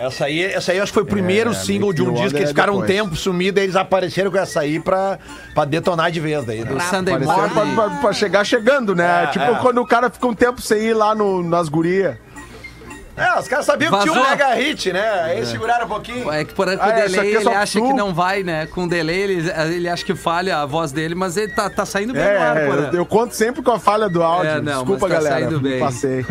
é. 0.00 0.06
Essa 0.06 0.24
aí, 0.26 0.42
essa 0.42 0.72
aí 0.72 0.78
eu 0.78 0.82
acho 0.82 0.92
que 0.92 0.94
foi 0.94 1.02
o 1.02 1.06
primeiro 1.06 1.50
É, 1.50 1.54
single 1.54 1.92
de 1.92 2.02
um 2.02 2.12
disco 2.14 2.30
que 2.30 2.36
eles 2.36 2.44
é 2.44 2.46
ficaram 2.48 2.74
um 2.74 2.80
depois. 2.80 2.98
tempo 2.98 3.16
sumidos 3.16 3.60
e 3.60 3.64
eles 3.64 3.76
apareceram 3.76 4.30
com 4.30 4.38
essa 4.38 4.60
aí 4.60 4.78
pra, 4.80 5.18
pra 5.54 5.64
detonar 5.64 6.10
de 6.10 6.20
vez 6.20 6.44
daí. 6.44 6.62
O 6.62 6.80
Sunday 6.80 7.14
Parecia 7.18 7.34
pra, 7.48 7.64
Morning. 7.64 7.74
pra- 7.74 7.88
pra 8.00 8.12
chegar 8.12 8.44
chegando, 8.44 8.94
né? 8.94 9.24
É, 9.24 9.26
tipo 9.28 9.44
é. 9.44 9.54
quando 9.60 9.78
o 9.80 9.86
cara 9.86 10.08
fica 10.10 10.26
um 10.26 10.34
tempo 10.34 10.60
sem 10.60 10.78
ir 10.82 10.94
lá 10.94 11.14
no, 11.14 11.42
nas 11.42 11.68
gurias. 11.68 12.16
É, 13.14 13.38
os 13.38 13.46
caras 13.46 13.66
sabiam 13.66 13.92
que 13.92 13.98
tinha 14.00 14.12
um 14.12 14.16
Vazou. 14.16 14.30
mega 14.30 14.54
hit, 14.54 14.90
né? 14.92 15.06
Aí 15.24 15.44
seguraram 15.44 15.84
um 15.84 15.88
pouquinho. 15.88 16.32
É 16.32 16.44
que 16.44 16.54
por 16.54 16.66
com 16.66 16.82
Ah, 16.82 16.86
o 16.86 16.90
é, 16.90 17.04
isso 17.06 17.14
delay 17.16 17.34
é 17.36 17.40
ele 17.40 17.48
acha 17.50 17.78
sul. 17.78 17.86
que 17.88 17.92
não 17.92 18.14
vai, 18.14 18.42
né? 18.42 18.66
Com 18.66 18.88
delay 18.88 19.20
ele, 19.20 19.50
ele 19.74 19.88
acha 19.88 20.02
que 20.04 20.14
falha 20.14 20.58
a 20.58 20.66
voz 20.66 20.92
dele, 20.92 21.14
mas 21.14 21.36
ele 21.36 21.52
tá, 21.52 21.68
tá 21.68 21.84
saindo 21.84 22.14
bem 22.14 22.22
É, 22.22 22.38
no 22.38 22.42
ar, 22.42 22.56
eu, 22.56 22.92
eu 23.00 23.06
conto 23.06 23.34
sempre 23.34 23.60
com 23.62 23.70
a 23.70 23.78
falha 23.78 24.08
do 24.08 24.22
áudio. 24.22 24.50
É, 24.50 24.60
não, 24.62 24.78
Desculpa, 24.78 25.08
tá 25.08 25.14
galera. 25.14 25.34
saindo 25.40 25.60
bem. 25.60 25.78
Passei. 25.78 26.24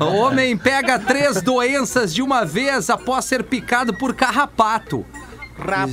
O 0.00 0.04
homem 0.16 0.56
pega 0.56 0.98
três 0.98 1.42
doenças 1.42 2.14
de 2.14 2.22
uma 2.22 2.44
vez 2.46 2.88
após 2.88 3.26
ser 3.26 3.42
picado 3.42 3.92
por 3.92 4.14
carrapato. 4.14 5.04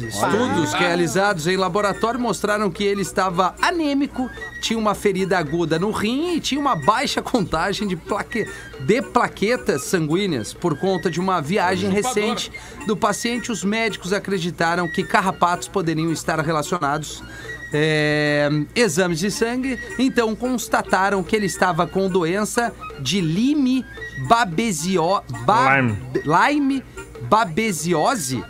Estudos 0.07 0.73
realizados 0.73 1.47
em 1.47 1.57
laboratório 1.57 2.19
mostraram 2.19 2.69
que 2.71 2.83
ele 2.83 3.01
estava 3.01 3.55
anêmico, 3.61 4.29
tinha 4.61 4.79
uma 4.79 4.95
ferida 4.95 5.37
aguda 5.37 5.77
no 5.77 5.91
rim 5.91 6.35
e 6.35 6.39
tinha 6.39 6.59
uma 6.59 6.75
baixa 6.75 7.21
contagem 7.21 7.87
de, 7.87 7.95
plaque... 7.95 8.47
de 8.79 9.01
plaquetas 9.01 9.83
sanguíneas 9.83 10.53
por 10.53 10.77
conta 10.77 11.09
de 11.11 11.19
uma 11.19 11.41
viagem 11.41 11.89
recente 11.89 12.51
do 12.87 12.95
paciente. 12.95 13.51
Os 13.51 13.63
médicos 13.63 14.13
acreditaram 14.13 14.87
que 14.87 15.03
carrapatos 15.03 15.67
poderiam 15.67 16.11
estar 16.11 16.39
relacionados. 16.39 17.23
é, 17.71 18.49
exames 18.75 19.19
de 19.19 19.29
sangue, 19.29 19.77
então 19.99 20.35
constataram 20.35 21.21
que 21.21 21.35
ele 21.35 21.45
estava 21.45 21.85
com 21.85 22.09
doença 22.09 22.73
de 22.99 23.21
Lyme 23.21 23.85
babesio... 24.27 25.21
ba- 25.45 25.79
Lyme. 25.79 25.97
Lyme 26.25 26.83
babesiose 27.29 28.43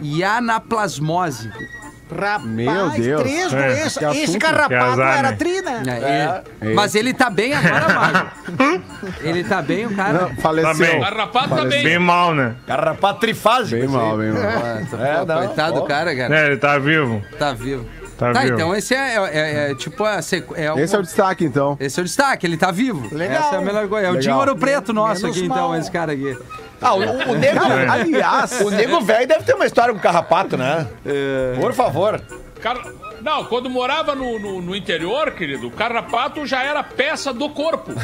e 0.00 0.22
anaplasmose. 0.24 1.50
Rapaz, 2.14 2.44
Meu 2.44 2.90
Deus. 2.90 3.22
três 3.22 3.52
É, 3.52 3.56
doenças. 3.68 3.96
que 3.98 4.04
Esse 4.04 4.22
assunto. 4.22 4.38
carrapato 4.38 4.74
azar, 4.92 5.18
era 5.18 5.30
né? 5.30 5.36
tri, 5.36 5.62
né? 5.62 5.82
É, 5.86 6.42
ele- 6.62 6.74
Mas 6.74 6.94
ele 6.94 7.14
tá 7.14 7.28
bem 7.30 7.54
agora, 7.54 7.88
Mago. 7.92 8.30
ele 9.22 9.42
tá 9.42 9.62
bem, 9.62 9.86
o 9.86 9.96
cara. 9.96 10.12
Não, 10.12 10.36
faleceu. 10.36 10.72
Tá 10.86 10.92
bem. 10.92 11.00
Carrapato 11.00 11.48
tá 11.56 11.64
Bem 11.64 11.82
bem. 11.82 11.98
mal, 11.98 12.34
né? 12.34 12.54
Carrapato 12.66 13.20
trifásico. 13.20 13.80
Bem 13.80 13.88
mal, 13.88 14.16
bem 14.18 14.30
mal. 14.32 14.42
É, 14.42 14.84
Pô, 15.18 15.26
não, 15.26 15.46
coitado 15.46 15.80
do 15.80 15.86
cara, 15.86 16.14
cara. 16.14 16.38
É, 16.38 16.46
ele 16.48 16.56
tá 16.58 16.78
vivo. 16.78 17.22
Tá 17.38 17.52
vivo. 17.52 17.84
Tá 18.32 18.40
Tá, 18.40 18.46
então 18.46 18.74
esse 18.74 18.94
é, 18.94 19.16
é- 19.16 19.70
é 19.70 19.74
tipo 19.74 20.04
a 20.04 20.20
sequ... 20.22 20.54
é 20.56 20.72
Esse 20.80 20.94
é 20.94 20.98
o 20.98 21.02
destaque, 21.02 21.44
então. 21.44 21.76
Esse 21.80 21.98
é 21.98 22.02
o 22.02 22.04
destaque, 22.04 22.46
ele 22.46 22.56
tá 22.56 22.70
vivo. 22.70 23.14
Legal. 23.14 23.38
Essa 23.42 23.54
é 23.56 23.58
a 23.58 23.60
melhor 23.60 23.88
coisa. 23.88 24.06
É 24.06 24.10
o 24.10 24.14
Legal. 24.14 24.22
Dinho 24.22 24.36
Ouro 24.36 24.56
Preto 24.56 24.92
nosso 24.92 25.22
Menos 25.22 25.36
aqui, 25.36 25.46
então, 25.46 25.68
mal. 25.68 25.76
esse 25.78 25.90
cara 25.90 26.12
aqui. 26.12 26.36
Ah, 26.80 26.94
o, 26.94 26.98
o 26.98 27.34
nego. 27.34 27.60
Aliás, 27.90 28.60
O 28.60 28.70
nego 28.70 29.00
velho 29.00 29.26
deve 29.26 29.44
ter 29.44 29.54
uma 29.54 29.66
história 29.66 29.92
com 29.94 30.00
carrapato, 30.00 30.56
né? 30.56 30.86
Por 31.60 31.72
favor. 31.72 32.20
Car- 32.60 32.82
Não, 33.24 33.46
quando 33.46 33.70
morava 33.70 34.14
no, 34.14 34.38
no, 34.38 34.60
no 34.60 34.76
interior, 34.76 35.30
querido, 35.30 35.68
o 35.68 35.70
carrapato 35.70 36.44
já 36.44 36.62
era 36.62 36.82
peça 36.82 37.32
do 37.32 37.48
corpo. 37.48 37.90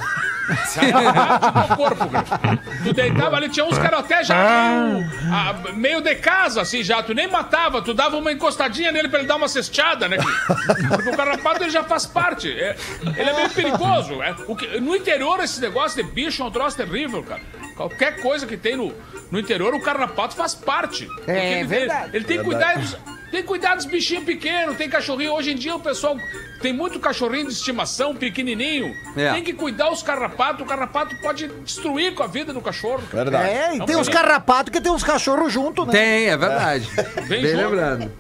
Do 0.51 1.77
corpo, 1.77 2.09
cara. 2.09 2.59
Tu 2.83 2.93
deitava 2.93 3.37
ali, 3.37 3.49
tinha 3.49 3.65
uns 3.65 3.79
que 3.79 3.87
eram 3.87 3.99
até 3.99 4.25
já 4.25 4.35
meio, 4.35 5.11
ah, 5.33 5.55
meio 5.75 6.01
de 6.01 6.15
casa, 6.17 6.61
assim, 6.63 6.83
já. 6.83 7.01
Tu 7.05 7.15
nem 7.15 7.29
matava, 7.29 7.81
tu 7.81 7.95
dava 7.95 8.17
uma 8.17 8.33
encostadinha 8.33 8.91
nele 8.91 9.09
pra 9.09 9.21
ele 9.21 9.29
dar 9.29 9.37
uma 9.37 9.47
cesteada, 9.47 10.09
né? 10.09 10.17
querido? 10.19 10.89
Porque 10.89 11.11
o 11.11 11.17
carrapato 11.17 11.63
ele 11.63 11.71
já 11.71 11.85
faz 11.85 12.05
parte. 12.05 12.51
É- 12.51 12.75
ele 13.17 13.31
é 13.31 13.33
meio 13.33 13.51
perigoso. 13.51 14.21
É, 14.23 14.35
o 14.49 14.57
que- 14.57 14.81
no 14.81 14.97
interior, 14.97 15.39
esse 15.39 15.61
negócio 15.61 16.03
de 16.03 16.11
bicho 16.11 16.43
é 16.43 16.47
um 16.47 16.51
troço 16.51 16.77
terrível, 16.77 17.23
cara. 17.23 17.43
Qualquer 17.77 18.21
coisa 18.21 18.45
que 18.45 18.57
tem 18.57 18.75
no, 18.77 18.93
no 19.31 19.39
interior, 19.39 19.73
o 19.75 19.81
carrapato 19.81 20.35
faz 20.35 20.53
parte. 20.55 21.07
Porque 21.07 21.31
ele, 21.31 21.65
verdade. 21.65 22.11
Ele 22.13 22.25
tem 22.25 22.39
que 22.39 22.45
cuidar 22.45 22.77
dos, 22.77 22.97
tem 23.31 23.43
que 23.43 23.47
cuidar 23.49 23.75
dos 23.77 23.85
bichinhos 23.85 24.25
pequenos, 24.25 24.77
tem 24.77 24.89
cachorrinho. 24.89 25.33
Hoje 25.33 25.53
em 25.53 25.57
dia 25.57 25.75
o 25.75 25.81
pessoal 25.81 26.17
tem 26.61 26.73
muito 26.73 26.99
cachorrinho 26.99 27.47
de 27.47 27.53
estimação, 27.53 28.15
pequenininho. 28.15 28.95
É. 29.17 29.33
Tem 29.33 29.43
que 29.43 29.53
cuidar 29.53 29.91
os 29.91 30.03
carrapatos. 30.03 30.63
O 30.63 30.65
carrapato 30.69 31.17
pode 31.23 31.49
destruir 31.65 32.15
com 32.15 32.23
a 32.23 32.27
vida 32.27 32.53
do 32.53 32.61
cachorro. 32.61 33.03
Verdade. 33.13 33.49
É, 33.49 33.75
e 33.75 33.79
Não 33.79 33.87
tem 33.87 33.97
uns 33.97 34.07
tem. 34.09 34.15
carrapatos 34.17 34.73
que 34.73 34.81
tem 34.81 34.91
uns 34.93 35.05
cachorros 35.05 35.53
junto, 35.53 35.85
né? 35.87 35.93
Tem, 35.93 36.27
é 36.29 36.37
verdade. 36.37 36.89
Bem 37.29 37.43
Bem 37.43 37.47
junto. 37.53 37.57
lembrando. 37.69 38.13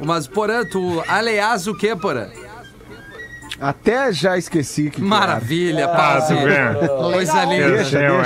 Mas, 0.00 0.26
Porã, 0.26 0.64
tu, 0.64 1.02
aliás, 1.08 1.66
o 1.66 1.74
que, 1.76 1.94
Porã? 1.94 2.28
até 3.60 4.12
já 4.12 4.36
esqueci 4.36 4.90
que. 4.90 5.00
Maravilha, 5.00 5.86
Ah, 5.86 5.88
tu 5.88 5.96
Pause. 5.96 6.34
vê. 6.34 6.88
Coisa 7.12 7.44
linda. 7.44 7.70
Deixa, 7.76 7.98
Eu, 8.00 8.16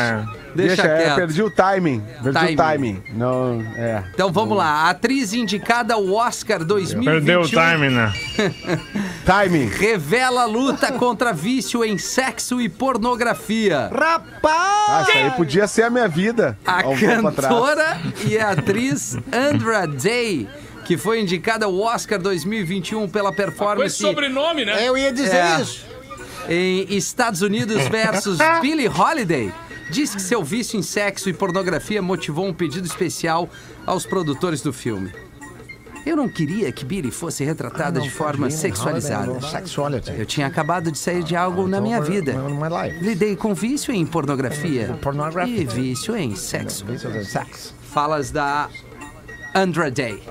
deixa. 0.56 0.82
é. 0.82 0.86
Deixa 0.88 0.88
é, 0.88 1.04
quieto. 1.04 1.16
perdi 1.16 1.42
o 1.42 1.50
timing. 1.50 2.02
Perdi 2.22 2.38
Timing. 2.38 2.52
o 2.54 2.56
timing. 2.56 3.02
Não, 3.14 3.60
é. 3.76 4.02
Então 4.14 4.32
vamos 4.32 4.56
lá. 4.56 4.66
A 4.66 4.90
atriz 4.90 5.32
indicada 5.32 5.94
ao 5.94 6.10
Oscar 6.12 6.64
2021 6.64 7.12
Perdeu 7.12 7.40
o 7.42 7.48
time, 7.48 7.88
né? 7.90 8.12
Timing. 9.24 9.66
revela 9.68 10.44
luta 10.44 10.92
contra 10.92 11.32
vício 11.32 11.84
em 11.84 11.98
sexo 11.98 12.60
e 12.60 12.68
pornografia. 12.68 13.90
Ah, 13.92 14.20
Rapaz! 14.22 15.08
isso 15.08 15.18
aí 15.18 15.30
podia 15.32 15.66
ser 15.66 15.82
a 15.84 15.90
minha 15.90 16.08
vida. 16.08 16.56
A 16.66 16.86
um 16.88 16.96
cantora 16.98 17.98
e 18.24 18.38
a 18.38 18.50
atriz 18.50 19.16
Andra 19.32 19.86
Day, 19.86 20.48
que 20.84 20.96
foi 20.96 21.20
indicada 21.20 21.66
ao 21.66 21.76
Oscar 21.78 22.18
2021 22.20 23.08
pela 23.08 23.30
Com 23.30 23.36
performance 23.36 23.96
sobrenome, 23.96 24.64
né? 24.64 24.86
Eu 24.86 24.96
ia 24.96 25.12
dizer 25.12 25.34
É. 25.36 25.60
isso. 25.60 25.84
em 26.48 26.86
Estados 26.96 27.42
Unidos 27.42 27.88
versus 27.88 28.38
Billie 28.60 28.88
Holiday, 28.88 29.52
diz 29.90 30.14
que 30.14 30.22
seu 30.22 30.42
vício 30.42 30.78
em 30.78 30.82
sexo 30.82 31.28
e 31.28 31.32
pornografia 31.32 32.00
motivou 32.02 32.46
um 32.46 32.54
pedido 32.54 32.86
especial 32.86 33.48
aos 33.86 34.06
produtores 34.06 34.60
do 34.60 34.72
filme. 34.72 35.12
Eu 36.06 36.16
não 36.16 36.28
queria 36.28 36.70
que 36.70 36.84
Billie 36.84 37.10
fosse 37.10 37.44
retratada 37.44 38.00
de 38.00 38.08
forma 38.08 38.48
sexualizada. 38.48 39.40
Eu 40.16 40.24
tinha 40.24 40.46
acabado 40.46 40.92
de 40.92 40.98
sair 40.98 41.24
de 41.24 41.34
algo 41.34 41.66
na 41.66 41.80
minha 41.80 42.00
vida. 42.00 42.34
My 42.34 42.68
life. 42.68 43.04
Lidei 43.04 43.34
com 43.34 43.52
vício 43.52 43.92
em 43.92 44.06
Pornografia. 44.06 44.96
e 45.48 45.64
vício 45.64 46.16
em 46.16 46.36
sexo. 46.36 46.86
Falas 47.90 48.30
da 48.30 48.68
Andra 49.56 49.90
Day. 49.90 50.22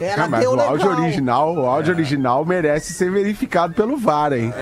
Ela 0.00 0.24
Ah, 0.24 0.28
mas 0.28 0.40
deu 0.40 0.52
o 0.54 0.60
áudio 0.60 0.88
legal. 0.88 1.02
original, 1.04 1.54
o 1.54 1.66
áudio 1.66 1.94
original 1.94 2.44
merece 2.44 2.92
ser 2.94 3.10
verificado 3.10 3.74
pelo 3.74 3.96
VAR, 3.96 4.32
hein? 4.32 4.52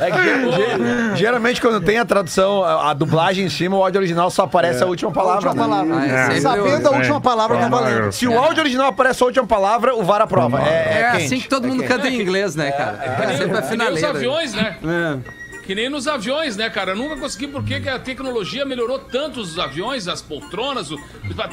É 0.00 0.10
que, 0.12 0.22
ge- 0.22 1.16
geralmente, 1.16 1.60
quando 1.60 1.80
tem 1.84 1.98
a 1.98 2.04
tradução, 2.04 2.62
a, 2.62 2.90
a 2.90 2.94
dublagem 2.94 3.44
em 3.46 3.50
cima, 3.50 3.76
o 3.76 3.82
áudio 3.82 3.98
original 4.00 4.30
só 4.30 4.44
aparece 4.44 4.82
a 4.82 4.86
última 4.86 5.10
palavra. 5.10 5.48
Última 5.50 5.54
né? 5.54 5.60
palavra. 5.92 6.06
É 6.06 6.40
Sabendo 6.40 6.88
a 6.88 6.92
É. 6.92 6.96
última 6.98 7.20
palavra, 7.20 7.58
tá 7.58 7.68
valendo. 7.68 8.12
Se 8.12 8.26
o 8.26 8.38
áudio 8.38 8.62
original 8.62 8.86
aparece 8.88 9.22
a 9.22 9.26
última 9.26 9.46
palavra, 9.46 9.94
o 9.94 10.02
VAR 10.04 10.22
aprova. 10.22 10.60
É, 10.62 10.70
É, 10.72 11.00
é 11.00 11.08
assim 11.24 11.40
que 11.40 11.48
todo 11.48 11.66
mundo 11.68 11.82
canta 11.84 12.08
em 12.08 12.20
inglês, 12.20 12.54
né, 12.56 12.70
cara? 12.72 12.98
É, 13.02 13.36
sempre 13.36 13.86
a 13.86 13.90
os 13.92 14.04
aviões, 14.04 14.54
né? 14.54 14.76
É. 14.84 15.41
Que 15.64 15.74
nem 15.74 15.88
nos 15.88 16.08
aviões, 16.08 16.56
né, 16.56 16.68
cara? 16.68 16.92
Eu 16.92 16.96
nunca 16.96 17.16
consegui 17.16 17.46
por 17.46 17.62
que 17.64 17.88
a 17.88 17.98
tecnologia 17.98 18.64
melhorou 18.64 18.98
tanto 18.98 19.40
os 19.40 19.58
aviões, 19.58 20.08
as 20.08 20.20
poltronas, 20.20 20.90
o- 20.90 20.98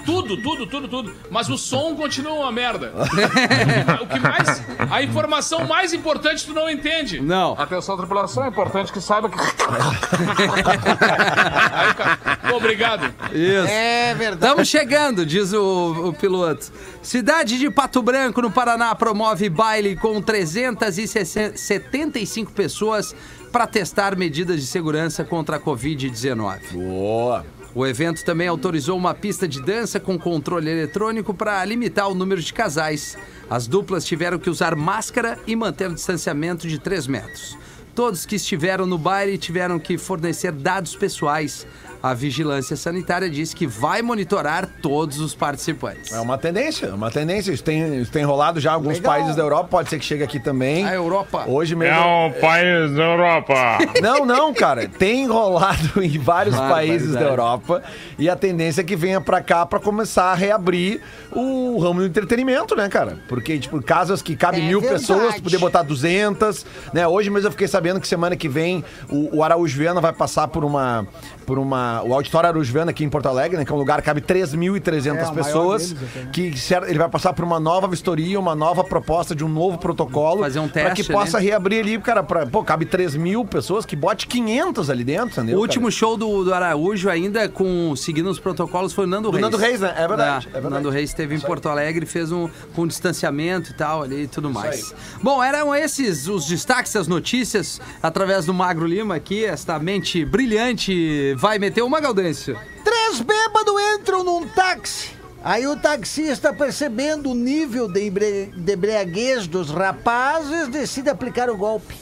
tudo, 0.06 0.42
tudo, 0.42 0.68
tudo, 0.68 0.88
tudo. 0.88 1.14
Mas 1.30 1.50
o 1.50 1.58
som 1.58 1.96
continua 1.96 2.34
uma 2.34 2.52
merda. 2.52 2.92
o 4.02 4.08
que 4.08 4.20
mais. 4.20 4.62
A 4.90 5.04
informação 5.04 5.66
mais 5.68 5.94
importante 5.94 6.46
tu 6.46 6.54
não 6.54 6.70
entende. 6.70 7.20
Não. 7.22 7.54
Atenção, 7.60 7.96
tripulação, 7.98 8.46
é 8.46 8.50
importante 8.50 8.92
que 8.92 9.00
saiba 9.00 9.30
que. 9.30 9.38
Aí, 11.72 11.94
cara, 11.94 12.20
obrigado. 12.56 13.14
Isso. 13.32 13.68
É 13.70 14.14
verdade. 14.16 14.44
Estamos 14.46 14.68
chegando, 14.68 15.26
diz 15.26 15.54
o, 15.54 16.10
o 16.10 16.14
piloto. 16.14 16.72
Cidade 17.02 17.58
de 17.58 17.70
Pato 17.70 18.02
Branco, 18.02 18.42
no 18.42 18.52
Paraná, 18.52 18.94
promove 18.96 19.48
baile 19.50 19.96
com 19.96 20.22
375 20.22 22.52
pessoas 22.52 23.16
para 23.52 23.68
testar 23.68 24.16
medidas 24.16 24.60
de 24.60 24.68
segurança 24.68 25.24
contra 25.24 25.58
a 25.58 25.60
Covid-19. 25.60 26.72
Boa. 26.72 27.46
O 27.74 27.86
evento 27.86 28.26
também 28.26 28.48
autorizou 28.48 28.98
uma 28.98 29.14
pista 29.14 29.48
de 29.48 29.62
dança 29.62 30.00
com 30.00 30.18
controle 30.18 30.70
eletrônico 30.70 31.34
para 31.34 31.64
limitar 31.66 32.10
o 32.10 32.16
número 32.16 32.42
de 32.42 32.52
casais. 32.52 33.18
As 33.50 33.68
duplas 33.68 34.06
tiveram 34.06 34.40
que 34.40 34.50
usar 34.50 34.76
máscara 34.76 35.38
e 35.46 35.56
manter 35.56 35.90
o 35.90 35.94
distanciamento 35.94 36.68
de 36.68 36.80
3 36.80 37.08
metros. 37.08 37.58
Todos 37.94 38.26
que 38.26 38.36
estiveram 38.36 38.86
no 38.86 38.98
baile 38.98 39.38
tiveram 39.38 39.78
que 39.80 39.98
fornecer 39.98 40.52
dados 40.52 40.96
pessoais. 40.96 41.68
A 42.02 42.14
vigilância 42.14 42.78
sanitária 42.78 43.30
disse 43.30 43.56
que 43.56 43.68
vai 43.68 44.02
monitorar 44.02 44.68
todos 44.82 45.20
os 45.20 45.36
participantes. 45.36 46.14
É 46.14 46.20
uma 46.20 46.38
tendência, 46.38 46.88
é 46.88 46.94
uma 46.94 47.12
tendência. 47.12 47.52
Isso 47.52 47.64
tem, 47.64 48.02
isso 48.02 48.12
tem 48.12 48.24
rolado 48.24 48.60
já 48.60 48.72
em 48.72 48.74
alguns 48.76 48.96
Legal. 48.96 49.14
países 49.14 49.36
da 49.36 49.42
Europa, 49.44 49.68
pode 49.70 49.90
ser 49.90 50.00
que 50.00 50.06
chegue 50.06 50.24
aqui 50.24 50.40
também. 50.40 50.86
A 50.88 50.94
Europa. 50.94 51.44
Hoje 51.48 51.76
mesmo. 51.76 51.96
É 51.96 52.28
o 52.28 52.32
país 52.40 52.94
da 52.96 53.04
Europa. 53.04 53.54
Não, 54.02 54.26
não, 54.26 54.54
cara. 54.54 54.88
Tem 54.88 55.28
rolado 55.28 56.02
em 56.02 56.18
vários 56.18 56.56
países 56.56 57.14
da 57.14 57.20
Barbaridade. 57.20 57.30
Europa 57.30 57.84
e 58.18 58.30
a 58.30 58.36
tendência 58.36 58.82
é 58.82 58.84
que 58.84 58.96
venha 58.96 59.20
pra 59.20 59.42
cá 59.42 59.66
pra 59.66 59.80
começar 59.80 60.32
a 60.32 60.36
reabrir 60.36 61.02
o 61.32 61.78
ramo 61.80 62.00
do 62.00 62.06
entretenimento, 62.06 62.76
né, 62.76 62.88
cara? 62.88 63.18
Porque, 63.28 63.58
tipo, 63.60 63.82
casas 63.84 64.22
que 64.22 64.36
cabem 64.36 64.64
É 64.64 64.68
mil 64.68 64.80
verdade. 64.80 65.02
pessoas, 65.02 65.36
tu 65.36 65.44
poder 65.44 65.58
botar 65.58 65.82
200, 65.84 66.66
né? 66.94 67.08
Hoje 67.08 67.30
mesmo 67.30 67.48
eu 67.48 67.52
fiquei 67.52 67.68
sabendo 67.68 68.00
que 68.00 68.08
semana 68.08 68.36
que 68.36 68.48
vem 68.48 68.84
o, 69.10 69.38
o 69.38 69.44
Araújo 69.44 69.78
Viana 69.78 70.00
vai 70.00 70.14
passar 70.14 70.48
por 70.48 70.64
uma... 70.64 71.06
Por 71.46 71.58
uma, 71.58 71.89
o 72.06 72.14
Auditório 72.14 72.50
Araújo 72.50 72.72
Viana 72.72 72.92
aqui 72.92 73.04
em 73.04 73.10
Porto 73.10 73.28
Alegre, 73.28 73.58
né? 73.58 73.66
Que 73.66 73.72
é 73.72 73.76
um 73.76 73.78
lugar 73.78 74.00
que 74.02 74.06
cabe 74.06 74.22
3.300 74.22 75.16
É, 75.30 75.32
pessoas. 75.34 75.92
deles 75.94 76.30
que 76.32 76.54
ele 76.88 76.98
vai 77.00 77.10
passar 77.10 77.34
por 77.34 77.44
uma 77.44 77.60
nova 77.60 77.88
vistoria, 77.88 78.40
uma 78.40 78.56
nova 78.56 78.84
proposta 78.84 79.36
de 79.36 79.44
um 79.44 79.50
novo 79.50 79.78
protocolo. 79.78 80.42
Fazer 80.42 80.60
um 80.60 80.68
Pra 80.68 80.92
que 80.92 81.04
possa 81.04 81.38
né? 81.40 81.46
reabrir 81.46 81.80
ali, 81.82 82.00
cara, 82.00 82.24
pra, 82.24 82.46
pô, 82.46 82.64
cabe 82.64 82.86
3 82.86 83.16
mil 83.16 83.44
pessoas, 83.46 83.86
que 83.86 83.96
bote 83.96 84.28
500 84.28 84.90
ali 84.90 85.04
dentro, 85.04 85.28
entendeu? 85.42 85.58
O 85.58 85.62
último 85.62 85.86
cara? 85.86 85.92
show 85.92 86.16
do, 86.18 86.44
do 86.44 86.54
Araújo, 86.54 87.10
ainda 87.10 87.50
com 87.50 87.96
seguindo 87.96 88.30
os 88.30 88.40
protocolos, 88.40 88.94
foi 88.94 89.06
o 89.06 89.08
Nando 89.08 89.30
Do 89.30 89.32
Reis. 89.32 89.42
Nando 89.42 89.58
Reis, 89.58 89.82
né? 89.82 89.94
É 89.98 90.08
verdade, 90.08 90.48
é 90.48 90.50
o 90.50 90.54
verdade. 90.54 90.74
Nando 90.76 90.90
Reis 90.90 91.10
esteve 91.10 91.36
em 91.36 91.40
Porto 91.40 91.68
Alegre, 91.70 92.06
fez 92.06 92.32
um 92.32 92.50
com 92.76 92.86
distanciamento 92.88 93.72
e 93.72 93.74
tal 93.74 94.04
ali 94.04 94.24
e 94.24 94.28
tudo 94.28 94.50
mais. 94.50 94.94
Bom, 95.22 95.44
eram 95.44 95.74
esses 95.76 96.28
os 96.28 96.46
destaques, 96.48 96.96
as 96.96 97.08
notícias, 97.08 97.82
através 98.02 98.46
do 98.46 98.54
Magro 98.54 98.86
Lima 98.86 99.16
aqui, 99.16 99.44
esta 99.46 99.78
mente 99.80 100.24
brilhante. 100.26 101.34
Vai 101.36 101.58
meter 101.60 101.79
uma, 101.82 102.00
Gaudêncio? 102.00 102.60
Três 102.84 103.22
bêbados 103.22 103.74
entram 103.96 104.24
num 104.24 104.48
táxi. 104.48 105.20
Aí 105.44 105.66
o 105.66 105.78
taxista, 105.78 106.54
percebendo 106.54 107.32
o 107.32 107.36
nível 107.36 107.88
de, 107.88 108.08
embre... 108.08 108.54
de 108.56 108.74
embriaguez 108.74 109.48
dos 109.48 109.72
rapazes, 109.72 110.68
decide 110.68 111.10
aplicar 111.10 111.50
o 111.50 111.58
golpe. 111.58 111.96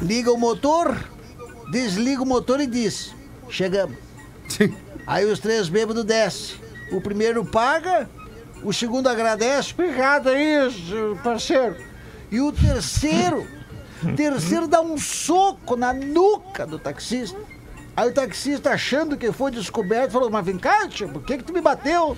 Liga 0.00 0.32
o 0.32 0.38
motor, 0.38 0.96
desliga 1.70 2.22
o 2.22 2.26
motor 2.26 2.60
e 2.60 2.66
diz: 2.66 3.14
Chegamos. 3.48 3.96
Aí 5.06 5.24
os 5.26 5.38
três 5.38 5.68
bêbados 5.68 6.04
descem. 6.04 6.56
O 6.90 7.00
primeiro 7.00 7.44
paga, 7.44 8.08
o 8.62 8.72
segundo 8.72 9.08
agradece. 9.08 9.72
Obrigado 9.74 10.28
aí, 10.28 10.56
parceiro. 11.22 11.76
E 12.30 12.40
o 12.40 12.50
terceiro, 12.50 13.46
terceiro 14.16 14.66
dá 14.66 14.80
um 14.80 14.96
soco 14.96 15.76
na 15.76 15.92
nuca 15.92 16.66
do 16.66 16.78
taxista. 16.78 17.38
Aí 17.96 18.08
o 18.08 18.12
taxista, 18.12 18.70
achando 18.70 19.16
que 19.16 19.30
foi 19.32 19.50
descoberto, 19.50 20.12
falou: 20.12 20.30
Mas 20.30 20.44
vem 20.44 20.58
cá, 20.58 20.86
tio, 20.88 21.08
por 21.08 21.22
que, 21.22 21.38
que 21.38 21.44
tu 21.44 21.52
me 21.52 21.60
bateu? 21.60 22.16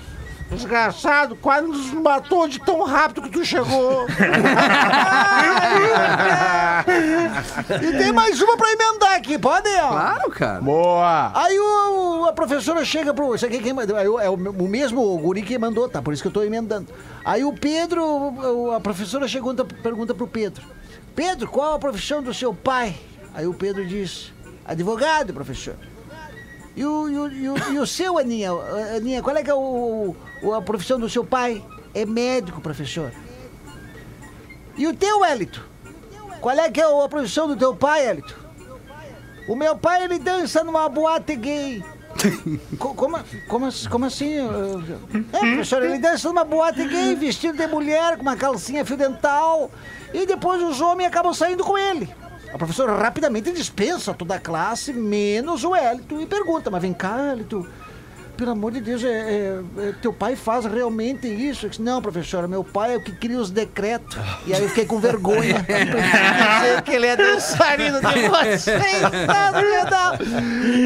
Desgraçado, 0.50 1.34
quase 1.34 1.66
nos 1.66 1.90
matou 1.92 2.46
de 2.46 2.60
tão 2.60 2.84
rápido 2.84 3.22
que 3.22 3.30
tu 3.30 3.44
chegou. 3.44 4.06
e 7.82 7.98
tem 7.98 8.12
mais 8.12 8.40
uma 8.40 8.56
pra 8.56 8.70
emendar 8.72 9.14
aqui, 9.16 9.36
pode? 9.38 9.68
ó? 9.68 9.88
Claro, 9.88 10.30
cara. 10.30 10.60
Boa! 10.60 11.32
Aí 11.34 11.58
o- 11.58 12.26
a 12.28 12.32
professora 12.32 12.84
chega 12.84 13.12
pro. 13.12 13.34
Isso 13.34 13.44
aqui 13.44 13.58
quem 13.58 13.72
mandou? 13.72 13.96
aí 13.96 14.06
o- 14.08 14.20
É 14.20 14.30
o, 14.30 14.34
o 14.34 14.68
mesmo 14.68 15.18
guri 15.18 15.42
que 15.42 15.58
mandou, 15.58 15.88
tá? 15.88 16.00
Por 16.00 16.14
isso 16.14 16.22
que 16.22 16.28
eu 16.28 16.32
tô 16.32 16.44
emendando. 16.44 16.86
Aí 17.24 17.44
o 17.44 17.52
Pedro, 17.52 18.04
o- 18.04 18.70
a 18.72 18.80
professora 18.80 19.26
chegou 19.26 19.52
e 19.52 19.64
pergunta 19.82 20.14
pro 20.14 20.28
Pedro: 20.28 20.62
Pedro, 21.14 21.48
qual 21.48 21.74
a 21.74 21.78
profissão 21.78 22.22
do 22.22 22.32
seu 22.32 22.54
pai? 22.54 22.94
Aí 23.34 23.46
o 23.48 23.52
Pedro 23.54 23.84
diz: 23.84 24.32
Advogado, 24.66 25.32
professor. 25.32 25.76
E 26.74 26.84
o, 26.84 27.08
e 27.08 27.18
o, 27.18 27.28
e 27.32 27.48
o, 27.48 27.72
e 27.74 27.78
o 27.78 27.86
seu, 27.86 28.18
Aninha? 28.18 28.50
Aninha, 28.96 29.22
qual 29.22 29.36
é 29.36 29.42
que 29.42 29.50
é 29.50 29.54
o, 29.54 30.14
a 30.54 30.60
profissão 30.60 30.98
do 31.00 31.08
seu 31.08 31.24
pai? 31.24 31.64
É 31.94 32.04
médico, 32.04 32.60
professor. 32.60 33.10
E 34.76 34.86
o 34.86 34.92
teu, 34.94 35.24
Elito? 35.24 35.64
Qual 36.40 36.54
é 36.54 36.70
que 36.70 36.80
é 36.80 36.84
a 36.84 37.08
profissão 37.08 37.48
do 37.48 37.56
teu 37.56 37.74
pai, 37.74 38.06
Elito? 38.08 38.36
O 39.48 39.54
meu 39.56 39.76
pai, 39.78 40.04
ele 40.04 40.18
dança 40.18 40.62
numa 40.64 40.88
boate 40.88 41.34
gay. 41.36 41.82
Co- 42.78 42.94
como, 42.94 43.18
como, 43.48 43.66
assim- 43.66 43.88
como 43.88 44.04
assim? 44.06 44.34
É, 45.32 45.38
professor, 45.38 45.82
ele 45.82 45.98
dança 45.98 46.28
numa 46.28 46.44
boate 46.44 46.86
gay, 46.86 47.14
vestido 47.14 47.56
de 47.56 47.66
mulher, 47.66 48.16
com 48.16 48.22
uma 48.22 48.36
calcinha 48.36 48.84
fio 48.84 48.96
dental. 48.96 49.70
E 50.12 50.26
depois 50.26 50.62
os 50.62 50.80
homens 50.80 51.06
acabam 51.08 51.32
saindo 51.32 51.62
com 51.64 51.78
ele. 51.78 52.12
A 52.56 52.58
professora 52.58 52.96
rapidamente 52.96 53.52
dispensa 53.52 54.14
toda 54.14 54.36
a 54.36 54.38
classe, 54.40 54.90
menos 54.90 55.62
o 55.62 55.74
Hélito, 55.76 56.18
e 56.18 56.24
pergunta, 56.24 56.70
mas 56.70 56.80
vem 56.80 56.94
cá, 56.94 57.32
Hélito, 57.32 57.68
pelo 58.34 58.52
amor 58.52 58.72
de 58.72 58.80
Deus, 58.80 59.04
é, 59.04 59.08
é- 59.08 59.60
é, 59.88 59.92
teu 60.00 60.10
pai 60.10 60.34
faz 60.36 60.64
realmente 60.64 61.26
isso? 61.28 61.66
Eu 61.66 61.70
disse, 61.70 61.82
Não, 61.82 62.00
professora, 62.00 62.48
meu 62.48 62.64
pai 62.64 62.94
é 62.94 62.96
o 62.96 63.02
que 63.02 63.12
cria 63.12 63.36
os 63.38 63.50
decretos. 63.50 64.16
E 64.46 64.54
aí 64.54 64.62
eu 64.62 64.70
fiquei 64.70 64.86
com 64.86 64.98
vergonha. 64.98 65.56
Dizer 65.68 66.80
que 66.82 66.92
ele 66.92 67.06
é 67.08 67.14
dançarino 67.14 67.98
de 68.00 68.26
vocês. 68.26 68.66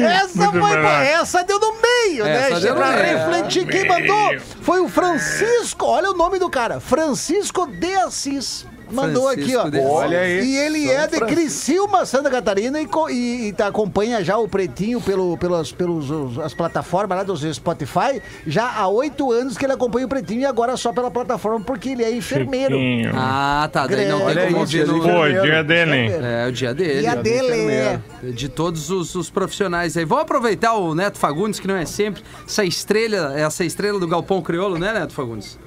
Essa 0.03 0.51
Muito 0.51 0.51
foi 0.59 0.75
melhor. 0.75 1.01
essa 1.03 1.43
deu 1.45 1.57
no 1.57 1.73
meio, 1.81 2.25
Essa 2.25 2.55
né? 2.55 2.59
deu 2.59 2.75
pra 2.75 2.91
refletir. 2.91 3.65
Quem 3.65 3.87
mandou 3.87 4.39
foi 4.61 4.81
o 4.81 4.89
Francisco. 4.89 5.85
Olha 5.85 6.11
o 6.11 6.17
nome 6.17 6.37
do 6.37 6.49
cara. 6.49 6.81
Francisco 6.81 7.65
de 7.65 7.93
Assis. 7.95 8.65
Mandou 8.91 9.23
Francisco 9.31 9.59
aqui, 9.61 9.77
ó. 9.77 9.81
Olha 9.91 10.19
aí. 10.19 10.43
E 10.45 10.57
ele 10.57 10.89
é 10.89 11.07
de 11.07 11.19
Criciúma, 11.19 12.05
Santa 12.05 12.29
Catarina, 12.29 12.79
e, 12.81 12.85
co- 12.85 13.09
e, 13.09 13.47
e 13.47 13.53
tá- 13.53 13.67
acompanha 13.67 14.23
já 14.23 14.37
o 14.37 14.47
Pretinho 14.47 14.99
pelo, 15.01 15.37
pelas 15.37 15.71
pelos, 15.71 16.09
os- 16.09 16.39
as 16.39 16.53
plataformas 16.53 17.17
lá 17.17 17.23
dos 17.23 17.41
Spotify. 17.55 18.21
Já 18.45 18.69
há 18.77 18.87
oito 18.87 19.31
anos 19.31 19.57
que 19.57 19.65
ele 19.65 19.73
acompanha 19.73 20.05
o 20.05 20.09
Pretinho 20.09 20.41
e 20.41 20.45
agora 20.45 20.75
só 20.77 20.91
pela 20.93 21.09
plataforma, 21.11 21.61
porque 21.61 21.89
ele 21.89 22.03
é 22.03 22.11
enfermeiro. 22.15 22.75
Chiquinho. 22.75 23.11
Ah, 23.15 23.69
tá. 23.71 23.87
Daí 23.87 24.07
não 24.07 24.23
Olha 24.23 24.35
tem 24.41 24.45
como 24.47 24.59
ouvir 24.61 24.71
dia 24.71 24.85
no... 24.85 24.93
de 24.93 24.99
Pô, 25.01 25.27
dia 25.43 25.63
dele. 25.63 26.11
É, 26.21 26.47
o 26.47 26.51
dia 26.51 26.73
dele. 26.73 27.07
A 27.07 27.13
ó. 27.13 27.15
dele 27.15 27.71
é. 27.71 27.99
De 28.33 28.47
todos 28.49 28.89
os, 28.89 29.15
os 29.15 29.29
profissionais 29.29 29.95
aí. 29.97 30.05
Vamos 30.05 30.23
aproveitar 30.23 30.73
o 30.75 30.93
Neto 30.95 31.17
Fagundes, 31.17 31.59
que 31.59 31.67
não 31.67 31.75
é 31.75 31.85
sempre 31.85 32.21
essa 32.47 32.63
estrela, 32.63 33.33
essa 33.37 33.63
estrela 33.63 33.99
do 33.99 34.07
Galpão 34.07 34.41
Crioulo, 34.41 34.77
né, 34.77 34.93
Neto 34.93 35.13
Fagundes? 35.13 35.57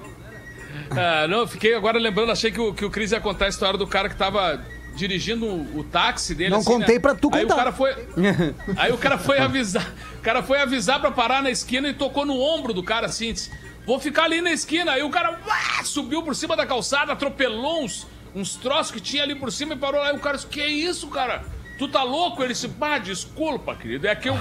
Ah, 0.96 1.26
não, 1.28 1.40
eu 1.40 1.46
fiquei 1.46 1.74
agora 1.74 1.98
lembrando, 1.98 2.32
achei 2.32 2.50
que 2.50 2.60
o, 2.60 2.72
que 2.74 2.84
o 2.84 2.90
Cris 2.90 3.12
ia 3.12 3.20
contar 3.20 3.46
a 3.46 3.48
história 3.48 3.78
do 3.78 3.86
cara 3.86 4.08
que 4.08 4.16
tava 4.16 4.64
dirigindo 4.94 5.46
o, 5.46 5.78
o 5.80 5.84
táxi 5.84 6.34
dele. 6.34 6.50
Não 6.50 6.58
assim, 6.58 6.70
contei 6.70 6.94
né? 6.96 7.00
pra 7.00 7.14
tu 7.14 7.28
Aí 7.32 7.42
contar. 7.42 7.54
o 7.54 7.56
cara 7.56 7.72
foi. 7.72 7.90
aí 8.76 8.92
o 8.92 8.98
cara 8.98 9.18
foi 9.18 9.38
avisar. 9.38 9.92
O 10.18 10.22
cara 10.22 10.42
foi 10.42 10.60
avisar 10.60 11.00
pra 11.00 11.10
parar 11.10 11.42
na 11.42 11.50
esquina 11.50 11.88
e 11.88 11.94
tocou 11.94 12.24
no 12.24 12.40
ombro 12.40 12.72
do 12.72 12.82
cara 12.82 13.06
assim. 13.06 13.32
Disse, 13.32 13.50
Vou 13.86 14.00
ficar 14.00 14.24
ali 14.24 14.40
na 14.40 14.50
esquina. 14.50 14.92
Aí 14.92 15.02
o 15.02 15.10
cara 15.10 15.38
uá, 15.46 15.84
subiu 15.84 16.22
por 16.22 16.34
cima 16.34 16.56
da 16.56 16.64
calçada, 16.66 17.12
atropelou 17.12 17.84
uns, 17.84 18.06
uns 18.34 18.56
troços 18.56 18.90
que 18.90 19.00
tinha 19.00 19.22
ali 19.22 19.34
por 19.34 19.52
cima 19.52 19.74
e 19.74 19.76
parou 19.76 20.00
lá. 20.00 20.12
E 20.12 20.16
o 20.16 20.20
cara 20.20 20.36
disse: 20.36 20.46
Que 20.48 20.64
isso, 20.64 21.08
cara? 21.08 21.44
Tu 21.78 21.88
tá 21.88 22.02
louco? 22.02 22.42
Ele 22.42 22.52
disse: 22.52 22.68
Bah, 22.68 22.98
desculpa, 22.98 23.74
querido. 23.74 24.06
É 24.06 24.14
que 24.14 24.28
eu. 24.28 24.38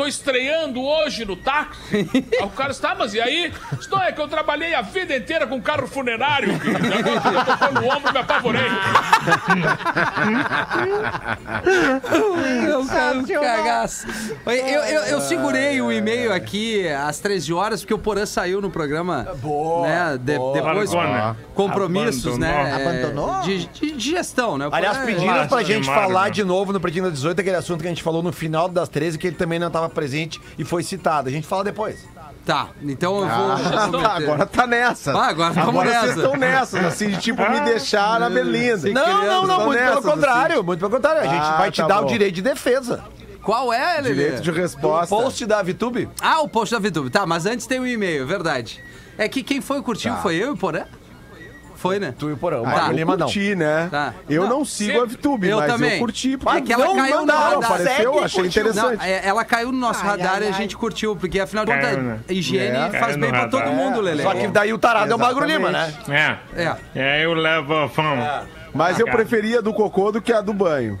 Tô 0.00 0.06
estreando 0.06 0.82
hoje 0.82 1.26
no 1.26 1.36
táxi. 1.36 1.78
Aí 2.40 2.46
o 2.46 2.48
cara 2.50 2.70
está, 2.70 2.94
mas 2.94 3.12
e 3.12 3.20
aí? 3.20 3.52
Isto 3.78 3.98
é 3.98 4.10
que 4.12 4.20
eu 4.20 4.28
trabalhei 4.28 4.72
a 4.74 4.80
vida 4.80 5.14
inteira 5.14 5.46
com 5.46 5.60
carro 5.60 5.86
funerário. 5.86 6.58
querido. 6.58 6.86
Agora 7.28 7.44
tocou 7.44 7.72
no 7.82 7.88
ombro, 7.96 8.10
me 8.12 8.18
apavorei. 8.18 8.62
Eu 12.70 12.86
quero 12.86 13.18
um 13.20 13.24
cagaço. 13.42 14.06
Eu, 14.46 14.52
eu, 14.54 15.02
eu 15.02 15.20
segurei 15.20 15.80
o 15.82 15.92
e-mail 15.92 16.32
aqui 16.32 16.88
às 16.88 17.18
13 17.18 17.52
horas, 17.52 17.80
porque 17.82 17.92
o 17.92 17.98
Porã 17.98 18.24
saiu 18.24 18.62
no 18.62 18.70
programa. 18.70 19.28
Boa, 19.42 19.86
Né, 19.86 20.12
de- 20.12 20.38
depois, 20.54 20.92
Largou, 20.92 21.02
né? 21.14 21.36
compromissos, 21.54 22.38
né? 22.38 22.50
Abandonou. 22.50 22.78
é, 22.78 23.00
Abandonou? 23.02 23.40
De, 23.42 23.66
de- 23.66 23.90
de 23.92 24.10
gestão, 24.12 24.56
né? 24.56 24.66
Aliás, 24.72 24.96
Porã 24.96 25.10
é- 25.10 25.14
pediram 25.14 25.46
pra 25.48 25.62
gente 25.62 25.86
falar 25.86 26.24
né? 26.24 26.30
de 26.30 26.42
novo 26.44 26.72
no 26.72 26.80
Pretinho 26.80 27.04
das 27.04 27.12
18, 27.14 27.38
aquele 27.40 27.56
assunto 27.56 27.80
que 27.82 27.86
a 27.86 27.90
gente 27.90 28.02
falou 28.02 28.22
no 28.22 28.32
final 28.32 28.66
das 28.66 28.88
13, 28.88 29.18
que 29.18 29.26
ele 29.26 29.36
também 29.36 29.58
não 29.58 29.66
estava 29.66 29.89
presente 29.90 30.40
e 30.58 30.64
foi 30.64 30.82
citado. 30.82 31.28
A 31.28 31.32
gente 31.32 31.46
fala 31.46 31.64
depois. 31.64 32.08
Tá, 32.46 32.68
então 32.82 33.16
eu 33.20 33.28
vou. 33.28 33.52
Ah, 33.52 34.16
agora 34.16 34.46
tá 34.46 34.66
nessa. 34.66 35.12
Ah, 35.12 35.26
agora 35.28 35.52
tamo 35.54 35.68
agora 35.70 35.90
nessa. 35.90 36.04
vocês 36.06 36.16
estão 36.16 36.36
nessa, 36.36 36.80
assim, 36.80 37.08
de 37.10 37.18
tipo, 37.18 37.48
me 37.48 37.60
deixar 37.60 38.18
na 38.18 38.30
berlinda. 38.30 38.90
Não, 38.90 39.06
não, 39.06 39.24
não, 39.26 39.42
Estão 39.42 39.66
muito 39.66 39.78
nessas, 39.80 40.00
pelo 40.00 40.12
contrário, 40.14 40.54
assim. 40.56 40.64
muito 40.66 40.78
pelo 40.80 40.90
contrário. 40.90 41.20
A 41.20 41.26
gente 41.26 41.42
Ah, 41.46 41.56
vai 41.58 41.70
te 41.70 41.80
tá 41.82 41.86
dar 41.86 42.00
bom. 42.00 42.06
o 42.06 42.08
direito 42.08 42.34
de 42.34 42.42
defesa. 42.42 43.04
Qual 43.42 43.72
é, 43.72 44.00
Lelê? 44.00 44.14
Direito 44.14 44.42
de 44.42 44.50
resposta. 44.50 45.14
Post 45.14 45.46
da 45.46 45.62
VTube? 45.62 46.08
Ah, 46.20 46.40
o 46.40 46.48
post 46.48 46.74
da 46.74 46.78
VTube. 46.80 47.10
Tá, 47.10 47.26
mas 47.26 47.46
antes 47.46 47.66
tem 47.66 47.78
o 47.78 47.86
e-mail, 47.86 48.26
verdade. 48.26 48.82
É 49.18 49.28
que 49.28 49.42
quem 49.42 49.60
foi 49.60 49.82
curtiu 49.82 50.14
foi 50.16 50.36
eu 50.36 50.48
e 50.48 50.50
o 50.50 50.56
Porã? 50.56 50.84
Foi, 51.80 51.98
né? 51.98 52.12
Tu 52.18 52.28
e 52.28 52.32
o 52.34 52.36
Porão. 52.36 52.62
Ah, 52.66 52.70
Tá. 52.72 52.86
o 52.88 52.90
eu 52.90 52.96
Lima 52.96 53.16
não. 53.16 53.24
curti, 53.26 53.54
né? 53.54 53.88
Tá. 53.90 54.12
Eu 54.28 54.42
não, 54.42 54.58
Não, 54.58 54.64
sigo 54.66 54.92
sempre- 54.92 55.02
a 55.02 55.16
VTube, 55.16 55.48
eu 55.48 55.56
mas 55.58 55.72
também. 55.72 55.92
eu 55.94 55.98
curti. 55.98 56.38
É 56.54 56.60
que 56.60 56.72
ela 56.74 56.84
não, 56.84 56.96
caiu 56.96 57.24
no 57.26 57.32
radar. 57.32 57.52
apareceu, 57.54 58.18
achei 58.22 58.42
curtiu. 58.42 58.44
interessante. 58.46 58.98
Não, 58.98 59.04
é- 59.04 59.20
ela 59.26 59.44
caiu 59.46 59.72
no 59.72 59.78
nosso 59.78 60.04
radar 60.04 60.42
e 60.42 60.48
a 60.48 60.52
gente 60.52 60.76
curtiu, 60.76 61.16
porque 61.16 61.40
afinal 61.40 61.64
de 61.64 61.72
contas, 61.72 61.96
né? 61.96 62.18
higiene 62.28 62.76
É. 62.76 62.90
faz 63.00 63.16
bem 63.16 63.30
pra 63.30 63.48
todo 63.48 63.66
mundo, 63.70 64.00
Lelê. 64.02 64.22
Só 64.22 64.34
que 64.34 64.46
daí 64.48 64.72
o 64.74 64.78
tarado 64.78 65.10
é 65.10 65.14
o 65.14 65.18
Magro 65.18 65.46
Lima, 65.46 65.70
né? 65.70 65.94
É. 66.54 66.62
É. 66.62 66.76
E 66.94 67.00
aí 67.00 67.22
eu 67.22 67.32
levo 67.32 67.74
a 67.74 67.88
fama. 67.88 68.42
Mas 68.74 69.00
eu 69.00 69.06
Cara. 69.06 69.16
preferia 69.16 69.58
a 69.58 69.62
do 69.62 69.72
cocô 69.72 70.12
do 70.12 70.20
que 70.20 70.32
a 70.32 70.40
do 70.42 70.52
banho. 70.52 70.98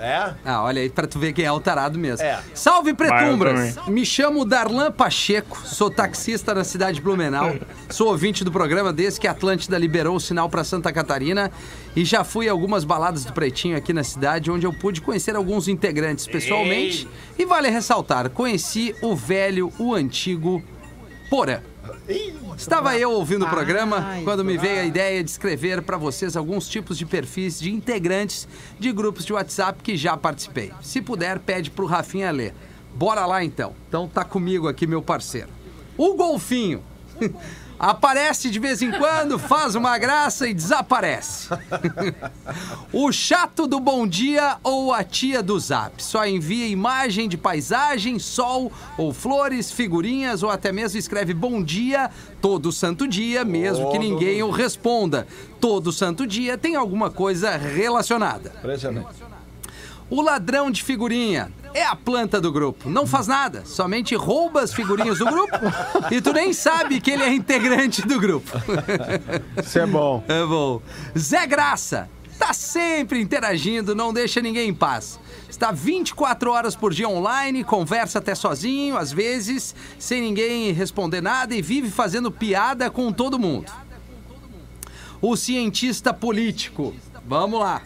É? 0.00 0.32
Ah, 0.44 0.62
olha 0.62 0.80
aí, 0.80 0.88
pra 0.88 1.06
tu 1.06 1.18
ver 1.18 1.32
quem 1.34 1.44
é 1.44 1.52
o 1.52 1.60
tarado 1.60 1.98
mesmo. 1.98 2.24
É. 2.24 2.40
Salve, 2.54 2.94
Pretumbras! 2.94 3.76
Me 3.86 4.06
chamo 4.06 4.44
Darlan 4.46 4.90
Pacheco, 4.90 5.60
sou 5.66 5.90
taxista 5.90 6.54
na 6.54 6.64
cidade 6.64 6.96
de 6.96 7.02
Blumenau. 7.02 7.54
Sou 7.90 8.08
ouvinte 8.08 8.44
do 8.44 8.52
programa 8.52 8.92
desde 8.92 9.18
que 9.18 9.26
a 9.26 9.32
Atlântida 9.32 9.76
liberou 9.76 10.14
o 10.14 10.20
sinal 10.20 10.48
pra 10.48 10.62
Santa 10.62 10.92
Catarina 10.92 11.50
e 11.94 12.04
já 12.04 12.22
fui 12.22 12.48
a 12.48 12.52
algumas 12.52 12.84
baladas 12.84 13.24
do 13.24 13.32
Pretinho 13.32 13.76
aqui 13.76 13.92
na 13.92 14.04
cidade, 14.04 14.50
onde 14.50 14.64
eu 14.64 14.72
pude 14.72 15.00
conhecer 15.00 15.34
alguns 15.34 15.66
integrantes 15.66 16.26
pessoalmente. 16.26 17.08
E 17.36 17.44
vale 17.44 17.68
ressaltar, 17.68 18.30
conheci 18.30 18.94
o 19.02 19.16
velho, 19.16 19.72
o 19.78 19.92
antigo 19.92 20.62
Porã. 21.28 21.60
Estava 22.56 22.96
eu 22.96 23.10
ouvindo 23.12 23.44
o 23.44 23.48
programa 23.48 24.06
quando 24.24 24.44
me 24.44 24.56
veio 24.58 24.80
a 24.80 24.84
ideia 24.84 25.22
de 25.22 25.30
escrever 25.30 25.82
para 25.82 25.96
vocês 25.96 26.36
alguns 26.36 26.68
tipos 26.68 26.98
de 26.98 27.06
perfis 27.06 27.58
de 27.58 27.70
integrantes 27.70 28.46
de 28.78 28.92
grupos 28.92 29.24
de 29.24 29.32
WhatsApp 29.32 29.82
que 29.82 29.96
já 29.96 30.16
participei. 30.16 30.72
Se 30.82 31.00
puder, 31.00 31.38
pede 31.38 31.70
pro 31.70 31.86
Rafinha 31.86 32.30
ler. 32.30 32.54
Bora 32.94 33.24
lá 33.26 33.44
então. 33.44 33.74
Então 33.88 34.08
tá 34.08 34.24
comigo 34.24 34.68
aqui 34.68 34.86
meu 34.86 35.02
parceiro. 35.02 35.48
O 35.96 36.14
Golfinho. 36.14 36.82
Aparece 37.80 38.50
de 38.50 38.58
vez 38.58 38.82
em 38.82 38.90
quando, 38.90 39.38
faz 39.38 39.74
uma 39.74 39.96
graça 39.96 40.46
e 40.46 40.52
desaparece. 40.52 41.48
o 42.92 43.10
chato 43.10 43.66
do 43.66 43.80
bom 43.80 44.06
dia 44.06 44.58
ou 44.62 44.92
a 44.92 45.02
tia 45.02 45.42
do 45.42 45.58
zap. 45.58 46.02
Só 46.02 46.26
envia 46.26 46.66
imagem 46.66 47.26
de 47.26 47.38
paisagem, 47.38 48.18
sol 48.18 48.70
ou 48.98 49.14
flores, 49.14 49.72
figurinhas 49.72 50.42
ou 50.42 50.50
até 50.50 50.70
mesmo 50.70 50.98
escreve 50.98 51.32
bom 51.32 51.62
dia 51.62 52.10
todo 52.38 52.70
santo 52.70 53.08
dia, 53.08 53.46
mesmo 53.46 53.90
que 53.90 53.98
ninguém 53.98 54.42
o 54.42 54.50
responda. 54.50 55.26
Todo 55.58 55.90
santo 55.90 56.26
dia 56.26 56.58
tem 56.58 56.76
alguma 56.76 57.10
coisa 57.10 57.56
relacionada. 57.56 58.52
Impressionante. 58.58 59.29
O 60.10 60.20
ladrão 60.20 60.72
de 60.72 60.82
figurinha 60.82 61.52
é 61.72 61.84
a 61.84 61.94
planta 61.94 62.40
do 62.40 62.50
grupo. 62.50 62.90
Não 62.90 63.06
faz 63.06 63.28
nada, 63.28 63.64
somente 63.64 64.16
rouba 64.16 64.60
as 64.60 64.74
figurinhas 64.74 65.18
do 65.18 65.24
grupo 65.24 65.56
e 66.10 66.20
tu 66.20 66.32
nem 66.32 66.52
sabe 66.52 67.00
que 67.00 67.12
ele 67.12 67.22
é 67.22 67.32
integrante 67.32 68.02
do 68.02 68.18
grupo. 68.18 68.50
Isso 69.64 69.78
é 69.78 69.86
bom. 69.86 70.24
É 70.28 70.44
bom. 70.44 70.82
Zé 71.16 71.46
Graça, 71.46 72.08
tá 72.38 72.52
sempre 72.52 73.20
interagindo, 73.20 73.94
não 73.94 74.12
deixa 74.12 74.40
ninguém 74.40 74.70
em 74.70 74.74
paz. 74.74 75.18
Está 75.48 75.70
24 75.70 76.50
horas 76.50 76.74
por 76.74 76.92
dia 76.92 77.08
online, 77.08 77.62
conversa 77.62 78.18
até 78.18 78.34
sozinho, 78.34 78.96
às 78.96 79.12
vezes, 79.12 79.74
sem 79.98 80.20
ninguém 80.20 80.72
responder 80.72 81.20
nada 81.20 81.54
e 81.54 81.62
vive 81.62 81.90
fazendo 81.90 82.30
piada 82.30 82.90
com 82.90 83.12
todo 83.12 83.38
mundo. 83.38 83.70
O 85.20 85.36
cientista 85.36 86.14
político. 86.14 86.94
Vamos 87.26 87.60
lá. 87.60 87.82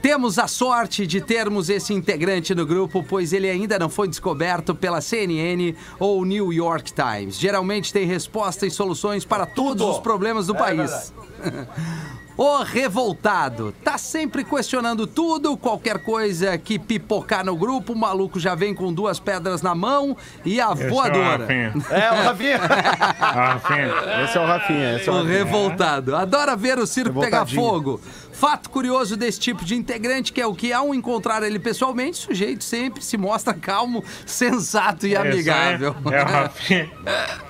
Temos 0.00 0.38
a 0.38 0.46
sorte 0.46 1.06
de 1.06 1.20
termos 1.20 1.68
esse 1.68 1.92
integrante 1.92 2.54
no 2.54 2.64
grupo, 2.64 3.02
pois 3.02 3.32
ele 3.32 3.50
ainda 3.50 3.78
não 3.78 3.88
foi 3.88 4.06
descoberto 4.08 4.74
pela 4.74 5.00
CNN 5.00 5.74
ou 5.98 6.24
New 6.24 6.52
York 6.52 6.92
Times. 6.92 7.38
Geralmente 7.38 7.92
tem 7.92 8.06
resposta 8.06 8.64
e 8.66 8.70
soluções 8.70 9.24
para 9.24 9.44
todos 9.44 9.84
os 9.86 9.98
problemas 9.98 10.46
do 10.46 10.54
país. 10.54 11.12
O 12.40 12.62
revoltado 12.62 13.74
tá 13.82 13.98
sempre 13.98 14.44
questionando 14.44 15.08
tudo, 15.08 15.56
qualquer 15.56 15.98
coisa 15.98 16.56
que 16.56 16.78
pipocar 16.78 17.44
no 17.44 17.56
grupo, 17.56 17.94
o 17.94 17.98
maluco 17.98 18.38
já 18.38 18.54
vem 18.54 18.72
com 18.72 18.92
duas 18.92 19.18
pedras 19.18 19.60
na 19.60 19.74
mão 19.74 20.16
e 20.44 20.60
a 20.60 20.70
Esse 20.70 20.84
é 20.84 20.86
o 20.86 20.88
voadora. 20.90 21.38
Rafinha. 21.38 21.72
É, 21.90 22.12
o 22.12 22.22
Rafinha. 22.22 22.60
Ah, 23.20 23.32
Rafinha. 23.54 24.22
Esse 24.24 24.38
é 24.38 24.40
o 24.40 24.46
Rafinha. 24.46 24.94
Esse 24.96 25.08
é 25.08 25.12
o 25.12 25.14
O 25.16 25.18
Rafinha. 25.18 25.36
revoltado. 25.38 26.14
Adora 26.14 26.54
ver 26.54 26.78
o 26.78 26.86
circo 26.86 27.18
pegar 27.18 27.44
fogo. 27.44 28.00
Fato 28.38 28.70
curioso 28.70 29.16
desse 29.16 29.40
tipo 29.40 29.64
de 29.64 29.74
integrante 29.74 30.32
que 30.32 30.40
é 30.40 30.46
o 30.46 30.54
que, 30.54 30.72
ao 30.72 30.94
encontrar 30.94 31.42
ele 31.42 31.58
pessoalmente, 31.58 32.20
o 32.20 32.22
sujeito 32.22 32.62
sempre 32.62 33.02
se 33.02 33.16
mostra 33.16 33.52
calmo, 33.52 34.04
sensato 34.24 35.08
e 35.08 35.16
amigável. 35.16 35.96
É 36.12 36.22
o 36.22 36.24
Rafinha. 36.24 36.90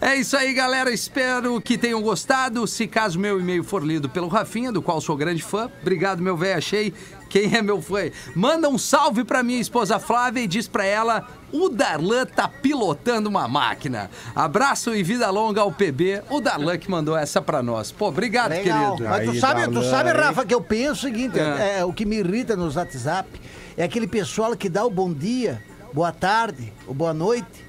É 0.00 0.14
isso 0.14 0.36
aí, 0.36 0.54
galera. 0.54 0.90
Espero 0.90 1.60
que 1.60 1.76
tenham 1.76 2.00
gostado. 2.00 2.64
Se 2.66 2.86
caso 2.86 3.18
meu 3.18 3.40
e-mail 3.40 3.64
for 3.64 3.84
lido 3.84 4.08
pelo 4.08 4.28
Rafinha, 4.28 4.70
do 4.70 4.80
qual 4.80 5.00
sou 5.00 5.16
grande 5.16 5.42
fã, 5.42 5.68
obrigado, 5.82 6.22
meu 6.22 6.36
velho. 6.36 6.56
Achei. 6.56 6.94
Quem 7.28 7.54
é 7.54 7.62
meu 7.62 7.80
fã? 7.82 8.10
Manda 8.34 8.68
um 8.68 8.78
salve 8.78 9.24
pra 9.24 9.42
minha 9.42 9.60
esposa 9.60 9.98
Flávia 9.98 10.40
e 10.42 10.46
diz 10.46 10.66
pra 10.66 10.84
ela: 10.84 11.26
o 11.52 11.68
Darlan 11.68 12.24
tá 12.26 12.48
pilotando 12.48 13.28
uma 13.28 13.46
máquina. 13.46 14.10
Abraço 14.34 14.94
e 14.94 15.02
vida 15.02 15.28
longa 15.30 15.60
ao 15.60 15.70
PB. 15.72 16.22
O 16.30 16.40
Darlan 16.40 16.78
que 16.78 16.90
mandou 16.90 17.16
essa 17.16 17.40
pra 17.42 17.62
nós. 17.62 17.92
Pô, 17.92 18.08
obrigado, 18.08 18.50
Legal. 18.50 18.96
querido. 18.96 19.08
Mas 19.10 19.24
tu 19.24 19.30
Aí, 19.32 19.40
sabe, 19.40 19.62
tu 19.64 19.70
Darlan, 19.72 19.90
sabe, 19.90 20.10
hein? 20.10 20.16
Rafa, 20.16 20.44
que 20.46 20.54
eu 20.54 20.60
penso 20.60 20.92
o 21.06 21.08
seguinte: 21.08 21.38
É. 21.38 21.78
é, 21.80 21.84
o 21.84 21.92
que 21.92 22.04
me 22.04 22.16
irrita 22.16 22.56
nos 22.56 22.76
WhatsApp 22.76 23.28
é 23.76 23.84
aquele 23.84 24.06
pessoal 24.06 24.56
que 24.56 24.68
dá 24.68 24.84
o 24.84 24.90
bom 24.90 25.12
dia, 25.12 25.62
boa 25.92 26.12
tarde, 26.12 26.72
ou 26.86 26.94
boa 26.94 27.12
noite. 27.14 27.67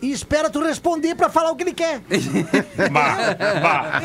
E 0.00 0.12
espera 0.12 0.48
tu 0.48 0.62
responder 0.62 1.14
pra 1.14 1.28
falar 1.28 1.50
o 1.50 1.56
que 1.56 1.64
ele 1.64 1.74
quer. 1.74 2.00
Bah, 2.92 3.16
bah, 3.60 4.00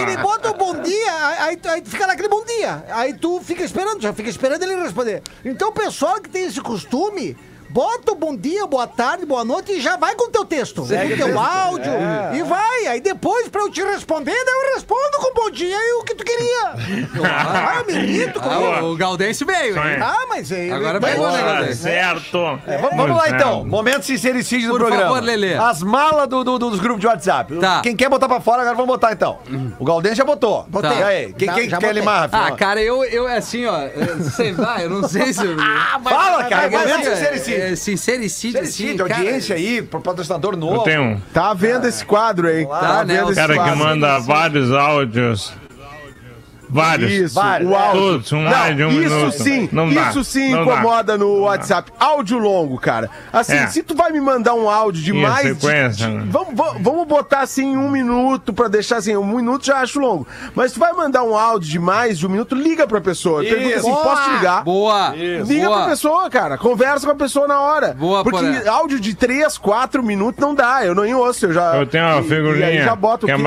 Ele 0.00 0.16
dá. 0.16 0.22
bota 0.22 0.50
o 0.50 0.54
bom 0.54 0.82
dia, 0.82 1.12
aí, 1.38 1.58
aí, 1.64 1.82
fica 1.84 2.06
naquele 2.06 2.28
bom 2.28 2.44
dia. 2.44 2.84
Aí 2.90 3.14
tu 3.14 3.40
fica 3.40 3.62
esperando, 3.62 4.00
já 4.00 4.12
fica 4.12 4.28
esperando 4.28 4.62
ele 4.62 4.74
responder. 4.76 5.22
Então 5.44 5.68
o 5.68 5.72
pessoal 5.72 6.20
que 6.20 6.28
tem 6.28 6.44
esse 6.46 6.60
costume, 6.60 7.36
bota 7.68 8.12
o 8.12 8.14
bom 8.14 8.34
dia, 8.36 8.66
boa 8.66 8.86
tarde, 8.86 9.24
boa 9.26 9.44
noite 9.44 9.72
e 9.72 9.80
já 9.80 9.96
vai 9.96 10.14
com 10.14 10.24
o 10.24 10.30
teu 10.30 10.44
texto. 10.44 10.82
Com 10.82 10.94
o 10.94 11.16
teu 11.16 11.38
áudio. 11.38 11.92
E 12.34 12.42
vai. 12.42 12.86
Aí 12.86 13.00
depois, 13.00 13.48
pra 13.48 13.60
eu 13.62 13.70
te 13.70 13.82
responder, 13.82 14.32
daí 14.32 14.54
eu 14.68 14.74
respondo 14.74 15.16
com 15.18 15.34
bom 15.34 15.50
dia 15.50 15.76
e 15.76 15.92
o 16.00 16.04
que 16.04 16.14
tu 16.14 16.24
queria. 16.24 16.74
ah, 17.24 17.76
eu 17.80 17.86
me 17.86 17.92
irrito 18.02 18.40
com 18.40 18.48
Ah, 18.48 18.82
o 18.84 18.96
Gaudêncio 18.96 19.46
veio, 19.46 19.78
aí. 19.80 19.98
Ah, 20.00 20.24
mas 20.28 20.50
ele... 20.50 20.72
Agora 20.72 20.98
mas- 21.00 21.10
pegou, 21.12 21.30
né, 21.30 21.38
Tá 21.66 21.72
certo. 21.74 22.38
É, 22.66 22.78
vamos, 22.78 22.96
vamos 22.96 23.16
lá 23.16 23.28
então. 23.30 23.64
Momento 23.64 24.02
sincericídio 24.04 24.68
do 24.68 24.72
Por 24.72 24.80
programa. 24.86 25.02
favor, 25.14 25.22
Lelê. 25.22 25.54
As 25.54 25.82
malas 25.82 26.28
do, 26.28 26.42
do- 26.44 26.58
dos 26.58 26.80
grupos 26.80 27.00
de 27.00 27.06
WhatsApp. 27.06 27.54
Tá. 27.58 27.80
Quem 27.82 27.94
quer 27.96 28.08
botar 28.08 28.28
pra 28.28 28.40
fora, 28.40 28.62
agora 28.62 28.76
vamos 28.76 28.88
botar 28.90 29.12
então. 29.12 29.38
O 29.78 29.84
Galdêncio 29.84 30.16
já 30.18 30.24
botou. 30.24 30.64
Botei. 30.68 30.90
E 30.98 31.02
aí? 31.02 31.32
Quem, 31.34 31.46
Já- 31.48 31.54
quem 31.54 31.68
já 31.68 31.78
quer 31.78 31.86
botei. 31.88 32.00
limar? 32.00 32.28
Ah, 32.32 32.52
cara, 32.52 32.80
eu, 32.82 33.04
eu 33.04 33.26
assim, 33.26 33.66
ó, 33.66 33.78
eu- 33.82 34.24
sei 34.30 34.52
lá, 34.52 34.82
eu 34.82 34.90
não 34.90 35.08
sei 35.08 35.32
se. 35.32 35.44
eu- 35.44 35.56
Fala, 36.02 36.44
cara. 36.44 36.68
vai, 36.68 36.70
vai, 36.70 36.86
Momento 36.86 37.04
vai. 37.06 37.16
sincericídio. 37.16 37.57
É, 37.58 37.76
sincericídio, 37.76 38.60
assim, 38.60 38.70
Sincericídio, 38.70 39.06
cara. 39.06 39.20
audiência 39.20 39.56
aí, 39.56 39.82
pro 39.82 40.00
patrocinador 40.00 40.56
novo. 40.56 40.76
Eu 40.76 40.80
tenho 40.80 41.02
um 41.02 41.20
Tá 41.32 41.52
vendo 41.54 41.86
esse 41.86 42.04
quadro 42.04 42.48
aí? 42.48 42.66
Tá, 42.66 43.04
né, 43.04 43.14
vendo 43.16 43.26
o 43.26 43.30
esse 43.30 43.40
cara 43.40 43.52
que 43.54 43.58
quadro. 43.60 43.76
manda 43.78 44.18
vários 44.20 44.72
áudios. 44.72 45.52
Vários. 46.68 47.10
Isso, 47.12 47.34
Vários, 47.34 47.70
o 47.70 47.74
é. 47.74 47.76
áudio. 47.78 48.00
Todos, 48.02 48.32
um 48.32 48.42
mais 48.42 48.76
de 48.76 48.84
um 48.84 48.88
isso 48.90 49.14
minuto. 49.14 49.32
sim, 49.42 49.68
Não 49.72 49.92
dá, 49.92 50.10
isso 50.10 50.24
sim 50.24 50.50
não 50.54 50.64
dá. 50.66 50.72
incomoda 50.72 51.16
no 51.18 51.40
WhatsApp. 51.40 51.90
Áudio 51.98 52.38
longo, 52.38 52.78
cara. 52.78 53.08
Assim, 53.32 53.54
É. 53.54 53.66
se 53.68 53.82
tu 53.82 53.94
vai 53.94 54.12
me 54.12 54.20
mandar 54.20 54.54
um 54.54 54.68
áudio 54.68 55.02
de 55.02 55.12
mais. 55.12 55.42
de- 55.56 55.60
sequência, 55.60 56.06
de- 56.06 56.12
né? 56.14 56.24
vamos, 56.30 56.54
vamos- 56.80 57.06
botar 57.08 57.40
assim 57.40 57.76
um 57.76 57.88
minuto 57.90 58.52
pra 58.52 58.68
deixar 58.68 58.96
assim, 58.98 59.16
um 59.16 59.24
minuto 59.24 59.64
já 59.64 59.78
acho 59.78 59.98
longo. 59.98 60.26
Mas 60.54 60.72
se 60.72 60.74
tu 60.74 60.80
vai 60.80 60.92
mandar 60.92 61.22
um 61.22 61.36
áudio 61.36 61.70
de 61.70 61.78
mais 61.78 62.18
de 62.18 62.26
um 62.26 62.28
minuto, 62.28 62.54
liga 62.54 62.86
pra 62.86 63.00
pessoa. 63.00 63.40
Pergunta 63.42 63.76
Isso. 63.76 63.88
assim: 63.88 64.02
posso 64.02 64.24
te 64.24 64.30
ligar? 64.36 64.62
Boa. 64.64 65.14
Liga 65.16 65.66
Boa. 65.68 65.78
pra 65.78 65.88
pessoa, 65.88 66.28
cara. 66.30 66.58
Conversa 66.58 67.06
com 67.06 67.12
a 67.12 67.16
pessoa 67.16 67.48
na 67.48 67.60
hora. 67.60 67.94
Boa, 67.98 68.22
Porque 68.22 68.38
Porã. 68.40 68.70
áudio 68.70 69.00
de 69.00 69.14
3, 69.14 69.56
4 69.56 70.02
minutos 70.02 70.40
não 70.40 70.54
dá. 70.54 70.84
Eu 70.84 70.94
não 70.94 71.08
ouço. 71.18 71.46
Eu 71.46 71.52
já. 71.52 71.76
Eu 71.76 71.86
tenho 71.86 72.04
uma 72.04 72.12
e- 72.12 72.16
e 72.16 72.18
aí 72.18 72.28
figurinha 72.28 72.84
já 72.84 72.94
boto 72.96 73.24
que 73.26 73.32
é 73.32 73.34
o 73.34 73.38
quê? 73.38 73.42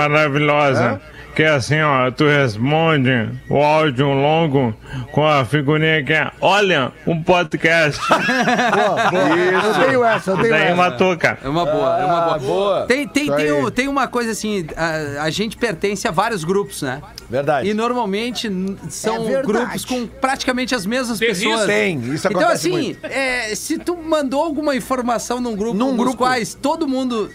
Que 1.35 1.43
assim, 1.43 1.79
ó, 1.81 2.11
tu 2.11 2.25
responde 2.27 3.29
o 3.49 3.57
áudio 3.63 4.07
longo 4.07 4.75
com 5.13 5.25
a 5.25 5.45
figurinha 5.45 6.03
que 6.03 6.11
é 6.13 6.29
Olha, 6.41 6.91
um 7.07 7.23
podcast. 7.23 7.99
Eu 8.11 9.85
tenho 9.85 10.03
essa, 10.03 10.31
eu 10.31 10.37
tenho 10.37 10.49
Daí 10.49 10.63
essa. 10.67 10.75
matou, 10.75 11.17
cara. 11.17 11.39
É 11.43 11.47
uma 11.49 11.65
boa, 11.65 11.99
é 11.99 12.05
uma 12.05 12.21
boa. 12.21 12.39
boa. 12.39 12.85
Tem, 12.85 13.07
tem, 13.07 13.23
Isso 13.25 13.35
tem, 13.35 13.51
um- 13.51 13.71
tem 13.71 13.87
uma 13.87 14.07
coisa 14.07 14.31
assim, 14.31 14.65
a, 14.75 15.23
a 15.23 15.29
gente 15.29 15.57
pertence 15.57 16.07
a 16.07 16.11
vários 16.11 16.43
grupos, 16.43 16.81
né? 16.81 17.01
Verdade. 17.29 17.69
E 17.69 17.73
normalmente 17.73 18.49
são 18.89 19.27
É 19.29 19.41
grupos 19.41 19.85
com 19.85 20.05
praticamente 20.07 20.75
as 20.75 20.85
mesmas 20.85 21.17
Tem 21.19 21.29
pessoas. 21.29 21.53
risco. 21.61 21.67
Tem, 21.67 21.99
isso 22.13 22.27
Então, 22.27 22.41
acontece 22.41 22.67
assim, 22.67 22.83
muito. 22.83 23.05
é, 23.05 23.55
se 23.55 23.77
tu 23.77 23.95
mandou 23.97 24.41
alguma 24.43 24.75
informação 24.75 25.39
num 25.39 25.55
grupo, 25.55 25.77
Num 25.77 25.95
grupo. 25.95 26.17
quais 26.17 26.53
todo 26.53 26.87
mundo 26.87 27.29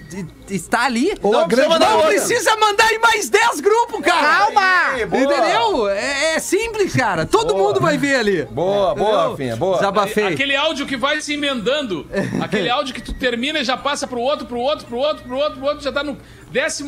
está 0.51 0.85
ali, 0.85 1.13
Ou 1.23 1.33
não, 1.33 1.41
a 1.41 1.47
grande 1.47 1.69
precisa, 1.69 1.79
não 1.91 1.97
maioria. 1.99 2.21
precisa 2.21 2.57
mandar 2.57 2.93
em 2.93 2.99
mais 2.99 3.29
10 3.31 3.61
grupos, 3.61 3.86
cara! 4.03 4.47
Calma! 4.47 5.07
Boa. 5.07 5.23
Entendeu? 5.23 5.89
É, 5.89 6.35
é 6.35 6.39
simples, 6.39 6.95
cara. 6.95 7.27
Todo 7.27 7.57
mundo 7.57 7.81
vai 7.81 7.99
ver 7.99 8.17
ali. 8.17 8.45
Boa, 8.45 8.95
boa? 8.95 9.31
Rafinha, 9.31 9.57
boa. 9.57 9.77
Desabafei. 9.77 10.27
Aquele 10.29 10.57
áudio 10.57 10.87
que 10.87 10.97
vai 10.97 11.21
se 11.21 11.35
emendando. 11.35 12.07
Aquele 12.41 12.69
áudio 12.69 12.95
que 12.95 13.03
tu 13.03 13.13
termina 13.13 13.59
e 13.59 13.65
já 13.65 13.77
passa 13.77 14.07
pro 14.07 14.21
outro, 14.21 14.47
pro 14.47 14.59
outro, 14.59 14.87
pro 14.87 14.99
outro, 14.99 15.25
pro 15.25 15.37
outro, 15.37 15.59
pro 15.59 15.67
outro, 15.67 15.85
já 15.85 15.93
tá 15.93 16.03
no 16.03 16.17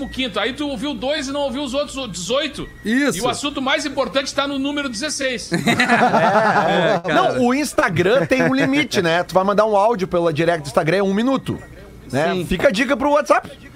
15 0.08 0.38
Aí 0.38 0.52
tu 0.54 0.68
ouviu 0.68 0.94
dois 0.94 1.28
e 1.28 1.32
não 1.32 1.40
ouviu 1.42 1.62
os 1.62 1.74
outros 1.74 2.10
18. 2.10 2.68
Isso. 2.84 3.18
E 3.18 3.20
o 3.20 3.28
assunto 3.28 3.60
mais 3.60 3.84
importante 3.84 4.34
tá 4.34 4.46
no 4.46 4.58
número 4.58 4.88
16. 4.88 5.50
Não, 7.04 7.46
o 7.46 7.54
Instagram 7.54 8.24
tem 8.26 8.42
um 8.42 8.54
limite, 8.54 9.02
né? 9.02 9.22
Tu 9.22 9.34
vai 9.34 9.44
mandar 9.44 9.66
um 9.66 9.76
áudio 9.76 10.08
pela 10.08 10.32
direct 10.32 10.62
do 10.62 10.66
Instagram, 10.66 10.98
é 10.98 11.02
um 11.02 11.12
minuto. 11.12 11.58
Né? 12.10 12.32
Sim. 12.32 12.46
Fica 12.46 12.68
a 12.68 12.70
dica 12.70 12.96
pro 12.96 13.10
WhatsApp. 13.10 13.67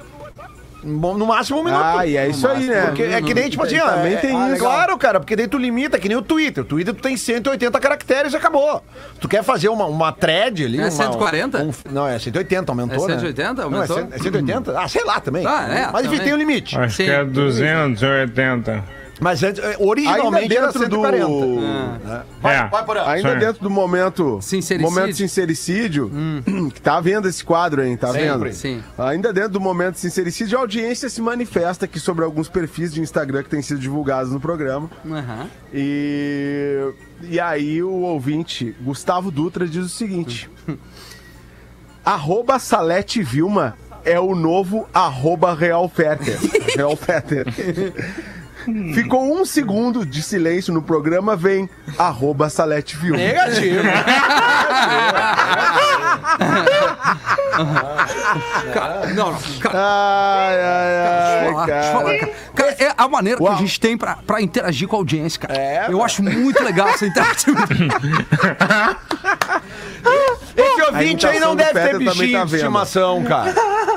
No 0.85 1.27
máximo 1.27 1.61
um 1.61 1.65
minuto. 1.65 1.83
Ah, 1.83 2.07
e 2.07 2.17
é 2.17 2.29
isso 2.29 2.47
aí, 2.49 2.67
né? 2.67 2.87
Porque 2.87 3.03
é 3.03 3.23
que 3.23 3.33
nem, 3.35 3.49
tipo 3.49 3.63
assim, 3.63 3.79
ó, 3.79 3.87
Também 3.89 4.15
é- 4.15 4.17
tem 4.17 4.37
ah, 4.37 4.51
isso. 4.51 4.59
Claro, 4.59 4.99
cara, 4.99 5.21
porque 5.21 5.37
daí 5.37 5.47
tu 5.47 5.57
limita, 5.59 5.99
que 5.99 6.09
nem 6.09 6.17
o 6.17 6.23
Twitter. 6.23 6.65
O 6.65 6.67
Twitter 6.67 6.93
tu 6.95 7.01
tem 7.01 7.17
180 7.17 7.79
caracteres 7.79 8.33
e 8.33 8.37
acabou. 8.37 8.83
Tu 9.21 9.29
quer 9.29 9.45
fazer 9.45 9.69
uma, 9.69 9.85
uma 9.87 10.11
thread 10.13 10.65
ali. 10.65 10.79
É 10.79 10.83
uma- 10.83 10.91
140? 10.91 11.59
um- 11.63 11.73
não, 11.91 12.07
é 12.09 12.19
180, 12.19 12.73
aumentou, 12.73 13.05
É 13.05 13.09
né? 13.09 13.15
180? 13.21 13.55
Não, 13.63 13.63
é 13.63 13.75
Aumentou? 13.77 13.97
cem- 13.97 14.09
é 14.13 14.19
180? 14.19 14.79
Ah, 14.81 14.89
sei 14.89 15.05
lá 15.05 15.21
também. 15.21 15.47
Ah, 15.47 15.67
é, 15.69 15.93
Mas 15.93 16.07
enfim, 16.07 16.17
também. 16.17 16.21
tem 16.21 16.35
um 16.35 16.37
limite. 16.39 16.79
Acho 16.79 16.97
Sim. 16.97 17.05
que 17.05 17.11
é 17.11 17.25
280. 17.25 18.85
Mas 19.21 19.43
antes, 19.43 19.63
é, 19.63 19.69
Ainda 19.69 19.85
originalmente 19.85 20.57
era 20.57 20.67
dentro 20.67 20.89
do. 20.89 21.03
140. 21.03 22.27
É. 22.43 22.69
Vai 22.69 22.85
por 22.85 22.97
aí. 22.99 23.17
Ainda 23.17 23.33
Sim. 23.33 23.39
dentro 23.39 23.63
do 23.63 23.71
momento. 23.71 24.41
Sincericídio. 24.41 24.91
Momento 24.91 25.17
sincericídio. 25.17 26.11
Que 26.75 26.81
tá 26.81 27.01
vendo 27.01 27.29
esse 27.29 27.45
quadro 27.45 27.83
aí, 27.83 27.97
tá 27.97 28.09
Sempre. 28.09 28.51
vendo? 28.51 28.53
Sim. 28.53 28.83
Ainda 28.99 29.33
dentro 29.33 29.51
do 29.51 29.61
momento 29.61 29.97
sincericídio, 29.97 30.59
a 30.59 30.63
audiência 30.63 31.09
se 31.09 31.21
manifesta 31.21 31.85
aqui 31.85 32.01
sobre 32.01 32.25
alguns 32.25 32.49
perfis 32.49 32.93
de 32.93 33.01
Instagram 33.01 33.43
que 33.43 33.51
têm 33.51 33.63
sido 33.63 33.81
divulgados 33.81 34.33
no 34.33 34.41
programa. 34.41 34.91
Aham. 35.07 35.47
E, 35.73 36.93
e 37.23 37.39
aí 37.39 37.83
o 37.83 37.93
ouvinte, 37.93 38.75
Gustavo 38.81 39.31
Dutra, 39.31 39.67
diz 39.67 39.85
o 39.85 39.89
seguinte: 39.89 40.51
Arroba 42.05 42.59
Salete 42.59 43.23
Vilma 43.23 43.77
é 44.05 44.19
o 44.19 44.35
novo 44.35 44.89
arroba 44.93 45.55
Real 45.55 45.89
Fetter. 45.89 46.39
Real 46.75 46.97
Fetter. 46.97 47.47
Ficou 48.95 49.33
um 49.41 49.45
segundo 49.45 50.05
de 50.07 50.23
silêncio 50.23 50.73
no 50.73 50.83
programa, 50.83 51.35
vem 51.37 51.69
arroba 51.99 52.49
Salete. 52.49 52.97
Negativo. 53.05 53.83
Cara, 58.73 59.07
não, 59.15 59.33
não, 59.33 59.39
cara. 59.61 59.79
Ai, 59.79 60.57
ai, 60.61 61.43
Deixa 61.43 61.45
eu 61.45 61.49
ai, 61.49 61.53
falar, 61.53 61.67
deixa 61.67 61.89
eu 61.89 61.93
falar, 61.93 62.19
cara. 62.55 62.77
é 62.79 62.95
a 62.97 63.09
maneira 63.09 63.39
que 63.39 63.45
Uau. 63.45 63.53
a 63.55 63.57
gente 63.59 63.81
tem 63.81 63.97
pra, 63.97 64.17
pra 64.27 64.41
interagir 64.41 64.89
com 64.89 64.97
a 64.97 64.99
audiência, 64.99 65.41
cara. 65.41 65.59
É, 65.59 65.85
Eu 65.89 65.93
cara. 65.93 66.05
acho 66.05 66.23
muito 66.23 66.63
legal 66.63 66.89
essa 66.89 67.07
interação. 67.07 67.55
Esse 70.57 70.83
ouvinte 70.83 71.27
aí 71.27 71.41
não 71.41 71.55
deve 71.57 71.73
ter 71.81 71.99
bichinho 71.99 72.39
tá 72.39 72.45
de 72.45 72.57
estimação, 72.57 73.23
cara. 73.25 73.53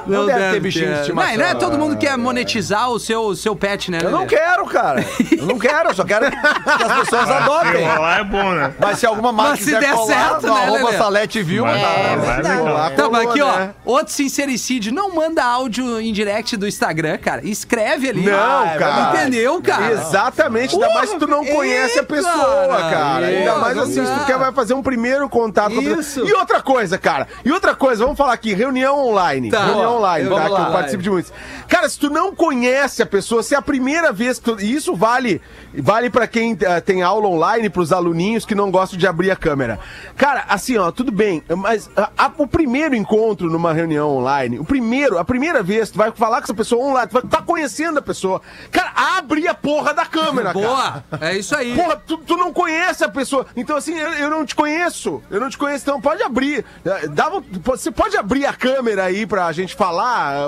Não, 0.08 0.26
deve, 0.26 0.54
ter 0.54 0.60
bichinho 0.60 0.86
de 0.86 0.92
Não, 0.92 1.02
estimação. 1.02 1.34
e 1.34 1.38
não 1.38 1.46
é 1.46 1.56
todo 1.56 1.78
mundo 1.78 1.98
quer 1.98 2.18
monetizar 2.18 2.90
o 2.90 3.00
seu, 3.00 3.22
o 3.22 3.36
seu 3.36 3.56
pet, 3.56 3.90
né, 3.92 4.00
Eu 4.02 4.12
não 4.12 4.26
quero, 4.26 4.66
cara. 4.66 5.06
Eu 5.38 5.46
não 5.46 5.58
quero, 5.60 5.90
eu 5.90 5.96
só 5.96 6.04
quero 6.04 6.30
que 6.30 6.38
as 6.84 7.00
pessoas 7.00 7.30
adotem. 7.32 7.86
Lá 7.88 8.20
é 8.20 8.24
bom, 8.24 8.52
né? 8.54 8.74
Mas 8.80 9.00
se 9.00 9.06
alguma 9.06 9.32
marca 9.32 9.52
Mas 9.52 9.62
se 9.62 9.72
der 9.80 9.94
colar, 9.94 10.06
certo, 10.30 10.48
né, 10.48 10.52
arroba 10.64 10.86
Lelê? 10.86 10.98
Salete 10.98 11.42
viu, 11.44 11.66
Mas 11.66 11.82
tá. 11.82 11.88
lá 11.88 11.96
é 11.98 12.36
legal. 12.38 12.74
Lá 12.74 12.90
Tá, 12.92 13.10
mas 13.10 13.30
aqui, 13.30 13.42
ó, 13.42 13.56
né? 13.58 13.74
outro 13.84 14.14
sincericídio. 14.14 14.94
Não 14.94 15.14
manda 15.14 15.44
áudio 15.44 16.00
em 16.00 16.12
direct 16.14 16.56
do 16.58 16.68
Instagram, 16.68 17.18
cara. 17.18 17.46
Escreve 17.46 18.10
ali. 18.10 18.24
Não, 18.26 18.66
é 18.66 18.78
cara. 18.78 19.20
Entendeu, 19.22 19.62
cara? 19.62 19.92
Exatamente, 19.92 20.74
ainda 20.76 20.90
mais 20.94 21.10
se 21.10 21.18
tu 21.18 21.28
não 21.28 21.44
conhece 21.46 22.00
a 22.00 22.04
pessoa, 22.04 22.68
cara. 22.90 23.26
Ainda 23.26 23.56
mais 23.56 23.76
não 23.76 23.84
assim, 23.84 24.06
se 24.06 24.12
tu 24.12 24.26
quer 24.26 24.38
vai 24.38 24.52
fazer 24.52 24.74
um 24.74 24.82
primeiro 24.84 25.28
contato. 25.30 25.82
Isso. 25.82 26.26
E 26.26 26.34
outra 26.34 26.62
coisa, 26.62 26.98
cara. 26.98 27.28
E 27.44 27.52
outra 27.52 27.76
coisa, 27.76 28.04
vamos 28.04 28.18
falar 28.18 28.34
aqui, 28.34 28.54
reunião 28.54 28.98
online. 29.08 29.50
Tá. 29.50 29.66
Reunião 29.66 29.95
online, 29.98 30.30
Vamos 30.30 30.44
tá? 30.50 30.56
Que 30.56 30.62
eu 30.62 30.72
participo 30.72 31.04
de 31.04 31.10
muitos. 31.10 31.34
Cara, 31.68 31.90
se 31.90 32.00
tu 32.00 32.10
não 32.10 32.36
conhece 32.36 33.02
a 33.02 33.06
pessoa, 33.06 33.42
se 33.44 33.56
é 33.56 33.58
a 33.58 33.62
primeira 33.62 34.12
vez 34.12 34.40
que 34.40 34.46
tu... 34.52 34.62
E 34.62 34.74
isso 34.74 34.96
vale, 34.96 35.42
vale 35.74 36.10
para 36.10 36.28
quem 36.28 36.58
eh, 36.62 36.82
tem 36.82 37.02
aula 37.02 37.28
online, 37.28 37.70
pros 37.70 37.92
aluninhos 37.92 38.46
que 38.46 38.54
não 38.56 38.70
gostam 38.72 38.98
de 39.00 39.08
abrir 39.08 39.32
a 39.32 39.36
câmera. 39.36 39.80
Cara, 40.16 40.46
assim, 40.48 40.78
ó, 40.78 40.92
tudo 40.92 41.12
bem, 41.12 41.44
mas 41.58 41.90
a- 41.96 42.10
a- 42.18 42.32
o 42.38 42.48
primeiro 42.48 42.96
encontro 42.96 43.50
numa 43.50 43.74
reunião 43.74 44.10
online, 44.10 44.60
o 44.60 44.66
primeiro, 44.66 45.18
a 45.18 45.26
primeira 45.26 45.62
vez, 45.64 45.90
tu 45.90 45.98
vai 45.98 46.12
falar 46.12 46.38
com 46.38 46.44
essa 46.44 46.54
pessoa 46.54 46.84
online, 46.86 47.08
tu 47.08 47.14
vai 47.14 47.24
estar 47.24 47.42
conhecendo 47.44 48.00
a 48.00 48.02
pessoa. 48.02 48.42
Cara, 48.72 48.92
abre 49.18 49.48
a 49.48 49.54
porra 49.54 49.94
da 49.94 50.06
câmera, 50.06 50.54
cara. 50.54 50.66
Boa. 50.68 51.04
É 51.22 51.36
isso 51.38 51.56
aí. 51.56 51.76
Porra, 51.76 51.96
tu, 51.98 52.18
tu 52.20 52.38
não 52.38 52.54
conhece 52.54 53.04
a 53.04 53.10
pessoa. 53.10 53.46
Então, 53.56 53.76
assim, 53.76 53.98
eu, 53.98 54.10
eu 54.14 54.30
não 54.30 54.46
te 54.46 54.54
conheço. 54.56 55.22
Eu 55.30 55.40
não 55.40 55.50
te 55.50 55.58
conheço, 55.58 55.84
então 55.84 56.00
pode 56.00 56.22
abrir. 56.24 56.64
Eh, 56.86 57.08
Dá, 57.08 57.30
vo- 57.30 57.44
você 57.64 57.92
pode 57.92 58.16
abrir 58.18 58.46
a 58.46 58.54
câmera 58.54 59.04
aí 59.06 59.26
pra 59.26 59.52
gente 59.52 59.76
falar, 59.76 59.85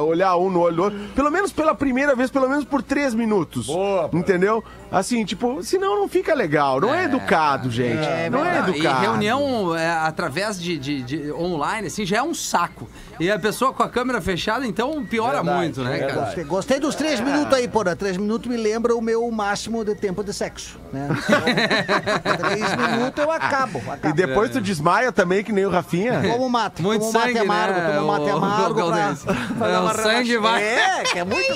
olhar 0.02 0.38
um 0.38 0.50
no 0.50 0.62
olho 0.62 0.76
do 0.76 0.84
outro. 0.84 1.00
Pelo 1.16 1.32
menos 1.32 1.52
pela 1.52 1.74
primeira 1.76 2.16
vez, 2.16 2.30
pelo 2.30 2.50
menos 2.50 2.66
por 2.66 2.82
três 2.82 3.14
minutos. 3.14 3.68
Boa. 3.68 4.10
Entendeu? 4.14 4.64
Assim, 4.92 5.26
tipo, 5.26 5.62
senão 5.64 5.98
não 6.00 6.08
fica 6.08 6.34
legal. 6.34 6.80
Não 6.80 6.94
é, 6.96 7.04
educado, 7.06 7.70
gente. 7.70 8.08
não 8.32 8.46
é 8.46 8.62
Não, 8.62 8.70
educado. 8.70 9.04
E 9.04 9.06
reunião 9.06 9.76
é, 9.76 9.90
através 9.90 10.60
de, 10.62 10.78
de- 10.78 11.02
de 11.04 11.32
online, 11.34 11.88
assim, 11.88 12.06
já 12.06 12.18
é 12.18 12.24
um 12.24 12.34
saco. 12.34 12.88
E 13.20 13.30
a 13.32 13.38
pessoa 13.40 13.74
com 13.74 13.84
a 13.84 13.90
câmera 13.90 14.22
fechada, 14.22 14.66
então 14.66 15.04
piora 15.04 15.38
Verdade, 15.38 15.58
muito, 15.58 15.84
né, 15.84 16.00
cara? 16.00 16.14
Gostei, 16.14 16.44
gostei 16.44 16.80
dos 16.80 16.96
três 16.96 17.20
minutos 17.20 17.54
aí, 17.54 17.68
porra. 17.68 17.96
Três 17.96 18.16
minutos 18.16 18.50
me 18.50 18.56
lembra 18.58 18.96
o 18.96 19.02
meu 19.02 19.30
máximo 19.32 19.84
de 19.84 19.96
tempo 19.96 20.24
de 20.24 20.32
sexo, 20.34 20.80
né? 20.94 21.08
Então, 21.12 21.42
três 22.48 22.76
minutos 22.76 23.24
eu 23.24 23.32
acabo. 23.32 23.80
E 23.80 23.90
acabo. 23.90 24.16
depois 24.16 24.52
tu 24.52 24.62
desmaia 24.62 25.12
também, 25.12 25.44
que 25.44 25.52
nem 25.52 25.66
o 25.66 25.70
Rafinha. 25.70 26.22
Como 26.32 26.48
mate. 26.50 26.82
Muito 26.82 27.02
como 27.02 27.12
sangue, 27.12 27.34
mate 27.34 27.40
amargo, 27.46 27.80
né, 27.80 27.96
como 27.98 28.08
mate 28.08 28.26
o- 28.26 28.38
amargo 28.38 28.82
o 28.82 28.92
pra, 28.92 29.16
pra 29.58 29.70
É, 29.70 29.80
o 29.80 29.82
uma 29.82 29.94
sangue 29.96 30.38
vai- 30.38 30.64
É, 30.64 31.04
que 31.04 31.20
é 31.20 31.24
muito 31.26 31.56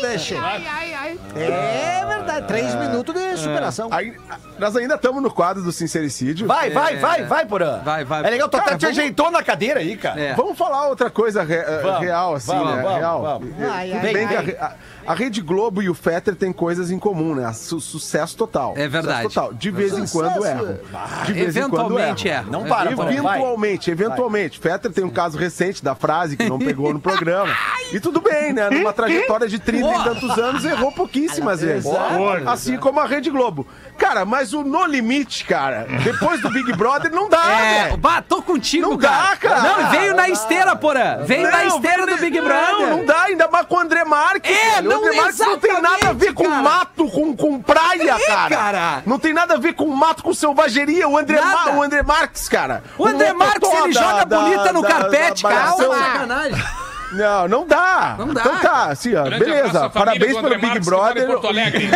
É 1.35 2.05
verdade. 2.07 2.47
Três 2.47 2.73
minutos 2.75 3.13
de 3.13 3.37
superação. 3.37 3.87
Aí, 3.91 4.13
nós 4.57 4.75
ainda 4.75 4.95
estamos 4.95 5.21
no 5.21 5.31
quadro 5.31 5.61
do 5.63 5.71
sincericídio. 5.71 6.47
Vai, 6.47 6.69
vai, 6.69 6.97
vai, 6.97 7.23
vai, 7.23 7.45
Porã. 7.45 7.79
Vai, 7.83 8.03
vai. 8.03 8.25
É 8.25 8.29
legal, 8.29 8.49
tu 8.49 8.57
até 8.57 8.65
Cara, 8.65 8.77
te 8.77 8.85
ajeitou 8.87 9.29
na 9.31 9.43
cadeira 9.43 9.79
aí, 9.79 9.95
cara. 9.97 10.19
É. 10.19 10.33
Vamos 10.33 10.57
falar 10.57 10.87
outra 10.87 11.09
coisa 11.09 11.43
re- 11.43 11.55
eh, 11.55 11.79
Vamos, 11.83 11.99
real, 12.01 12.35
assim, 12.35 12.47
vamos, 12.51 12.75
né? 12.75 12.81
vamos, 12.81 12.97
real. 12.97 13.21
vamos. 13.21 13.49
Ai, 13.61 13.87
Tudo 13.91 14.05
ai, 14.07 14.13
bem 14.13 14.25
ai. 14.25 14.27
que 14.27 14.35
a, 14.35 14.41
Re- 14.41 14.57
a- 14.59 14.75
a 15.07 15.13
Rede 15.15 15.41
Globo 15.41 15.81
e 15.81 15.89
o 15.89 15.93
Fetter 15.95 16.35
têm 16.35 16.51
coisas 16.53 16.91
em 16.91 16.99
comum, 16.99 17.33
né? 17.35 17.51
Su- 17.53 17.79
sucesso 17.81 18.35
total. 18.37 18.73
É 18.77 18.87
verdade. 18.87 19.23
Sucesso 19.23 19.33
total. 19.41 19.53
De 19.53 19.71
vez 19.71 19.93
em 19.97 20.05
quando 20.07 20.45
erram. 20.45 20.77
De 21.25 21.33
vez 21.33 21.55
em 21.55 21.61
quando 21.61 21.75
Eventualmente 21.97 22.27
erram. 22.27 22.47
é. 22.47 22.51
Não 22.51 22.63
para, 22.65 22.91
Porã, 22.91 23.05
vai. 23.21 23.37
Eventualmente, 23.37 23.91
eventualmente. 23.91 24.59
Fetter 24.59 24.91
tem 24.91 25.03
um 25.03 25.09
caso 25.09 25.37
recente 25.37 25.83
da 25.83 25.95
frase 25.95 26.37
que 26.37 26.47
não 26.47 26.59
pegou 26.59 26.93
no 26.93 26.99
programa. 27.01 27.51
E 27.91 27.99
tudo 27.99 28.21
bem, 28.21 28.53
né? 28.53 28.69
Numa 28.69 28.93
trajetória 28.93 29.47
de 29.47 29.57
30 29.59 29.87
e 29.89 30.03
tantos 30.03 30.37
anos, 30.37 30.63
errou 30.65 30.91
pouquíssimas 31.01 31.61
vezes. 31.61 31.83
Boa. 31.83 32.41
Assim 32.51 32.77
como 32.77 32.99
a 32.99 33.05
Rede 33.05 33.29
Globo. 33.29 33.65
Cara, 33.97 34.25
mas 34.25 34.53
o 34.53 34.63
No 34.63 34.85
Limite, 34.85 35.45
cara, 35.45 35.85
depois 36.03 36.41
do 36.41 36.49
Big 36.49 36.73
Brother, 36.73 37.11
não 37.11 37.29
dá, 37.29 37.43
É, 37.61 37.83
velho. 37.83 37.97
bah, 37.97 38.21
tô 38.21 38.41
contigo, 38.41 38.89
Não 38.89 38.97
dá, 38.97 39.35
cara. 39.39 39.61
Não, 39.61 39.89
veio 39.91 40.15
na 40.15 40.27
esteira, 40.29 40.75
porã. 40.75 41.17
Veio 41.23 41.49
na 41.51 41.65
esteira 41.65 42.05
do 42.07 42.17
Big 42.17 42.39
Brother. 42.41 42.87
Não, 42.87 42.97
não 42.97 43.05
dá, 43.05 43.23
ainda 43.23 43.47
mais 43.47 43.65
com 43.67 43.75
o 43.75 43.79
André 43.79 44.03
Marques. 44.03 44.51
É, 44.51 44.75
velho. 44.75 44.89
não, 44.89 45.01
o 45.01 45.05
André 45.05 45.21
Marques 45.21 45.39
não 45.39 45.59
tem 45.59 45.81
nada 45.81 46.09
a 46.09 46.13
ver 46.13 46.33
com 46.33 46.43
cara. 46.43 46.61
mato, 46.61 47.07
com, 47.09 47.35
com 47.35 47.61
praia. 47.61 48.17
cara. 48.27 48.55
cara? 48.55 49.03
Não 49.05 49.19
tem 49.19 49.33
nada 49.33 49.53
a 49.53 49.57
ver 49.57 49.73
com 49.73 49.87
mato, 49.87 50.23
com 50.23 50.33
selvageria. 50.33 51.07
O 51.07 51.17
André. 51.17 51.39
Ma- 51.41 51.71
o 51.71 51.83
André 51.83 52.01
Marques, 52.01 52.49
cara. 52.49 52.83
O 52.97 53.05
André 53.05 53.33
Marques, 53.33 53.69
ele 53.71 53.93
da- 53.93 54.01
joga 54.01 54.25
da- 54.25 54.39
bonita 54.39 54.73
no 54.73 54.81
da- 54.81 54.87
carpete, 54.87 55.43
da 55.43 55.49
cara. 55.49 55.61
Malhação. 55.61 55.93
Sacanagem. 55.93 56.63
Não, 57.11 57.47
não 57.47 57.67
dá. 57.67 58.15
Não 58.17 58.27
dá. 58.33 58.41
Então 58.41 58.57
tá, 58.59 58.85
assim, 58.85 59.15
ó. 59.15 59.23
Grande 59.23 59.43
Beleza. 59.45 59.89
Parabéns 59.89 60.35
do 60.35 60.41
pelo 60.41 60.59
Big 60.59 60.77
em 60.77 60.81
Brother. 60.81 61.27
Porto 61.27 61.47
Alegre. 61.47 61.89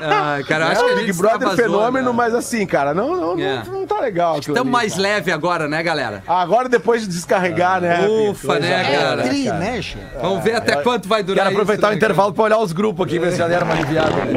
Ai, 0.00 0.42
cara, 0.48 0.68
acho 0.68 0.82
É, 0.82 0.86
que 0.86 0.92
o 0.92 0.96
Big 0.96 1.12
Brother 1.12 1.36
estava 1.38 1.56
fenômeno, 1.56 2.04
zoando, 2.06 2.14
mas 2.14 2.34
assim, 2.34 2.66
cara, 2.66 2.94
não, 2.94 3.14
não, 3.16 3.38
É. 3.38 3.62
não, 3.66 3.80
não 3.80 3.86
tá 3.86 4.00
legal. 4.00 4.38
Estamos 4.38 4.60
ali, 4.60 4.70
mais 4.70 4.92
cara. 4.92 5.02
leve 5.02 5.32
agora, 5.32 5.68
né, 5.68 5.82
galera? 5.82 6.22
Agora, 6.26 6.68
depois 6.68 7.02
de 7.02 7.08
descarregar, 7.08 7.80
né? 7.80 8.06
Ufa, 8.06 8.58
né, 8.58 8.98
cara? 8.98 9.22
Tri, 9.24 9.44
né, 9.50 9.82
che? 9.82 9.98
Vamos 10.20 10.42
ver 10.42 10.56
até 10.56 10.76
quanto 10.76 11.08
vai 11.08 11.22
durar 11.22 11.44
Quero 11.44 11.54
aproveitar 11.56 11.88
isso, 11.88 11.88
o 11.88 11.90
né, 11.90 11.96
intervalo 11.96 12.32
pra 12.32 12.44
olhar 12.44 12.58
os 12.58 12.72
grupos 12.72 13.06
aqui, 13.06 13.18
ver 13.18 13.32
se 13.32 13.38
já 13.38 13.48
deram 13.48 13.66
uma 13.66 13.74
aliviada. 13.74 14.10
né? 14.16 14.32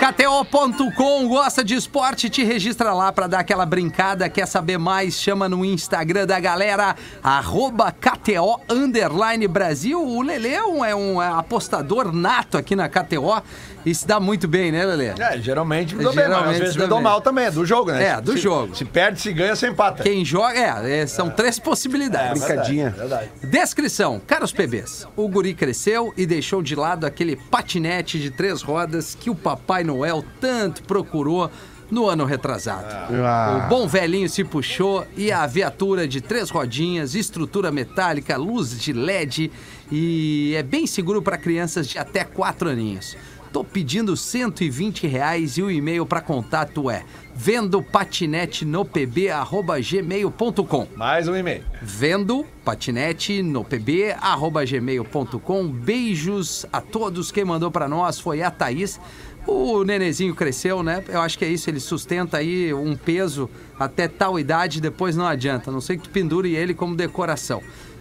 KTO.com 0.00 1.28
gosta 1.28 1.62
de 1.62 1.74
esporte, 1.74 2.28
te 2.28 2.42
registra 2.42 2.92
lá 2.92 3.12
pra 3.12 3.26
dar 3.28 3.38
aquela 3.40 3.64
brincada. 3.64 4.28
Quer 4.28 4.46
saber 4.46 4.76
mais? 4.78 5.14
Chama 5.14 5.48
no 5.48 5.64
Instagram 5.64 6.26
da 6.26 6.40
galera, 6.40 6.96
arroba 7.22 7.92
KTO 7.92 8.60
Underline 8.68 9.46
Brasil. 9.46 10.02
O 10.04 10.20
Lele 10.22 10.48
é 10.48 10.64
um, 10.64 10.84
é 10.84 10.94
um 10.94 11.20
apostador 11.20 12.12
nato 12.12 12.58
aqui 12.58 12.74
na 12.74 12.88
KTO 12.88 13.40
e 13.86 13.94
se 13.94 14.06
dá 14.06 14.18
muito 14.18 14.46
bem, 14.48 14.72
né, 14.72 14.84
Lele? 14.84 15.12
É, 15.20 15.38
geralmente 15.38 15.94
me 15.94 16.02
dou 16.02 16.12
bem, 16.12 16.24
mas 16.28 16.32
Geralmente 16.36 16.54
às 16.54 16.60
vezes 16.60 16.76
me 16.76 16.82
dá 16.82 16.88
dou 16.88 16.98
bem. 16.98 17.04
mal 17.04 17.20
também, 17.20 17.44
é 17.46 17.50
do 17.50 17.64
jogo, 17.66 17.92
né? 17.92 18.04
É, 18.04 18.20
do 18.20 18.32
Se- 18.32 18.38
jogo. 18.38 18.74
Se 18.74 18.84
perde, 18.84 19.20
se 19.20 19.32
ganha, 19.32 19.54
se 19.56 19.66
empata. 19.68 20.02
Quem 20.02 20.24
joga, 20.24 20.58
é, 20.58 21.00
é, 21.00 21.06
são 21.06 21.30
três 21.30 21.58
possibilidades. 21.58 22.42
Brincadinha. 22.44 22.90
Verdade. 22.90 23.30
Descrição. 23.44 24.20
Caros 24.26 24.52
PBs, 24.52 25.06
o 25.16 25.28
guri 25.28 25.54
cresceu 25.54 26.12
e 26.16 26.26
deixou 26.26 26.62
de 26.62 26.74
lado 26.76 27.04
aquele 27.06 27.36
patinete 27.36 28.18
de 28.20 28.30
três 28.30 28.62
rodas 28.62 29.16
que 29.18 29.30
o 29.30 29.34
Papai 29.56 29.84
Noel 29.84 30.24
tanto 30.40 30.82
procurou 30.84 31.50
no 31.90 32.08
ano 32.08 32.24
retrasado. 32.24 32.86
Ah. 33.22 33.66
O 33.66 33.68
bom 33.68 33.86
velhinho 33.86 34.28
se 34.28 34.42
puxou 34.42 35.06
e 35.14 35.30
a 35.30 35.46
viatura 35.46 36.08
de 36.08 36.22
três 36.22 36.48
rodinhas, 36.48 37.14
estrutura 37.14 37.70
metálica, 37.70 38.38
luz 38.38 38.80
de 38.80 38.94
LED 38.94 39.52
e 39.90 40.54
é 40.56 40.62
bem 40.62 40.86
seguro 40.86 41.20
para 41.20 41.36
crianças 41.36 41.86
de 41.86 41.98
até 41.98 42.24
quatro 42.24 42.70
aninhos. 42.70 43.14
Tô 43.52 43.62
pedindo 43.62 44.16
120 44.16 45.06
reais 45.06 45.58
e 45.58 45.62
o 45.62 45.70
e-mail 45.70 46.06
para 46.06 46.22
contato 46.22 46.90
é 46.90 47.04
vendo 47.34 47.82
patinete 47.82 48.64
no 48.64 48.82
pb@gmail.com. 48.84 50.86
Mais 50.96 51.28
um 51.28 51.36
e-mail. 51.36 51.62
Vendo 51.82 52.46
patinete 52.64 53.42
no 53.42 53.64
pb@gmail.com. 53.64 55.68
Beijos 55.68 56.64
a 56.72 56.80
todos. 56.80 57.30
Quem 57.30 57.44
mandou 57.44 57.70
pra 57.70 57.86
nós 57.86 58.18
foi 58.18 58.42
a 58.42 58.50
Thaís. 58.50 58.98
O 59.46 59.82
nenezinho 59.84 60.34
cresceu, 60.34 60.82
né? 60.82 61.02
Eu 61.08 61.20
acho 61.20 61.36
que 61.38 61.44
é 61.44 61.48
isso, 61.48 61.68
ele 61.68 61.80
sustenta 61.80 62.36
aí 62.38 62.72
um 62.72 62.96
peso 62.96 63.50
até 63.78 64.06
tal 64.06 64.38
idade, 64.38 64.80
depois 64.80 65.16
não 65.16 65.26
adianta. 65.26 65.70
A 65.70 65.72
não 65.72 65.80
sei 65.80 65.96
que 65.96 66.04
tu 66.04 66.10
pendure 66.10 66.54
ele 66.54 66.72
como 66.74 66.94
decoração. 66.94 67.60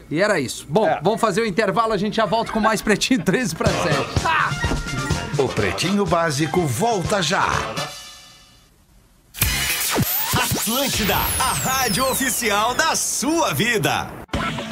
E 0.09 0.21
era 0.21 0.39
isso. 0.39 0.65
Bom, 0.69 0.85
É. 0.87 0.99
vamos 1.01 1.19
fazer 1.21 1.41
o 1.41 1.45
intervalo, 1.45 1.93
a 1.93 1.97
gente 1.97 2.17
já 2.17 2.25
volta 2.25 2.51
com 2.51 2.59
mais 2.59 2.81
Pretinho 2.81 3.23
13 3.23 3.55
para 3.55 3.69
7. 3.69 5.41
O 5.41 5.47
Pretinho 5.47 6.05
Básico 6.05 6.61
volta 6.61 7.21
já. 7.21 7.47
Atlântida, 10.71 11.15
a 11.15 11.51
rádio 11.51 12.09
oficial 12.09 12.73
da 12.73 12.95
sua 12.95 13.53
vida. 13.53 14.07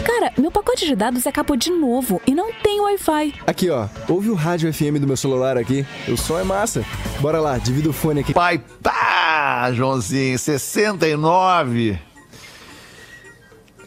Cara, 0.05 0.31
meu 0.37 0.49
pacote 0.49 0.85
de 0.85 0.95
dados 0.95 1.27
acabou 1.27 1.57
de 1.57 1.71
novo 1.71 2.21
e 2.25 2.33
não 2.33 2.53
tem 2.53 2.79
Wi-Fi. 2.79 3.35
Aqui, 3.45 3.69
ó. 3.69 3.85
Ouve 4.07 4.29
o 4.29 4.33
rádio 4.33 4.73
FM 4.73 4.97
do 5.01 5.05
meu 5.05 5.17
celular 5.17 5.57
aqui. 5.57 5.85
O 6.07 6.15
som 6.15 6.39
é 6.39 6.43
massa. 6.43 6.85
Bora 7.19 7.41
lá, 7.41 7.57
divida 7.57 7.89
o 7.89 7.93
fone 7.93 8.21
aqui. 8.21 8.33
Pai, 8.33 8.63
pá, 8.81 9.73
Joãozinho, 9.73 10.39
69. 10.39 11.99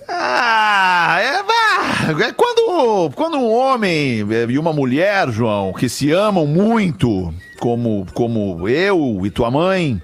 Ah, 0.07 1.17
é, 1.19 2.25
é 2.25 2.33
quando, 2.33 3.11
quando 3.15 3.39
um 3.39 3.51
homem 3.51 4.19
e 4.51 4.59
uma 4.59 4.75
mulher, 4.75 5.31
João, 5.31 5.73
que 5.73 5.89
se 5.89 6.13
amam 6.13 6.47
muito, 6.47 7.33
como, 7.59 8.07
como 8.13 8.69
eu 8.69 9.23
e 9.25 9.31
tua 9.31 9.51
mãe, 9.51 9.99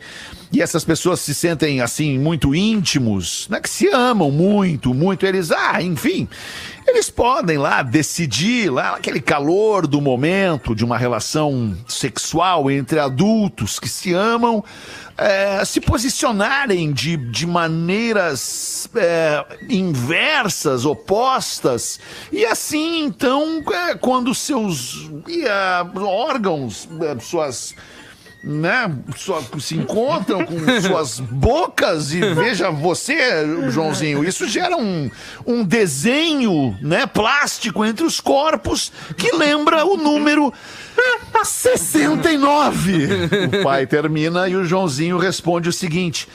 e 0.50 0.62
essas 0.62 0.84
pessoas 0.84 1.20
se 1.20 1.34
sentem 1.34 1.80
assim 1.80 2.18
muito 2.18 2.54
íntimos, 2.54 3.46
né, 3.50 3.60
que 3.60 3.68
se 3.68 3.88
amam 3.88 4.30
muito, 4.30 4.94
muito, 4.94 5.26
eles, 5.26 5.50
ah, 5.50 5.82
enfim, 5.82 6.26
eles 6.86 7.10
podem 7.10 7.58
lá 7.58 7.82
decidir, 7.82 8.70
lá 8.70 8.96
aquele 8.96 9.20
calor 9.20 9.86
do 9.86 10.00
momento 10.00 10.74
de 10.74 10.84
uma 10.84 10.96
relação 10.96 11.76
sexual 11.86 12.70
entre 12.70 12.98
adultos 12.98 13.78
que 13.78 13.88
se 13.88 14.14
amam, 14.14 14.64
é, 15.18 15.62
se 15.66 15.82
posicionarem 15.82 16.90
de, 16.92 17.16
de 17.16 17.46
maneiras 17.46 18.88
é, 18.96 19.44
inversas, 19.68 20.86
opostas, 20.86 22.00
e 22.32 22.46
assim, 22.46 23.04
então, 23.04 23.62
é, 23.70 23.94
quando 23.94 24.34
seus 24.34 25.10
é, 25.28 26.00
órgãos, 26.00 26.88
é, 27.02 27.20
suas 27.20 27.74
né, 28.42 28.90
só 29.16 29.42
se 29.58 29.76
encontram 29.76 30.44
com 30.44 30.58
suas 30.80 31.18
bocas 31.18 32.12
e 32.12 32.20
veja 32.34 32.70
você, 32.70 33.44
Joãozinho, 33.70 34.24
isso 34.24 34.46
gera 34.46 34.76
um, 34.76 35.10
um 35.46 35.64
desenho, 35.64 36.76
né, 36.80 37.06
plástico 37.06 37.84
entre 37.84 38.04
os 38.04 38.20
corpos 38.20 38.92
que 39.16 39.34
lembra 39.34 39.84
o 39.84 39.96
número 39.96 40.52
69. 41.42 43.08
O 43.60 43.62
pai 43.62 43.86
termina 43.86 44.48
e 44.48 44.56
o 44.56 44.64
Joãozinho 44.64 45.18
responde 45.18 45.68
o 45.68 45.72
seguinte: 45.72 46.28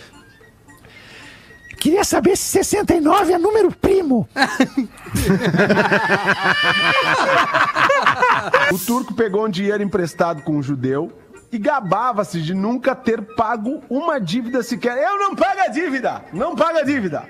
Queria 1.77 2.03
saber 2.03 2.37
se 2.37 2.63
69 2.63 3.33
é 3.33 3.37
número 3.37 3.71
primo. 3.71 4.27
O 8.71 8.77
turco 8.77 9.13
pegou 9.13 9.45
um 9.45 9.49
dinheiro 9.49 9.83
emprestado 9.83 10.41
com 10.41 10.57
um 10.57 10.63
judeu 10.63 11.11
e 11.53 11.59
gabava-se 11.59 12.41
de 12.41 12.55
nunca 12.55 12.95
ter 12.95 13.21
pago 13.35 13.79
uma 13.87 14.19
dívida 14.19 14.63
sequer. 14.63 14.97
Eu 14.97 15.19
não 15.19 15.35
pago 15.35 15.61
a 15.61 15.67
dívida! 15.67 16.25
Não 16.33 16.55
pago 16.55 16.79
a 16.79 16.81
dívida! 16.81 17.29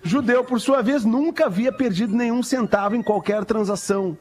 Judeu, 0.00 0.44
por 0.44 0.60
sua 0.60 0.80
vez, 0.80 1.04
nunca 1.04 1.46
havia 1.46 1.72
perdido 1.72 2.16
nenhum 2.16 2.40
centavo 2.40 2.94
em 2.94 3.02
qualquer 3.02 3.44
transação. 3.44 4.16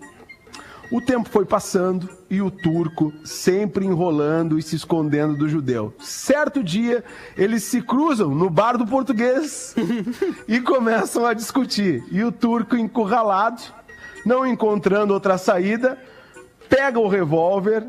O 0.92 1.00
tempo 1.00 1.30
foi 1.30 1.46
passando 1.46 2.10
e 2.32 2.42
o 2.42 2.50
turco 2.50 3.14
sempre 3.24 3.86
enrolando 3.86 4.58
e 4.58 4.62
se 4.64 4.76
escondendo 4.76 5.38
do 5.38 5.48
judeu. 5.48 5.94
Certo 6.00 6.64
dia, 6.64 7.04
eles 7.38 7.64
se 7.64 7.80
cruzam 7.80 8.34
no 8.34 8.50
bar 8.50 8.76
do 8.76 8.88
português 8.88 9.76
e 10.48 10.60
começam 10.60 11.28
a 11.28 11.34
discutir. 11.36 12.04
E 12.12 12.24
o 12.24 12.32
turco, 12.32 12.76
encurralado, 12.76 13.62
não 14.26 14.48
encontrando 14.48 15.14
outra 15.14 15.38
saída, 15.38 15.98
pega 16.68 17.00
o 17.00 17.08
revólver, 17.08 17.86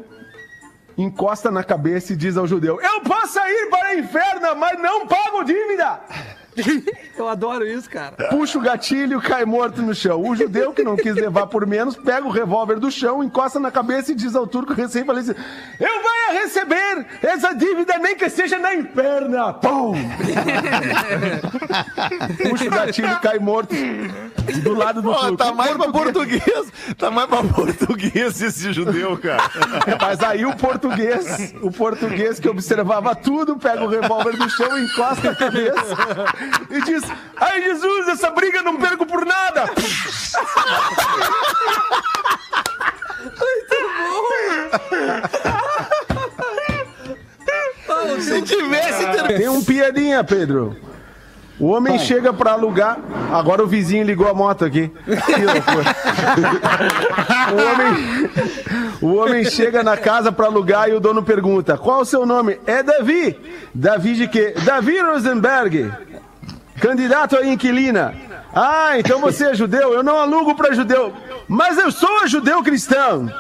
encosta 0.97 1.51
na 1.51 1.65
cabeça 1.65 2.13
e 2.13 2.17
diz 2.17 2.37
ao 2.37 2.47
judeu: 2.47 2.81
Eu 2.81 3.01
posso 3.03 3.39
ir 3.39 3.71
para 3.71 3.95
o 3.95 3.99
inferno, 3.99 4.57
mas 4.57 4.81
não 4.81 5.07
pago 5.07 5.45
dívida! 5.45 6.01
Eu 7.17 7.29
adoro 7.29 7.67
isso, 7.67 7.89
cara. 7.89 8.13
Puxa 8.29 8.59
o 8.59 8.61
gatilho, 8.61 9.21
cai 9.21 9.45
morto 9.45 9.83
no 9.83 9.95
chão. 9.95 10.23
O 10.23 10.37
judeu, 10.37 10.73
que 10.73 10.83
não 10.83 10.97
quis 10.97 11.15
levar 11.15 11.47
por 11.47 11.67
menos, 11.67 11.97
pega 11.97 12.27
o 12.27 12.31
revólver 12.31 12.79
do 12.79 12.91
chão, 12.91 13.23
encosta 13.23 13.59
na 13.59 13.71
cabeça 13.71 14.13
e 14.13 14.15
diz 14.15 14.35
ao 14.35 14.47
turco 14.47 14.73
recém-falecido: 14.73 15.39
Eu 15.81 16.03
vou 16.03 16.41
receber 16.41 17.07
essa 17.23 17.55
dívida, 17.55 17.99
nem 17.99 18.17
que 18.17 18.29
seja 18.29 18.59
na 18.59 18.75
inferna! 18.75 19.53
Pum! 19.55 19.93
Puxa 22.49 22.67
o 22.67 22.71
gatilho, 22.71 23.21
cai 23.21 23.39
morto 23.39 23.75
do 24.63 24.75
lado 24.75 25.01
do 25.03 25.13
Pô, 25.13 25.19
turco. 25.19 25.37
tá 25.37 25.53
mais 25.53 25.77
pra 25.77 25.89
português. 25.91 26.73
Tá 26.99 27.11
mais 27.11 27.29
pra 27.29 27.43
português 27.45 28.41
esse 28.43 28.73
judeu, 28.73 29.17
cara. 29.19 29.43
Mas 30.01 30.21
aí 30.23 30.45
o 30.45 30.55
português, 30.57 31.55
o 31.63 31.71
português 31.71 32.39
que 32.39 32.49
observava 32.49 33.15
tudo, 33.15 33.57
pega 33.57 33.83
o 33.85 33.89
revólver 33.89 34.37
do 34.37 34.49
chão, 34.51 34.79
encosta 34.79 35.31
a 35.31 35.35
cabeça 35.35 35.97
e 36.71 36.81
diz: 36.83 37.03
Ai 37.37 37.63
Jesus, 37.63 38.09
essa 38.09 38.31
briga 38.31 38.63
não 38.63 38.77
perco 38.77 39.07
por 39.07 39.25
nada! 39.25 39.65
Se 48.21 48.43
tivesse. 48.43 49.05
Tem 49.37 49.49
um 49.49 49.63
piadinha, 49.63 50.23
Pedro. 50.25 50.77
O 51.59 51.67
homem 51.67 51.99
chega 51.99 52.33
pra 52.33 52.53
alugar. 52.53 52.99
Agora 53.33 53.63
o 53.63 53.67
vizinho 53.67 54.05
ligou 54.05 54.29
a 54.29 54.35
moto 54.35 54.65
aqui. 54.65 54.91
Que 55.05 55.45
loucura. 55.45 55.97
o, 57.53 57.57
homem... 57.71 58.31
o 59.01 59.15
homem 59.17 59.45
chega 59.45 59.83
na 59.83 59.97
casa 59.97 60.33
pra 60.33 60.47
alugar 60.47 60.89
e 60.89 60.95
o 60.95 61.01
dono 61.01 61.23
pergunta: 61.23 61.77
Qual 61.77 62.01
o 62.01 62.05
seu 62.05 62.27
nome? 62.27 62.59
É 62.67 62.83
Davi. 62.83 63.39
Davi 63.75 64.15
de 64.15 64.29
quê? 64.29 64.55
Davi 64.65 64.99
Rosenberg. 65.01 65.93
Candidato 66.81 67.37
a 67.37 67.47
inquilina. 67.47 68.15
Ah, 68.55 68.99
então 68.99 69.21
você 69.21 69.47
é 69.47 69.55
judeu? 69.55 69.95
Eu 69.95 70.03
não 70.03 70.19
alugo 70.19 70.55
para 70.55 70.75
judeu. 70.75 71.13
Mas 71.49 71.79
eu 71.79 71.91
sou 71.91 72.27
judeu 72.27 72.63
cristão. 72.63 73.33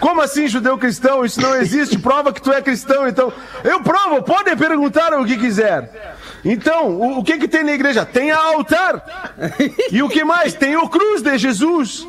Como 0.00 0.20
assim 0.20 0.46
judeu 0.46 0.78
cristão? 0.78 1.24
Isso 1.24 1.40
não 1.40 1.54
existe. 1.56 1.98
Prova 1.98 2.32
que 2.32 2.40
tu 2.40 2.52
é 2.52 2.60
cristão, 2.62 3.08
então. 3.08 3.32
Eu 3.64 3.80
provo, 3.80 4.22
podem 4.22 4.56
perguntar 4.56 5.12
o 5.14 5.24
que 5.24 5.36
quiser. 5.36 6.16
Então, 6.48 6.88
o, 6.90 7.18
o 7.18 7.24
que 7.24 7.38
que 7.38 7.48
tem 7.48 7.64
na 7.64 7.72
igreja? 7.72 8.06
Tem 8.06 8.30
altar. 8.30 9.34
E 9.90 10.02
o 10.02 10.08
que 10.08 10.24
mais? 10.24 10.54
Tem 10.54 10.76
o 10.76 10.88
cruz 10.88 11.22
de 11.22 11.36
Jesus. 11.36 12.06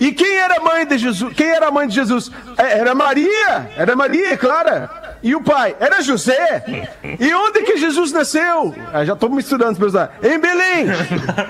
E 0.00 0.12
quem 0.12 0.36
era 0.36 0.58
a 0.58 0.60
mãe 0.60 0.86
de 0.86 0.96
Jesus? 0.96 1.34
Quem 1.34 1.48
era 1.48 1.68
a 1.68 1.70
mãe 1.70 1.88
de 1.88 1.94
Jesus? 1.94 2.30
É, 2.56 2.78
Era 2.78 2.94
Maria. 2.94 3.70
Era 3.76 3.96
Maria, 3.96 4.32
é 4.32 4.36
claro. 4.36 4.88
E 5.22 5.34
o 5.34 5.42
pai? 5.42 5.74
Era 5.80 6.00
José. 6.00 6.92
E 7.18 7.34
onde 7.34 7.62
que 7.62 7.76
Jesus 7.78 8.12
nasceu? 8.12 8.72
Ah, 8.92 9.04
já 9.04 9.14
estou 9.14 9.28
misturando 9.28 9.84
os 9.84 9.92
dados. 9.92 10.14
Em 10.24 10.38
Belém. 10.38 10.86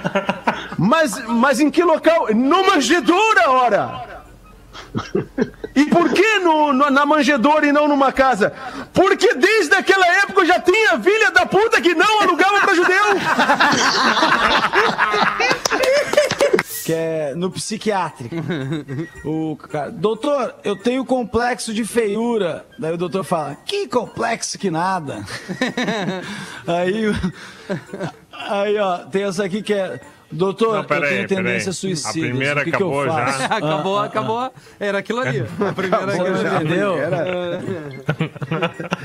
Mas, 0.81 1.21
mas 1.27 1.59
em 1.59 1.71
que 1.71 1.83
local? 1.83 2.29
No 2.33 2.65
manjedoura, 2.65 3.51
ora. 3.51 4.18
E 5.75 5.85
por 5.87 6.13
que 6.13 6.39
no- 6.41 6.73
no- 6.73 6.91
na 6.91 7.05
manjedoura 7.07 7.67
e 7.67 7.73
não 7.73 7.87
numa 7.89 8.11
casa? 8.13 8.53
Porque 8.93 9.35
desde 9.35 9.75
aquela 9.75 10.07
época 10.23 10.45
já 10.45 10.59
tinha 10.61 10.99
filha 11.01 11.31
da 11.31 11.47
puta 11.47 11.81
que 11.81 11.95
não 11.95 12.23
alugava 12.23 12.61
para 12.61 12.75
judeu. 12.75 13.05
que 16.85 16.93
é 16.95 17.35
no 17.37 17.51
psiquiátrico. 17.51 18.35
O 19.25 19.57
cara, 19.57 19.91
doutor, 19.91 20.55
eu 20.65 20.75
tenho 20.75 21.05
complexo 21.05 21.75
de 21.75 21.85
feiura. 21.85 22.65
Daí 22.79 22.93
o 22.95 22.97
doutor 22.97 23.25
fala, 23.25 23.57
que 23.67 23.87
complexo 23.89 24.59
que 24.59 24.71
nada. 24.71 25.25
aí, 26.67 27.05
aí, 28.33 28.79
ó, 28.79 28.99
tem 28.99 29.25
essa 29.25 29.45
aqui 29.45 29.63
que 29.63 29.75
é, 29.75 30.01
doutor, 30.31 30.77
Não, 30.77 30.85
pera 30.85 31.07
eu 31.07 31.11
tenho 31.11 31.29
tendência 31.29 31.73
suicida. 31.73 32.11
A 32.11 32.13
primeira 32.13 32.61
o 32.61 32.65
que 32.65 32.71
que 32.71 32.77
acabou 32.77 33.05
eu 33.05 33.11
já? 33.13 33.27
faço? 33.27 33.43
acabou, 33.53 33.99
Ah, 33.99 34.03
ah, 34.03 34.07
acabou. 34.07 34.53
Era 34.79 34.99
aquilo 34.99 35.21
ali. 35.21 35.41
A 35.69 35.73
primeira 35.73 36.07
Você 36.07 36.21
aquilo 36.21 36.37
ali. 36.39 36.65
entendeu? 36.67 36.95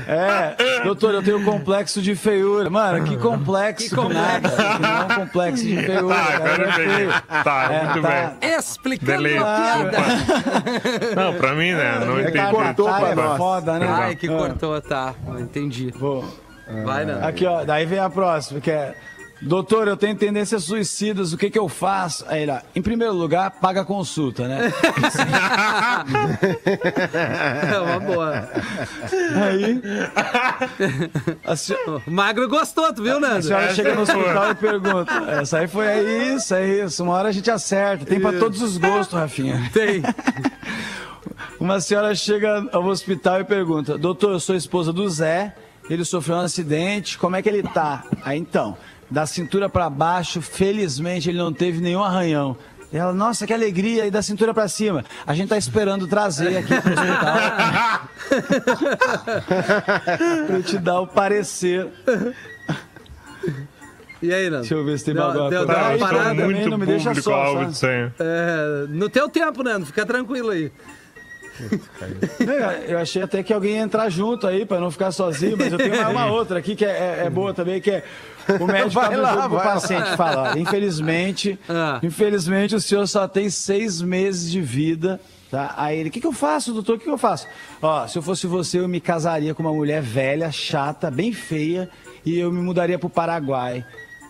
É, 0.06 0.82
doutor, 0.84 1.14
eu 1.14 1.22
tenho 1.22 1.42
complexo 1.44 2.00
de 2.02 2.14
feiura. 2.14 2.68
Mano, 2.70 3.04
que 3.04 3.16
complexo 3.16 3.94
que, 3.94 4.14
nada. 4.14 4.48
Que 4.50 4.82
não 4.82 4.88
é 4.88 5.02
um 5.04 5.24
complexo 5.26 5.64
de 5.64 5.76
feiura. 5.76 6.14
Tá, 6.14 6.24
cara, 6.24 6.36
agora 6.36 6.62
eu 6.62 6.68
é 6.68 6.72
feio. 6.72 7.10
Tá, 7.44 7.68
É, 7.72 7.84
muito 7.84 8.02
tá. 8.02 8.08
bem. 8.40 8.50
Explicando 8.58 9.12
Delay. 9.12 9.38
a 9.38 9.42
piada. 9.44 9.98
Não, 11.16 11.34
pra 11.34 11.54
mim, 11.54 11.72
né? 11.72 11.98
Não 12.04 12.18
É 12.18 12.24
que 12.30 12.38
entendi. 12.38 12.50
cortou 12.50 12.86
pra 12.88 13.00
Tá, 13.08 13.14
nós. 13.14 13.36
Foda, 13.38 13.78
né? 13.78 13.86
Ai, 13.88 14.16
que 14.16 14.26
Ah. 14.28 14.36
cortou, 14.36 14.80
tá. 14.80 15.14
Entendi. 15.38 15.92
Vai, 16.84 17.04
né? 17.04 17.18
Aqui, 17.22 17.46
ó, 17.46 17.64
daí 17.64 17.84
vem 17.86 17.98
a 17.98 18.08
próxima, 18.10 18.60
que 18.60 18.70
é. 18.70 18.94
Doutor, 19.46 19.86
eu 19.88 19.96
tenho 19.96 20.16
tendências 20.16 20.64
suicidas, 20.64 21.32
o 21.32 21.36
que 21.38 21.50
que 21.50 21.58
eu 21.58 21.68
faço? 21.68 22.24
Aí 22.28 22.46
lá, 22.46 22.62
em 22.74 22.80
primeiro 22.80 23.12
lugar, 23.12 23.50
paga 23.50 23.82
a 23.82 23.84
consulta, 23.84 24.48
né? 24.48 24.72
É 27.74 27.78
uma 27.78 28.00
boa. 28.00 28.48
Aí. 29.44 29.82
A 31.44 31.56
se- 31.56 31.74
O 32.06 32.10
Magro 32.10 32.48
gostou, 32.48 32.92
tu 32.92 33.02
viu, 33.02 33.16
A 33.16 33.20
Nando? 33.20 33.42
senhora 33.42 33.74
chega 33.74 33.94
no 33.94 34.02
hospital 34.02 34.50
e 34.50 34.54
pergunta. 34.54 35.12
Essa 35.40 35.58
aí 35.58 35.68
foi 35.68 35.88
aí, 35.88 36.34
isso, 36.34 36.54
é 36.54 36.66
isso. 36.84 37.02
Uma 37.02 37.14
hora 37.14 37.28
a 37.28 37.32
gente 37.32 37.50
acerta. 37.50 38.04
Tem 38.04 38.20
pra 38.20 38.32
todos 38.32 38.62
os 38.62 38.76
gostos, 38.76 39.18
Rafinha. 39.18 39.70
Tem. 39.72 40.02
Uma 41.60 41.80
senhora 41.80 42.14
chega 42.14 42.66
ao 42.72 42.84
hospital 42.84 43.40
e 43.40 43.44
pergunta: 43.44 43.96
Doutor, 43.96 44.32
eu 44.32 44.40
sou 44.40 44.54
esposa 44.56 44.92
do 44.92 45.08
Zé, 45.08 45.54
ele 45.88 46.04
sofreu 46.04 46.36
um 46.36 46.40
acidente, 46.40 47.16
como 47.18 47.36
é 47.36 47.42
que 47.42 47.48
ele 47.48 47.62
tá? 47.62 48.04
Aí 48.24 48.38
então, 48.38 48.76
da 49.14 49.24
cintura 49.26 49.68
pra 49.68 49.88
baixo, 49.88 50.42
felizmente 50.42 51.28
ele 51.30 51.38
não 51.38 51.52
teve 51.52 51.80
nenhum 51.80 52.02
arranhão. 52.02 52.56
E 52.92 52.96
Ela, 52.96 53.12
nossa, 53.12 53.46
que 53.46 53.52
alegria, 53.52 54.06
e 54.06 54.10
da 54.10 54.20
cintura 54.22 54.52
pra 54.52 54.66
cima. 54.68 55.04
A 55.26 55.34
gente 55.34 55.48
tá 55.48 55.56
esperando 55.56 56.06
trazer 56.08 56.56
aqui 56.58 56.74
pro 56.80 56.92
hospital. 56.92 57.36
pra 60.46 60.56
eu 60.56 60.62
te 60.62 60.78
dar 60.78 61.00
o 61.00 61.06
parecer. 61.06 61.88
E 64.22 64.32
aí, 64.32 64.44
Nando? 64.48 64.60
Deixa 64.62 64.74
eu 64.74 64.84
ver 64.84 64.98
se 64.98 65.04
tem 65.04 65.14
Deu- 65.14 65.22
alguma 65.24 65.50
deu- 65.50 65.66
deu 65.66 65.76
uma 65.76 65.98
parada 65.98 66.34
muito 66.44 66.68
não 66.70 66.78
me 66.78 66.86
deixa 66.86 67.14
só. 67.14 67.44
É, 68.18 68.86
no 68.88 69.08
teu 69.08 69.28
tempo, 69.28 69.62
Nando, 69.62 69.86
fica 69.86 70.04
tranquilo 70.06 70.50
aí. 70.50 70.72
É, 72.40 72.92
Eu 72.92 72.98
achei 72.98 73.22
até 73.22 73.42
que 73.42 73.52
alguém 73.52 73.74
ia 73.76 73.82
entrar 73.82 74.08
junto 74.08 74.46
aí 74.46 74.64
pra 74.66 74.80
não 74.80 74.90
ficar 74.90 75.12
sozinho, 75.12 75.56
mas 75.56 75.72
eu 75.72 75.78
tenho 75.78 75.96
mais 75.96 76.08
uma 76.08 76.26
outra 76.32 76.58
aqui 76.58 76.74
que 76.76 76.84
é, 76.84 76.88
é- 77.22 77.26
é 77.26 77.30
boa 77.30 77.54
também, 77.54 77.80
que 77.80 77.90
é 77.90 78.04
o 78.60 78.66
médico 78.66 78.90
Vai 78.90 79.16
o 79.16 79.20
lá, 79.20 79.46
vai 79.48 79.58
lá. 79.66 79.72
paciente 79.74 80.16
fala, 80.16 80.58
infelizmente, 80.58 81.58
Ah. 81.68 81.98
infelizmente 82.02 82.74
o 82.74 82.80
senhor 82.80 83.06
só 83.06 83.26
tem 83.28 83.48
seis 83.50 84.00
meses 84.02 84.50
de 84.50 84.60
vida. 84.60 85.20
Tá? 85.50 85.72
Aí 85.76 85.98
ele, 86.00 86.08
o 86.08 86.12
que, 86.12 86.20
que 86.20 86.26
eu 86.26 86.32
faço, 86.32 86.72
doutor? 86.72 86.96
O 86.96 86.98
que, 86.98 87.04
que 87.04 87.10
eu 87.10 87.18
faço? 87.18 87.46
Ó, 87.80 88.06
se 88.08 88.18
eu 88.18 88.22
fosse 88.22 88.44
você, 88.46 88.80
eu 88.80 88.88
me 88.88 89.00
casaria 89.00 89.54
com 89.54 89.62
uma 89.62 89.72
mulher 89.72 90.02
velha, 90.02 90.50
chata, 90.50 91.10
bem 91.12 91.32
feia, 91.32 91.88
e 92.26 92.36
eu 92.38 92.50
me 92.50 92.60
mudaria 92.60 92.98
pro 92.98 93.08
Paraguai. 93.08 93.84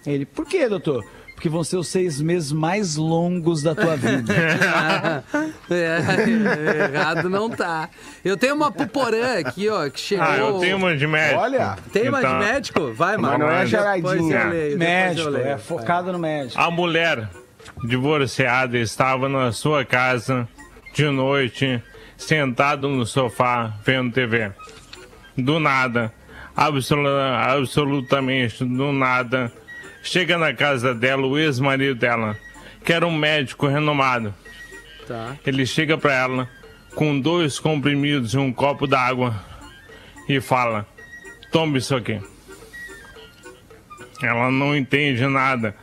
Ele, 0.07 0.27
por 0.27 0.45
quê, 0.45 0.69
doutor? 0.69 1.03
Porque 1.35 1.49
vão 1.49 1.65
ser 1.65 1.77
os 1.77 1.89
seis 1.89 2.21
meses 2.21 2.53
mais 2.53 2.97
longos 2.97 3.63
da 3.63 3.75
tua 3.75 3.97
vida. 3.97 4.33
É, 5.71 6.93
errado 6.95 7.29
não 7.29 7.49
tá. 7.51 7.89
Eu 8.25 8.37
tenho 8.37 8.55
uma 8.55 8.71
puporã 8.71 9.39
aqui, 9.39 9.69
ó, 9.69 9.89
que 9.89 9.99
chegou. 9.99 10.25
Ah, 10.27 10.37
eu 10.37 10.59
tenho 10.61 10.77
uma 10.77 10.97
de 10.97 11.07
médico. 11.07 11.41
Olha. 11.41 11.77
Tem 11.93 12.09
uma 12.09 12.21
de 12.21 12.27
Então, 12.27 12.39
médico? 12.39 12.93
Vai, 12.93 13.17
mano. 13.17 13.39
não 13.39 13.51
é 13.51 13.65
leio, 13.65 13.97
depois 13.97 14.21
eu 14.21 14.79
médico, 14.79 15.29
leio. 15.31 15.47
é 15.49 15.59
focado 15.59 16.13
no 16.13 16.19
médico. 16.19 16.61
A 16.61 16.71
mulher 16.71 17.29
divorciada 17.85 18.79
estava 18.79 19.29
na 19.29 19.53
sua 19.53 19.85
casa 19.85 20.47
de 20.95 21.05
noite, 21.09 21.83
sentado 22.17 22.89
no 22.89 23.05
sofá, 23.07 23.73
vendo 23.85 24.13
TV. 24.13 24.53
Do 25.37 25.59
nada, 25.59 26.13
absolu- 26.57 27.09
absolutamente 27.19 28.65
do 28.65 28.93
nada, 28.93 29.51
chega 30.05 30.39
na 30.39 30.53
casa 30.53 30.95
dela 30.95 31.27
o 31.27 31.37
ex-marido 31.37 31.99
dela, 31.99 32.37
que 32.85 32.93
era 32.93 33.07
um 33.07 33.17
médico 33.17 33.67
renomado. 33.67 34.33
Tá. 35.09 35.37
Ele 35.45 35.67
chega 35.67 35.99
pra 35.99 36.15
ela 36.15 36.49
com 36.95 37.19
dois 37.19 37.59
comprimidos 37.59 38.35
e 38.35 38.39
um 38.39 38.53
copo 38.53 38.87
d'água 38.87 39.35
e 40.29 40.41
fala: 40.41 40.87
Tome 41.51 41.79
isso 41.79 41.97
aqui. 41.97 42.21
Ela 44.23 44.51
não 44.51 44.77
entende 44.77 45.27
nada, 45.27 45.75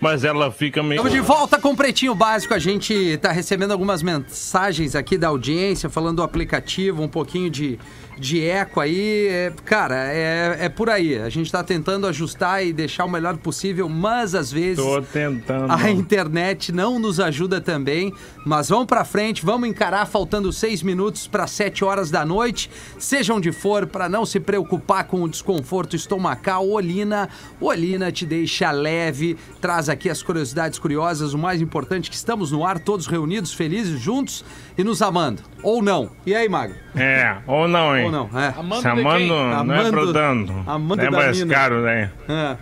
mas 0.00 0.24
ela 0.24 0.52
fica 0.52 0.82
meio. 0.82 0.98
Estamos 0.98 1.12
de 1.12 1.20
volta 1.20 1.58
com 1.58 1.70
o 1.70 1.76
Pretinho 1.76 2.14
Básico. 2.14 2.54
A 2.54 2.58
gente 2.58 3.16
tá 3.18 3.32
recebendo 3.32 3.72
algumas 3.72 4.02
mensagens 4.02 4.94
aqui 4.94 5.16
da 5.16 5.28
audiência, 5.28 5.88
falando 5.88 6.16
do 6.16 6.22
aplicativo, 6.22 7.02
um 7.02 7.08
pouquinho 7.08 7.50
de, 7.50 7.78
de 8.20 8.44
eco 8.44 8.80
aí. 8.80 9.28
É, 9.28 9.52
cara, 9.64 9.96
é, 10.12 10.66
é 10.66 10.68
por 10.68 10.90
aí. 10.90 11.18
A 11.18 11.28
gente 11.28 11.50
tá 11.50 11.64
tentando 11.64 12.06
ajustar 12.06 12.64
e 12.64 12.72
deixar 12.72 13.06
o 13.06 13.08
melhor 13.08 13.36
possível, 13.38 13.88
mas 13.88 14.34
às 14.34 14.52
vezes 14.52 14.84
Tô 14.84 15.00
tentando. 15.00 15.72
a 15.72 15.90
internet 15.90 16.70
não 16.70 16.98
nos 16.98 17.18
ajuda 17.18 17.60
também. 17.60 18.12
Mas 18.44 18.68
vamos 18.68 18.86
pra 18.86 19.04
frente, 19.04 19.44
vamos 19.44 19.68
encarar, 19.68 20.06
faltando 20.06 20.52
seis 20.52 20.82
minutos 20.82 21.26
para 21.26 21.46
sete 21.46 21.84
horas 21.84 22.10
da 22.10 22.24
noite. 22.24 22.70
Seja 22.98 23.34
onde 23.34 23.50
for, 23.52 23.86
para 23.86 24.08
não 24.08 24.26
se 24.26 24.38
preocupar 24.38 25.04
com 25.04 25.22
o 25.22 25.28
desconforto 25.28 25.96
estomacal, 25.96 26.68
Olina. 26.68 27.28
Olina 27.60 28.12
te 28.12 28.26
deixa 28.26 28.70
leve, 28.70 29.36
traz 29.60 29.88
aqui 29.88 30.10
as 30.10 30.22
curiosidades 30.22 30.78
curiosas. 30.78 31.32
O 31.32 31.38
mais 31.38 31.60
importante 31.60 32.10
que 32.10 32.16
estamos 32.16 32.52
no 32.52 32.64
ar, 32.64 32.78
todos 32.78 33.06
reunidos, 33.06 33.52
felizes, 33.52 33.98
juntos 33.98 34.44
e 34.80 34.84
nos 34.84 35.02
amando. 35.02 35.42
Ou 35.62 35.82
não. 35.82 36.10
E 36.24 36.34
aí, 36.34 36.48
Magro? 36.48 36.74
É, 36.96 37.36
ou 37.46 37.68
não, 37.68 37.94
hein? 37.96 38.06
Ou 38.06 38.10
não, 38.10 38.30
é. 38.34 38.54
Amando 38.56 38.80
Se 38.80 38.88
amando 38.88 39.26
não 39.26 39.50
é 39.50 39.54
Amando- 39.54 39.90
pro 39.90 40.12
dando. 40.12 40.64
amando 40.66 41.02
é 41.02 41.04
da 41.04 41.10
mais 41.10 41.38
mina. 41.38 41.54
caro, 41.54 41.82
né? 41.82 42.10
É. 42.26 42.56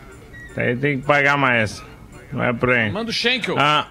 Daí 0.56 0.76
tem 0.76 0.98
que 0.98 1.06
pagar 1.06 1.38
mais. 1.38 1.82
Não 2.32 2.42
é 2.42 2.52
por 2.52 2.70
aí. 2.70 2.90
Manda 2.90 3.10
o 3.10 3.12
Schenkel. 3.12 3.54
Ah, 3.56 3.86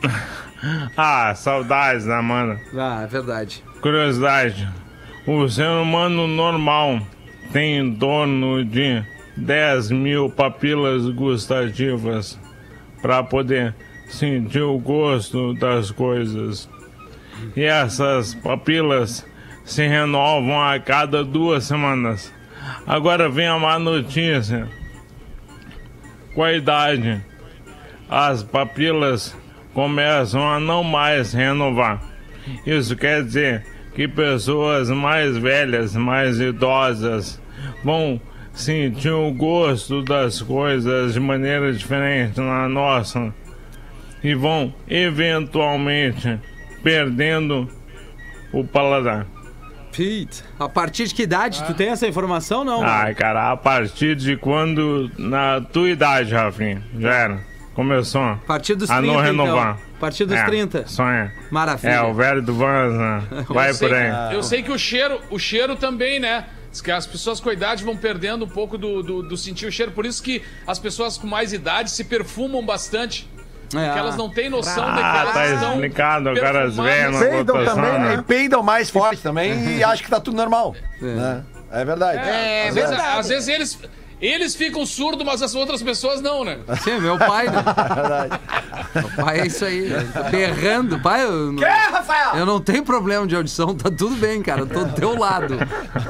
ah 0.96 1.34
saudades 1.34 2.06
da 2.06 2.22
mana. 2.22 2.60
Ah, 2.76 3.02
é 3.02 3.06
verdade. 3.08 3.64
Curiosidade: 3.80 4.68
o 5.26 5.48
ser 5.48 5.68
humano 5.68 6.28
normal 6.28 7.00
tem 7.52 7.78
em 7.78 7.94
torno 7.96 8.64
de 8.64 9.02
10 9.36 9.90
mil 9.90 10.30
papilas 10.30 11.08
gustativas 11.10 12.38
para 13.02 13.24
poder 13.24 13.74
sentir 14.06 14.62
o 14.62 14.78
gosto 14.78 15.52
das 15.54 15.90
coisas. 15.90 16.68
E 17.56 17.64
essas 17.64 18.34
papilas 18.34 19.26
se 19.64 19.86
renovam 19.86 20.60
a 20.60 20.78
cada 20.78 21.24
duas 21.24 21.64
semanas. 21.64 22.32
Agora 22.86 23.28
vem 23.28 23.46
a 23.46 23.58
má 23.58 23.78
notícia. 23.78 24.68
Com 26.34 26.42
a 26.42 26.52
idade, 26.52 27.20
as 28.08 28.42
papilas 28.42 29.36
começam 29.74 30.46
a 30.48 30.58
não 30.58 30.82
mais 30.82 31.32
renovar. 31.32 32.02
Isso 32.66 32.96
quer 32.96 33.22
dizer 33.22 33.64
que 33.94 34.08
pessoas 34.08 34.90
mais 34.90 35.36
velhas, 35.36 35.94
mais 35.94 36.40
idosas, 36.40 37.40
vão 37.84 38.20
sentir 38.52 39.10
o 39.10 39.30
gosto 39.32 40.02
das 40.02 40.40
coisas 40.42 41.14
de 41.14 41.20
maneira 41.20 41.72
diferente 41.72 42.40
na 42.40 42.68
nossa 42.68 43.32
e 44.22 44.34
vão 44.34 44.72
eventualmente 44.88 46.38
perdendo 46.82 47.68
o 48.52 48.64
paladar. 48.64 49.26
Pete, 49.92 50.42
a 50.58 50.68
partir 50.68 51.06
de 51.06 51.14
que 51.14 51.22
idade? 51.22 51.62
Tu 51.64 51.74
tem 51.74 51.88
essa 51.88 52.06
informação, 52.06 52.64
não? 52.64 52.82
Ai, 52.82 53.14
cara, 53.14 53.52
a 53.52 53.56
partir 53.56 54.16
de 54.16 54.36
quando, 54.36 55.10
na 55.18 55.60
tua 55.60 55.90
idade, 55.90 56.32
Rafinha, 56.34 56.82
já 56.98 57.14
era. 57.14 57.52
Começou 57.74 58.22
a 58.22 58.36
partir 58.46 58.74
dos 58.74 58.90
a 58.90 58.98
30, 58.98 59.12
não 59.12 59.20
renovar. 59.20 59.74
então. 59.74 59.92
A 59.96 60.00
partir 60.00 60.24
dos 60.26 60.36
é, 60.36 60.44
30. 60.44 60.86
Sonha. 60.88 61.32
Maravilha. 61.50 61.92
É, 61.92 62.02
o 62.02 62.12
velho 62.12 62.42
do 62.42 62.54
Vans, 62.54 62.92
né? 62.92 63.22
Vai 63.48 63.72
sei, 63.72 63.88
por 63.88 63.96
aí. 63.96 64.34
Eu 64.34 64.42
sei 64.42 64.62
que 64.62 64.70
o 64.70 64.78
cheiro, 64.78 65.20
o 65.30 65.38
cheiro 65.38 65.76
também, 65.76 66.20
né? 66.20 66.46
Diz 66.70 66.80
que 66.80 66.90
as 66.90 67.06
pessoas 67.06 67.40
com 67.40 67.50
idade 67.50 67.84
vão 67.84 67.96
perdendo 67.96 68.44
um 68.44 68.48
pouco 68.48 68.76
do, 68.76 69.02
do, 69.02 69.22
do 69.22 69.36
sentir 69.36 69.66
o 69.66 69.72
cheiro. 69.72 69.92
Por 69.92 70.04
isso 70.04 70.22
que 70.22 70.42
as 70.66 70.78
pessoas 70.78 71.16
com 71.16 71.26
mais 71.26 71.52
idade 71.52 71.90
se 71.90 72.04
perfumam 72.04 72.64
bastante. 72.64 73.28
Porque 73.80 73.98
elas 73.98 74.16
não 74.16 74.28
têm 74.28 74.50
noção 74.50 74.84
de 74.90 74.98
que 74.98 75.02
Ah, 75.04 75.18
elas 75.22 75.34
tá 75.34 75.46
estão 75.46 75.72
explicado, 75.74 76.28
agora 76.28 76.64
as 76.68 76.76
Peidam 76.76 77.64
também, 77.64 77.98
né? 78.00 78.24
peidam 78.26 78.62
mais 78.62 78.90
forte 78.90 79.22
também 79.22 79.76
e 79.78 79.82
acham 79.84 80.04
que 80.04 80.10
tá 80.10 80.20
tudo 80.20 80.36
normal. 80.36 80.74
né? 81.00 81.42
É 81.70 81.84
verdade. 81.84 82.18
É, 82.18 82.68
às, 82.68 82.74
vezes, 82.74 82.92
às 82.98 83.28
vezes 83.28 83.48
eles, 83.48 83.78
eles 84.28 84.54
ficam 84.54 84.84
surdos, 84.86 85.24
mas 85.26 85.42
as 85.42 85.54
outras 85.54 85.82
pessoas 85.82 86.20
não, 86.20 86.44
né? 86.44 86.58
Sim, 86.82 87.00
meu 87.00 87.18
pai, 87.18 87.46
né? 87.46 87.62
Meu 88.94 89.08
pai 89.24 89.40
é 89.40 89.46
isso 89.46 89.64
aí. 89.64 89.88
tá 90.12 90.24
Berrando. 90.24 90.98
Pai, 91.00 91.24
eu 91.24 91.52
não, 91.52 91.62
Rafael? 91.62 92.34
eu 92.36 92.44
não 92.46 92.60
tenho 92.60 92.82
problema 92.84 93.26
de 93.26 93.34
audição, 93.34 93.74
tá 93.74 93.90
tudo 93.90 94.14
bem, 94.16 94.42
cara. 94.42 94.60
Eu 94.62 94.66
tô 94.66 94.84
do 94.84 94.92
teu 94.92 95.18
lado. 95.18 95.56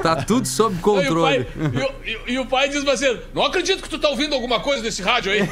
Tá 0.01 0.17
tudo 0.17 0.45
sob 0.47 0.75
E 0.75 0.79
o, 0.79 0.81
controle. 0.81 1.45
pai, 1.45 1.47
e, 1.55 1.77
o, 1.77 1.91
e- 2.05 2.33
e 2.33 2.39
o 2.39 2.45
pai 2.45 2.67
diz 2.69 2.83
pra 2.83 2.97
você: 2.97 3.21
Não 3.33 3.45
acredito 3.45 3.81
que 3.81 3.87
tu 3.89 3.97
tá 3.97 4.09
ouvindo 4.09 4.33
alguma 4.35 4.59
coisa 4.59 4.81
desse 4.81 5.01
rádio 5.01 5.31
aí. 5.31 5.39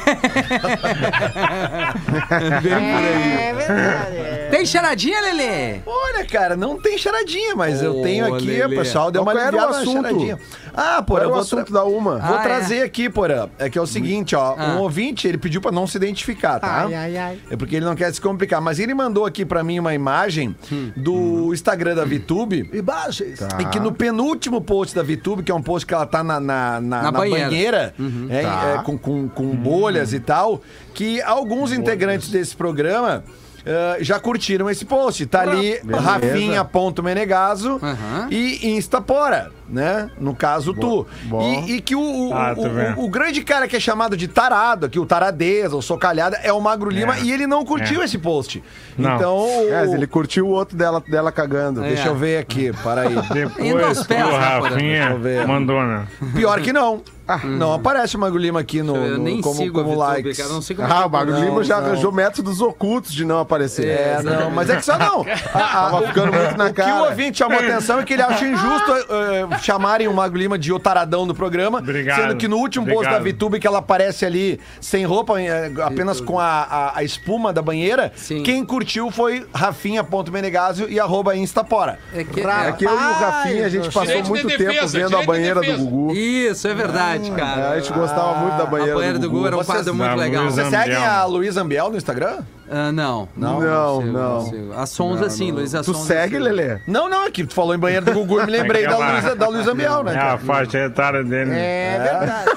Bem 2.62 2.72
por 2.92 3.02
aí. 3.02 4.41
Tem 4.52 4.66
charadinha, 4.66 5.18
Lelê? 5.22 5.76
Olha, 5.86 6.26
cara, 6.26 6.54
não 6.54 6.78
tem 6.78 6.98
charadinha, 6.98 7.56
mas 7.56 7.82
eu 7.82 8.02
tenho 8.02 8.34
aqui, 8.34 8.44
Lelê. 8.46 8.74
o 8.74 8.78
pessoal 8.78 9.10
deu 9.10 9.22
uma 9.22 9.32
Qual 9.32 9.42
era 9.42 9.56
o 9.56 9.60
aliviada 9.60 9.72
na 9.72 9.78
assunto? 9.80 10.02
charadinha. 10.02 10.38
Ah, 10.74 11.04
eu 11.08 11.16
era 11.16 11.26
o 11.26 11.30
vou 11.30 11.40
assunto 11.40 11.72
da 11.72 11.84
Uma? 11.84 12.18
Vou 12.18 12.36
Ah, 12.36 12.42
trazer 12.42 12.82
aqui, 12.82 13.08
Porã. 13.08 13.48
É 13.58 13.70
que 13.70 13.78
é 13.78 13.80
o 13.80 13.86
seguinte, 13.86 14.36
ó. 14.36 14.54
Ah. 14.58 14.74
Um 14.74 14.80
ouvinte, 14.80 15.26
ele 15.26 15.38
pediu 15.38 15.58
pra 15.62 15.72
não 15.72 15.86
se 15.86 15.96
identificar, 15.96 16.60
tá? 16.60 16.84
Ai, 16.84 16.94
ai, 16.94 17.16
ai. 17.16 17.38
É 17.50 17.56
porque 17.56 17.76
ele 17.76 17.86
não 17.86 17.94
quer 17.94 18.12
se 18.12 18.20
complicar. 18.20 18.60
Mas 18.60 18.78
ele 18.78 18.92
mandou 18.92 19.24
aqui 19.24 19.42
pra 19.46 19.64
mim 19.64 19.78
uma 19.78 19.94
imagem 19.94 20.54
Hum. 20.70 20.92
do 20.96 21.52
Instagram 21.54 21.94
da 21.94 22.04
VTube. 22.04 22.68
Imagens. 22.74 23.40
E 23.58 23.64
que 23.70 23.80
no 23.80 23.90
penúltimo 23.90 24.60
post 24.60 24.94
da 24.94 25.02
VTube, 25.02 25.42
que 25.42 25.50
é 25.50 25.54
um 25.54 25.62
post 25.62 25.86
que 25.86 25.94
ela 25.94 26.04
tá 26.06 26.22
na, 26.22 26.38
na, 26.38 26.78
na- 26.78 26.80
Na 26.80 27.02
na 27.04 27.10
banheira. 27.12 27.48
banheira, 27.48 27.94
Uhum. 27.98 28.26
é, 28.28 28.42
Tá. 28.42 28.74
é, 28.80 28.82
com, 28.82 28.98
com, 28.98 29.28
com 29.30 29.46
bolhas 29.56 30.12
e 30.12 30.20
tal, 30.20 30.60
que 30.92 31.22
alguns 31.22 31.72
integrantes 31.72 32.28
desse 32.28 32.54
programa 32.54 33.24
eh, 33.64 33.98
já 34.00 34.18
curtiram 34.18 34.68
esse 34.68 34.84
post. 34.84 35.26
Tá 35.26 35.42
ali 35.42 35.80
Rafinha.menegaso 35.88 37.78
Aham. 37.82 38.28
e 38.30 38.70
Instapora, 38.76 39.50
né? 39.72 40.10
No 40.20 40.34
caso, 40.34 40.74
tu. 40.74 41.06
bom. 41.24 41.64
E, 41.66 41.76
e 41.76 41.80
que 41.80 41.96
o, 41.96 42.00
o, 42.28 42.34
Ah, 42.34 42.54
o- 42.56 43.00
o- 43.00 43.06
o 43.06 43.08
grande 43.10 43.42
cara 43.42 43.66
que 43.66 43.74
é 43.74 43.80
chamado 43.80 44.16
de 44.16 44.28
tarado 44.28 44.86
aqui, 44.86 44.98
o 44.98 45.06
taradeza, 45.06 45.74
o 45.74 45.80
socalhada, 45.82 46.38
é 46.42 46.52
o 46.52 46.60
Magro 46.60 46.90
Lima 46.90 47.16
É. 47.16 47.22
e 47.22 47.32
ele 47.32 47.46
não 47.46 47.64
curtiu 47.64 48.02
É. 48.02 48.04
esse 48.04 48.18
post. 48.18 48.62
Não. 48.98 49.16
Então, 49.16 49.36
o- 49.38 49.72
É, 49.72 49.84
ele 49.84 50.06
curtiu 50.06 50.46
o 50.46 50.50
outro 50.50 50.76
dela, 50.76 51.02
dela 51.08 51.32
cagando. 51.32 51.82
É. 51.82 51.88
deixa 51.88 52.08
eu 52.08 52.14
ver 52.14 52.36
aqui, 52.38 52.70
para 52.82 53.02
aí. 53.02 53.14
Depois 53.32 54.06
pés, 54.06 54.24
o 54.26 54.28
Porã? 54.28 54.38
Deixa 54.38 54.56
eu 54.56 54.62
Rafinha 54.62 55.14
ver. 55.16 55.46
mandou, 55.46 55.82
né? 55.82 56.06
Pior 56.34 56.60
que 56.60 56.72
não. 56.72 57.02
Não 57.44 57.72
aparece 57.72 58.14
o 58.16 58.18
Magro 58.18 58.36
Lima 58.38 58.60
aqui 58.60 58.82
no, 58.82 58.94
Eu 58.96 59.16
no- 59.16 59.24
nem 59.24 59.40
como, 59.40 59.54
sigo 59.54 59.82
como 59.82 59.96
likes. 59.96 60.36
cara. 60.36 60.50
Não 60.50 60.60
sei 60.60 60.76
como 60.76 60.86
é 60.86 60.92
Ah, 60.92 61.06
o 61.06 61.10
Magro 61.10 61.32
Não, 61.32 61.40
Lima 61.42 61.64
já 61.64 61.80
não. 61.80 61.86
arranjou 61.86 62.12
métodos 62.12 62.60
ocultos 62.60 63.10
de 63.12 63.24
não 63.24 63.38
aparecer. 63.38 63.86
É, 63.86 64.22
não, 64.22 64.50
mas 64.50 64.68
é 64.68 64.76
que 64.76 64.84
só 64.84 64.98
não. 64.98 65.22
A- 65.54 65.58
a- 65.86 65.90
Tava 65.90 66.06
ficando 66.08 66.32
muito 66.32 66.56
na 66.58 66.66
o 66.66 66.74
que 66.74 66.82
o 66.82 67.04
ouvinte 67.04 67.38
chamou 67.38 67.58
atenção 67.58 68.00
é 68.00 68.04
que 68.04 68.12
ele 68.12 68.22
acha 68.22 68.44
injusto 68.46 68.92
eh, 69.08 69.46
chamarem 69.62 70.08
o 70.08 70.12
Magro 70.14 70.38
Lima 70.38 70.58
de 70.58 70.72
otaradão 70.72 71.24
no 71.24 71.34
programa, 71.34 71.78
Obrigado. 71.78 72.20
sendo 72.20 72.36
que 72.36 72.46
no 72.48 72.56
último 72.58 72.86
post 72.86 73.10
da. 73.10 73.18
VTube 73.18 73.58
que 73.60 73.66
ela 73.66 73.78
aparece 73.78 74.24
ali 74.26 74.58
sem 74.80 75.04
roupa, 75.04 75.40
eh, 75.40 75.70
apenas 75.82 76.20
com 76.20 76.38
a, 76.38 76.44
a- 76.62 76.98
a 76.98 77.04
espuma 77.04 77.52
da 77.52 77.62
banheira, 77.62 78.12
Sim. 78.16 78.42
quem 78.42 78.64
curtiu 78.64 79.10
foi 79.10 79.46
Rafinha.menegasio 79.54 80.88
e 80.90 80.98
arroba 80.98 81.36
Instapora. 81.36 81.98
É 82.12 82.24
que, 82.24 82.40
É 82.40 82.68
é, 82.68 82.72
que 82.72 82.84
eu 82.84 82.90
e 82.90 82.94
o 82.94 83.12
Rafinha, 83.12 83.66
a 83.66 83.68
gente 83.68 83.86
passou 83.86 84.02
Direito 84.04 84.24
de 84.24 84.30
muito 84.30 84.46
defesa, 84.48 84.70
tempo 84.72 84.88
vendo 84.88 85.16
a 85.16 85.20
de 85.20 85.26
banheira 85.26 85.54
do 85.54 85.60
defesa. 85.60 85.82
Gugu. 85.84 86.12
Isso, 86.14 86.68
é 86.68 86.74
verdade, 86.74 87.30
É, 87.30 87.34
cara. 87.34 87.70
a 87.70 87.80
gente 87.80 87.92
gostava 87.92 88.34
muito 88.38 88.56
da 88.56 88.62
A 88.62 88.66
banheira, 88.66 88.94
banheira 88.94 89.18
do 89.18 89.30
Gugu 89.30 89.46
era 89.46 89.56
um 89.56 89.58
Vocês- 89.62 89.76
quadro 89.78 89.94
muito 89.94 90.16
legal. 90.16 90.44
Vocês 90.50 90.68
seguem 90.68 90.96
a 90.96 91.24
Luísa 91.24 91.62
Ambiel 91.62 91.90
no 91.90 91.96
Instagram? 91.96 92.38
Ah, 92.74 92.90
não. 92.90 93.28
Não, 93.36 93.56
consigo, 93.56 94.12
não. 94.12 94.44
consigo. 94.44 94.72
A 94.72 94.86
Sonza, 94.86 95.28
sim, 95.28 95.52
Luiz 95.52 95.74
a 95.74 95.82
Tu 95.82 95.92
Sonza, 95.92 96.06
segue, 96.06 96.36
sim. 96.36 96.42
Lelê? 96.42 96.78
Não, 96.86 97.06
não, 97.06 97.24
é 97.24 97.30
que 97.30 97.44
tu 97.44 97.52
falou 97.52 97.74
em 97.74 97.78
banheiro 97.78 98.06
do 98.06 98.14
Gugu 98.14 98.40
e 98.40 98.46
me 98.46 98.52
lembrei 98.52 98.86
da 98.86 98.96
Luísa, 98.96 99.36
da 99.36 99.48
Luísa 99.48 99.72
Ambiel, 99.72 100.02
né? 100.02 100.14
É 100.14 100.18
a 100.18 100.38
faixa 100.38 100.78
etária 100.78 101.22
dele. 101.22 101.50
É 101.54 101.98
verdade. 102.02 102.50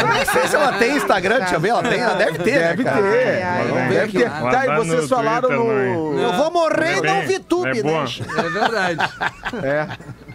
Eu 0.00 0.08
nem 0.14 0.24
sei 0.24 0.48
se 0.48 0.56
ela 0.56 0.72
tem 0.72 0.96
Instagram, 0.96 1.38
deixa 1.40 1.56
eu 1.56 1.60
ver, 1.60 1.68
ela 1.68 1.82
tem, 1.82 2.00
ela 2.00 2.14
deve 2.14 2.38
ter, 2.38 2.58
Deve 2.58 2.84
né, 2.84 2.92
ter. 2.92 3.88
Deve 3.88 4.18
ter. 4.18 4.30
Tá, 4.30 4.66
e 4.66 4.76
vocês 4.78 5.08
falaram 5.08 5.48
Twitter, 5.48 5.94
no... 5.94 6.14
né? 6.14 6.24
Eu 6.24 6.32
vou 6.32 6.50
morrer 6.50 6.96
e 6.96 7.00
não 7.02 7.20
vi 7.26 7.34
é 7.34 7.82
né? 7.82 8.04
É 8.38 8.48
verdade. 8.48 9.12
É. 9.62 9.88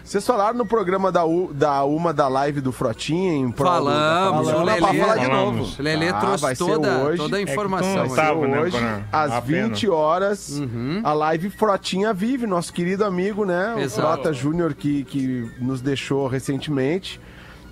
Vocês 0.04 0.26
falaram 0.26 0.58
no 0.58 0.66
programa 0.66 1.12
da, 1.12 1.24
U, 1.24 1.52
da 1.54 1.84
Uma 1.84 2.12
da 2.12 2.26
live 2.28 2.60
do 2.60 2.72
Frotinha 2.72 3.32
em 3.34 3.50
prol 3.50 3.70
do- 3.70 3.84
Falamos, 3.86 4.48
o 4.48 4.62
Lelê, 4.62 4.80
falar 4.98 5.16
de 5.16 5.28
novo. 5.28 5.62
o 5.78 5.82
Lelê 5.82 6.08
Ah, 6.08 6.12
trouxe 6.14 6.42
vai 6.42 6.54
ser 6.56 6.64
toda, 6.64 6.98
hoje. 7.04 7.16
toda 7.18 7.36
a 7.36 7.40
É 7.40 7.42
informação. 7.42 8.08
sabe. 8.10 8.40
né, 8.48 8.60
hoje, 8.60 8.76
Porã? 8.78 9.00
às 9.12 9.32
A 9.32 9.40
pena. 9.40 9.68
20 9.68 9.88
horas, 9.88 10.60
a 11.04 11.12
live 11.12 11.50
Frotinha 11.50 12.12
Vive, 12.12 12.46
nosso 12.46 12.72
querido 12.72 13.04
amigo, 13.04 13.44
né? 13.44 13.74
O 13.76 13.78
Exato. 13.78 14.02
Frota 14.08 14.32
Júnior 14.32 14.74
que, 14.74 15.04
que 15.04 15.48
nos 15.60 15.80
deixou 15.80 16.26
recentemente. 16.26 17.20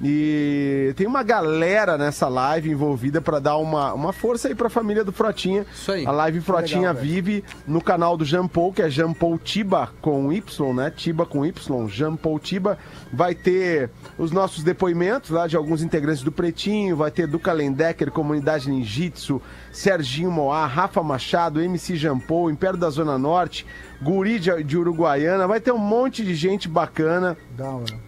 E 0.03 0.95
tem 0.97 1.07
uma 1.07 1.23
galera 1.23 1.99
nessa 1.99 2.29
live 2.29 2.71
envolvida 2.71 3.21
para 3.21 3.39
dar 3.39 3.57
uma, 3.59 3.93
uma 3.93 4.13
força 4.13 4.49
aí 4.49 4.55
pra 4.55 4.71
família 4.71 5.05
do 5.05 5.13
Frotinha. 5.13 5.67
Isso 5.73 5.93
aí. 5.93 6.07
A 6.07 6.11
live 6.11 6.41
Frotinha 6.41 6.93
Vive 6.93 7.45
no 7.67 7.81
canal 7.81 8.17
do 8.17 8.25
Jean 8.25 8.47
Paul, 8.47 8.73
que 8.73 8.83
é 8.83 8.89
Jean 8.89 9.13
Paul 9.13 9.39
Tiba 9.39 9.91
com 10.01 10.33
Y, 10.33 10.75
né? 10.75 10.91
Tiba 10.91 11.27
com 11.27 11.45
Y, 11.45 11.89
Jean 11.89 12.17
Paul 12.17 12.39
Tiba. 12.39 12.79
Vai 13.13 13.35
ter 13.35 13.91
os 14.17 14.31
nossos 14.31 14.65
depoimentos 14.65 15.31
lá 15.31 15.47
de 15.47 15.57
alguns 15.57 15.83
integrantes 15.83 16.23
do 16.23 16.33
Pretinho, 16.33 16.97
vai 16.97 17.11
ter 17.11 17.27
Duca 17.27 17.53
Lendecker, 17.53 18.11
Comunidade 18.11 18.71
Ninjitsu, 18.71 19.41
Serginho 19.73 20.31
Moá, 20.31 20.67
Rafa 20.67 21.03
Machado, 21.03 21.61
MC 21.61 21.97
Jean 21.97 22.19
Paul, 22.19 22.51
Império 22.51 22.79
da 22.79 22.91
Zona 22.91 23.17
Norte, 23.17 23.67
Guri 24.03 24.39
de, 24.39 24.65
de 24.65 24.77
Uruguaiana. 24.77 25.47
Vai 25.47 25.61
ter 25.61 25.73
um 25.73 25.79
monte 25.79 26.25
de 26.25 26.35
gente 26.35 26.69
bacana 26.69 27.37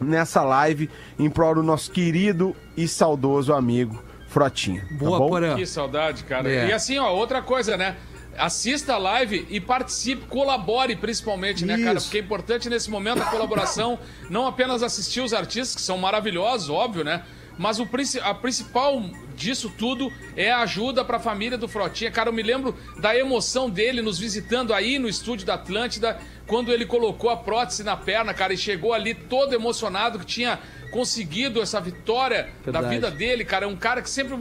nessa 0.01 0.43
live 0.43 0.91
em 1.19 1.31
prol 1.31 1.55
do 1.55 1.63
nosso 1.63 1.91
querido 1.91 2.55
e 2.77 2.89
saudoso 2.89 3.53
amigo 3.53 4.03
Frotinha. 4.29 4.81
tá 4.81 4.95
Boa, 4.97 5.19
bom? 5.19 5.29
Porã. 5.29 5.57
Que 5.57 5.67
saudade, 5.67 6.25
cara. 6.25 6.51
É. 6.51 6.69
E 6.69 6.73
assim, 6.73 6.99
ó, 6.99 7.13
outra 7.13 7.43
coisa, 7.43 7.77
né? 7.77 7.97
Assista 8.37 8.95
a 8.95 8.99
live 8.99 9.47
e 9.51 9.61
participe, 9.61 10.25
colabore 10.27 10.97
principalmente, 10.97 11.67
né, 11.67 11.77
cara? 11.77 11.99
Isso. 11.99 12.07
Porque 12.07 12.17
é 12.17 12.21
importante 12.23 12.69
nesse 12.71 12.91
momento 12.91 13.23
a 13.23 13.27
colaboração, 13.27 13.99
não 14.31 14.47
apenas 14.47 14.83
assistir 14.83 15.21
os 15.21 15.35
artistas, 15.35 15.75
que 15.75 15.83
são 15.83 15.99
maravilhosos, 15.99 16.71
óbvio, 16.71 17.05
né? 17.05 17.23
Mas 17.63 17.79
o, 17.79 17.89
a 18.25 18.35
principal 18.35 19.01
disso 19.37 19.73
tudo 19.79 20.13
é 20.37 20.51
a 20.51 20.63
ajuda 20.63 21.05
pra 21.05 21.21
família 21.21 21.57
do 21.57 21.69
Frotinha. 21.69 22.11
Cara, 22.11 22.29
eu 22.29 22.33
me 22.33 22.43
lembro 22.43 22.77
da 23.01 23.17
emoção 23.17 23.71
dele 23.71 24.03
nos 24.03 24.19
visitando 24.19 24.75
aí 24.75 24.99
no 24.99 25.09
estúdio 25.09 25.47
da 25.47 25.55
Atlântida, 25.55 26.19
quando 26.45 26.73
ele 26.73 26.85
colocou 26.85 27.31
a 27.31 27.37
prótese 27.37 27.85
na 27.85 27.97
perna, 27.97 28.35
cara, 28.35 28.53
e 28.53 28.57
chegou 28.59 28.93
ali 28.93 29.15
todo 29.15 29.55
emocionado 29.55 30.19
que 30.19 30.27
tinha 30.27 30.59
conseguido 30.91 31.63
essa 31.63 31.81
vitória 31.81 32.51
da 32.67 32.73
Verdade. 32.81 32.89
vida 32.95 33.11
dele, 33.13 33.45
cara. 33.45 33.65
É 33.65 33.69
um 33.69 33.77
cara 33.77 34.03
que 34.03 34.11
sempre. 34.11 34.37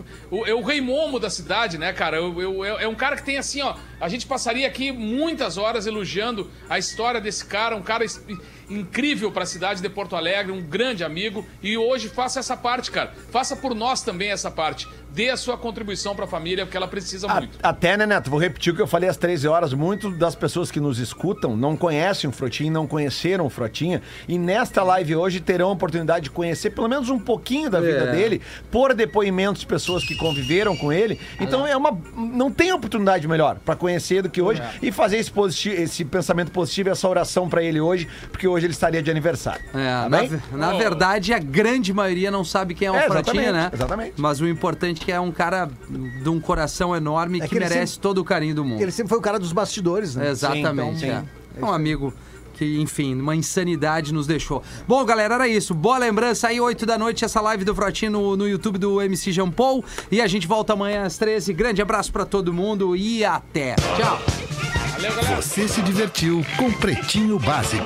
É 0.48 0.54
o 0.54 0.62
rei 0.64 0.82
momo 0.82 1.20
da 1.20 1.30
cidade, 1.30 1.78
né, 1.78 1.94
cara? 1.94 2.18
Eu- 2.18 2.42
eu- 2.42 2.66
é 2.66 2.84
é 2.84 2.88
um 2.88 2.96
cara 2.96 3.16
que 3.16 3.24
tem 3.24 3.38
assim, 3.38 3.62
ó. 3.62 3.76
A 4.02 4.10
gente 4.10 4.26
passaria 4.26 4.68
aqui 4.68 4.92
muitas 4.92 5.58
horas 5.58 5.86
elogiando 5.86 6.50
a 6.68 6.80
história 6.80 7.22
desse 7.22 7.46
cara, 7.46 7.76
um 7.76 7.82
cara 7.84 8.04
incrível 8.80 9.32
pra 9.32 9.46
cidade 9.46 9.82
de 9.82 9.90
Porto 9.90 10.16
Alegre, 10.16 10.52
um 10.52 10.62
grande 10.62 11.04
amigo. 11.04 11.46
E 11.62 11.78
hoje 11.78 12.10
faça 12.10 12.40
essa 12.40 12.56
parte, 12.56 12.92
cara. 12.92 13.14
Faça 13.32 13.56
por 13.56 13.74
nós 13.76 14.02
também 14.02 14.30
essa 14.32 14.50
parte. 14.50 14.88
Dê 15.14 15.30
a 15.30 15.36
sua 15.36 15.58
contribuição 15.58 16.16
pra 16.16 16.26
família, 16.26 16.66
porque 16.66 16.78
ela 16.78 16.88
precisa 16.88 17.28
A- 17.30 17.36
muito. 17.36 17.58
Até, 17.62 17.98
né, 17.98 18.06
Neto? 18.06 18.30
Vou 18.30 18.40
repetir 18.40 18.72
o 18.72 18.76
que 18.76 18.82
eu 18.82 18.88
falei 18.88 19.10
às 19.10 19.18
13 19.18 19.46
horas. 19.46 19.74
Muitas 19.74 20.16
das 20.18 20.36
pessoas 20.36 20.72
que 20.72 20.80
nos 20.80 21.00
escutam 21.00 21.58
não 21.58 21.76
conhecem 21.76 22.30
o 22.30 22.34
Frotinha, 22.34 22.72
não 22.72 22.88
conheceram 22.88 23.46
o 23.46 23.50
Frotinha. 23.50 24.02
E 24.26 24.38
nesta 24.38 24.84
live 24.84 25.16
hoje 25.18 25.42
terão 25.42 25.68
a 25.68 25.72
oportunidade 25.74 26.26
de 26.26 26.32
conhecer 26.32 26.70
pelo 26.70 26.88
menos 26.88 27.10
um 27.10 27.20
pouquinho 27.20 27.70
da 27.70 27.82
vida 27.82 28.06
É. 28.06 28.12
dele, 28.12 28.42
por 28.72 28.94
depoimentos 28.94 29.62
de 29.62 29.68
pessoas 29.68 30.06
que 30.06 30.16
conviveram 30.16 30.78
com 30.78 30.94
ele. 30.94 31.20
Então 31.42 31.68
é 31.68 31.76
uma. 31.76 31.92
Não 32.16 32.50
tem 32.50 32.72
oportunidade 32.72 33.28
melhor 33.28 33.58
para 33.66 33.76
conhecer 33.76 34.22
do 34.24 34.30
que 34.30 34.42
hoje 34.42 34.62
e 34.82 34.94
fazer 34.94 35.18
esse, 35.18 35.30
positivo, 35.32 35.76
esse 35.82 36.06
pensamento 36.06 36.52
positivo 36.52 36.88
e 36.88 36.92
essa 36.94 37.08
oração 37.10 37.50
pra 37.50 37.62
ele 37.62 37.82
hoje, 37.82 38.08
porque 38.32 38.48
hoje 38.48 38.61
ele 38.66 38.74
estaria 38.74 39.02
de 39.02 39.10
aniversário. 39.12 39.64
É, 39.74 40.02
Tá 40.04 40.10
na, 40.10 40.22
ve- 40.24 40.40
na 40.54 40.74
verdade, 40.74 41.34
a 41.34 41.40
grande 41.40 41.94
maioria 41.94 42.30
não 42.32 42.44
sabe 42.44 42.74
quem 42.74 42.88
é 42.88 42.92
o 42.92 42.96
É, 42.96 43.08
Fratinha, 43.08 43.42
exatamente, 43.44 43.52
né? 43.54 43.72
exatamente. 43.74 44.14
Mas 44.18 44.42
o 44.42 44.48
importante 44.48 45.02
é 45.02 45.06
que 45.06 45.12
é 45.12 45.20
um 45.20 45.32
cara 45.32 45.70
de 46.22 46.30
um 46.30 46.40
coração 46.40 46.96
enorme 46.96 47.40
É 47.40 47.42
que, 47.44 47.50
que 47.50 47.56
ele 47.56 47.66
merece 47.66 47.94
sempre- 47.94 48.02
todo 48.04 48.18
o 48.20 48.24
carinho 48.26 48.56
do 48.56 48.64
mundo. 48.66 48.82
Ele 48.82 48.92
sempre 48.92 49.10
foi 49.10 49.18
o 49.18 49.22
cara 49.22 49.38
dos 49.40 49.52
bastidores, 49.54 50.16
né? 50.16 50.30
Exatamente. 50.30 51.00
Sim, 51.00 51.06
então, 51.08 51.28
é. 51.58 51.62
É 51.62 51.66
um 51.66 51.72
amigo 51.74 52.14
que, 52.54 52.80
enfim, 52.80 53.16
uma 53.20 53.36
insanidade 53.36 54.14
nos 54.14 54.28
deixou. 54.28 54.62
Bom, 54.88 55.04
galera, 55.04 55.34
era 55.36 55.48
isso. 55.48 55.74
Boa 55.74 55.98
lembrança 55.98 56.48
aí, 56.48 56.62
8 56.62 56.86
da 56.86 56.98
noite, 56.98 57.26
essa 57.26 57.42
live 57.42 57.66
do 57.66 57.74
Frotinho 57.74 58.12
no, 58.12 58.38
no 58.38 58.48
YouTube 58.48 58.78
do 58.78 59.02
MC 59.02 59.32
Jean 59.32 59.50
Paul. 59.50 59.84
E 60.12 60.22
a 60.22 60.28
gente 60.28 60.48
volta 60.48 60.74
amanhã 60.74 61.04
às 61.04 61.18
13. 61.18 61.52
Grande 61.54 61.82
abraço 61.82 62.12
pra 62.12 62.24
todo 62.24 62.54
mundo 62.54 62.96
e 62.96 63.26
até. 63.26 63.76
Tchau. 63.98 64.22
Valeu, 64.94 65.16
galera. 65.16 65.42
Você 65.42 65.68
se 65.68 65.82
divertiu 65.82 66.46
com 66.58 66.72
Pretinho 66.72 67.40
Básico. 67.40 67.86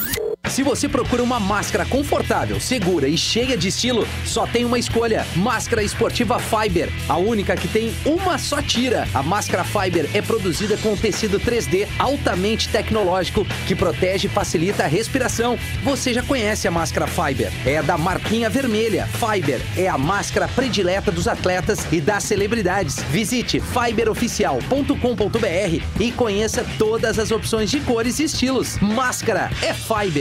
Se 0.51 0.61
você 0.63 0.87
procura 0.89 1.23
uma 1.23 1.39
máscara 1.39 1.85
confortável, 1.85 2.59
segura 2.59 3.07
e 3.07 3.17
cheia 3.17 3.55
de 3.55 3.69
estilo, 3.69 4.05
só 4.25 4.45
tem 4.45 4.65
uma 4.65 4.77
escolha: 4.77 5.25
Máscara 5.33 5.81
Esportiva 5.81 6.37
Fiber, 6.39 6.89
a 7.07 7.15
única 7.15 7.55
que 7.55 7.69
tem 7.69 7.95
uma 8.05 8.37
só 8.37 8.61
tira. 8.61 9.07
A 9.13 9.23
máscara 9.23 9.63
Fiber 9.63 10.09
é 10.13 10.21
produzida 10.21 10.75
com 10.75 10.97
tecido 10.97 11.39
3D 11.39 11.87
altamente 11.97 12.67
tecnológico 12.67 13.47
que 13.65 13.73
protege 13.73 14.27
e 14.27 14.29
facilita 14.29 14.83
a 14.83 14.87
respiração. 14.87 15.57
Você 15.85 16.13
já 16.13 16.21
conhece 16.21 16.67
a 16.67 16.71
máscara 16.71 17.07
Fiber? 17.07 17.49
É 17.65 17.81
da 17.81 17.97
marquinha 17.97 18.49
vermelha. 18.49 19.07
Fiber 19.07 19.61
é 19.77 19.87
a 19.87 19.97
máscara 19.97 20.49
predileta 20.49 21.13
dos 21.13 21.29
atletas 21.29 21.87
e 21.93 22.01
das 22.01 22.25
celebridades. 22.25 23.01
Visite 23.03 23.61
fiberoficial.com.br 23.61 25.81
e 25.97 26.11
conheça 26.11 26.65
todas 26.77 27.17
as 27.17 27.31
opções 27.31 27.71
de 27.71 27.79
cores 27.79 28.19
e 28.19 28.25
estilos. 28.25 28.77
Máscara 28.81 29.49
é 29.61 29.73
Fiber. 29.73 30.19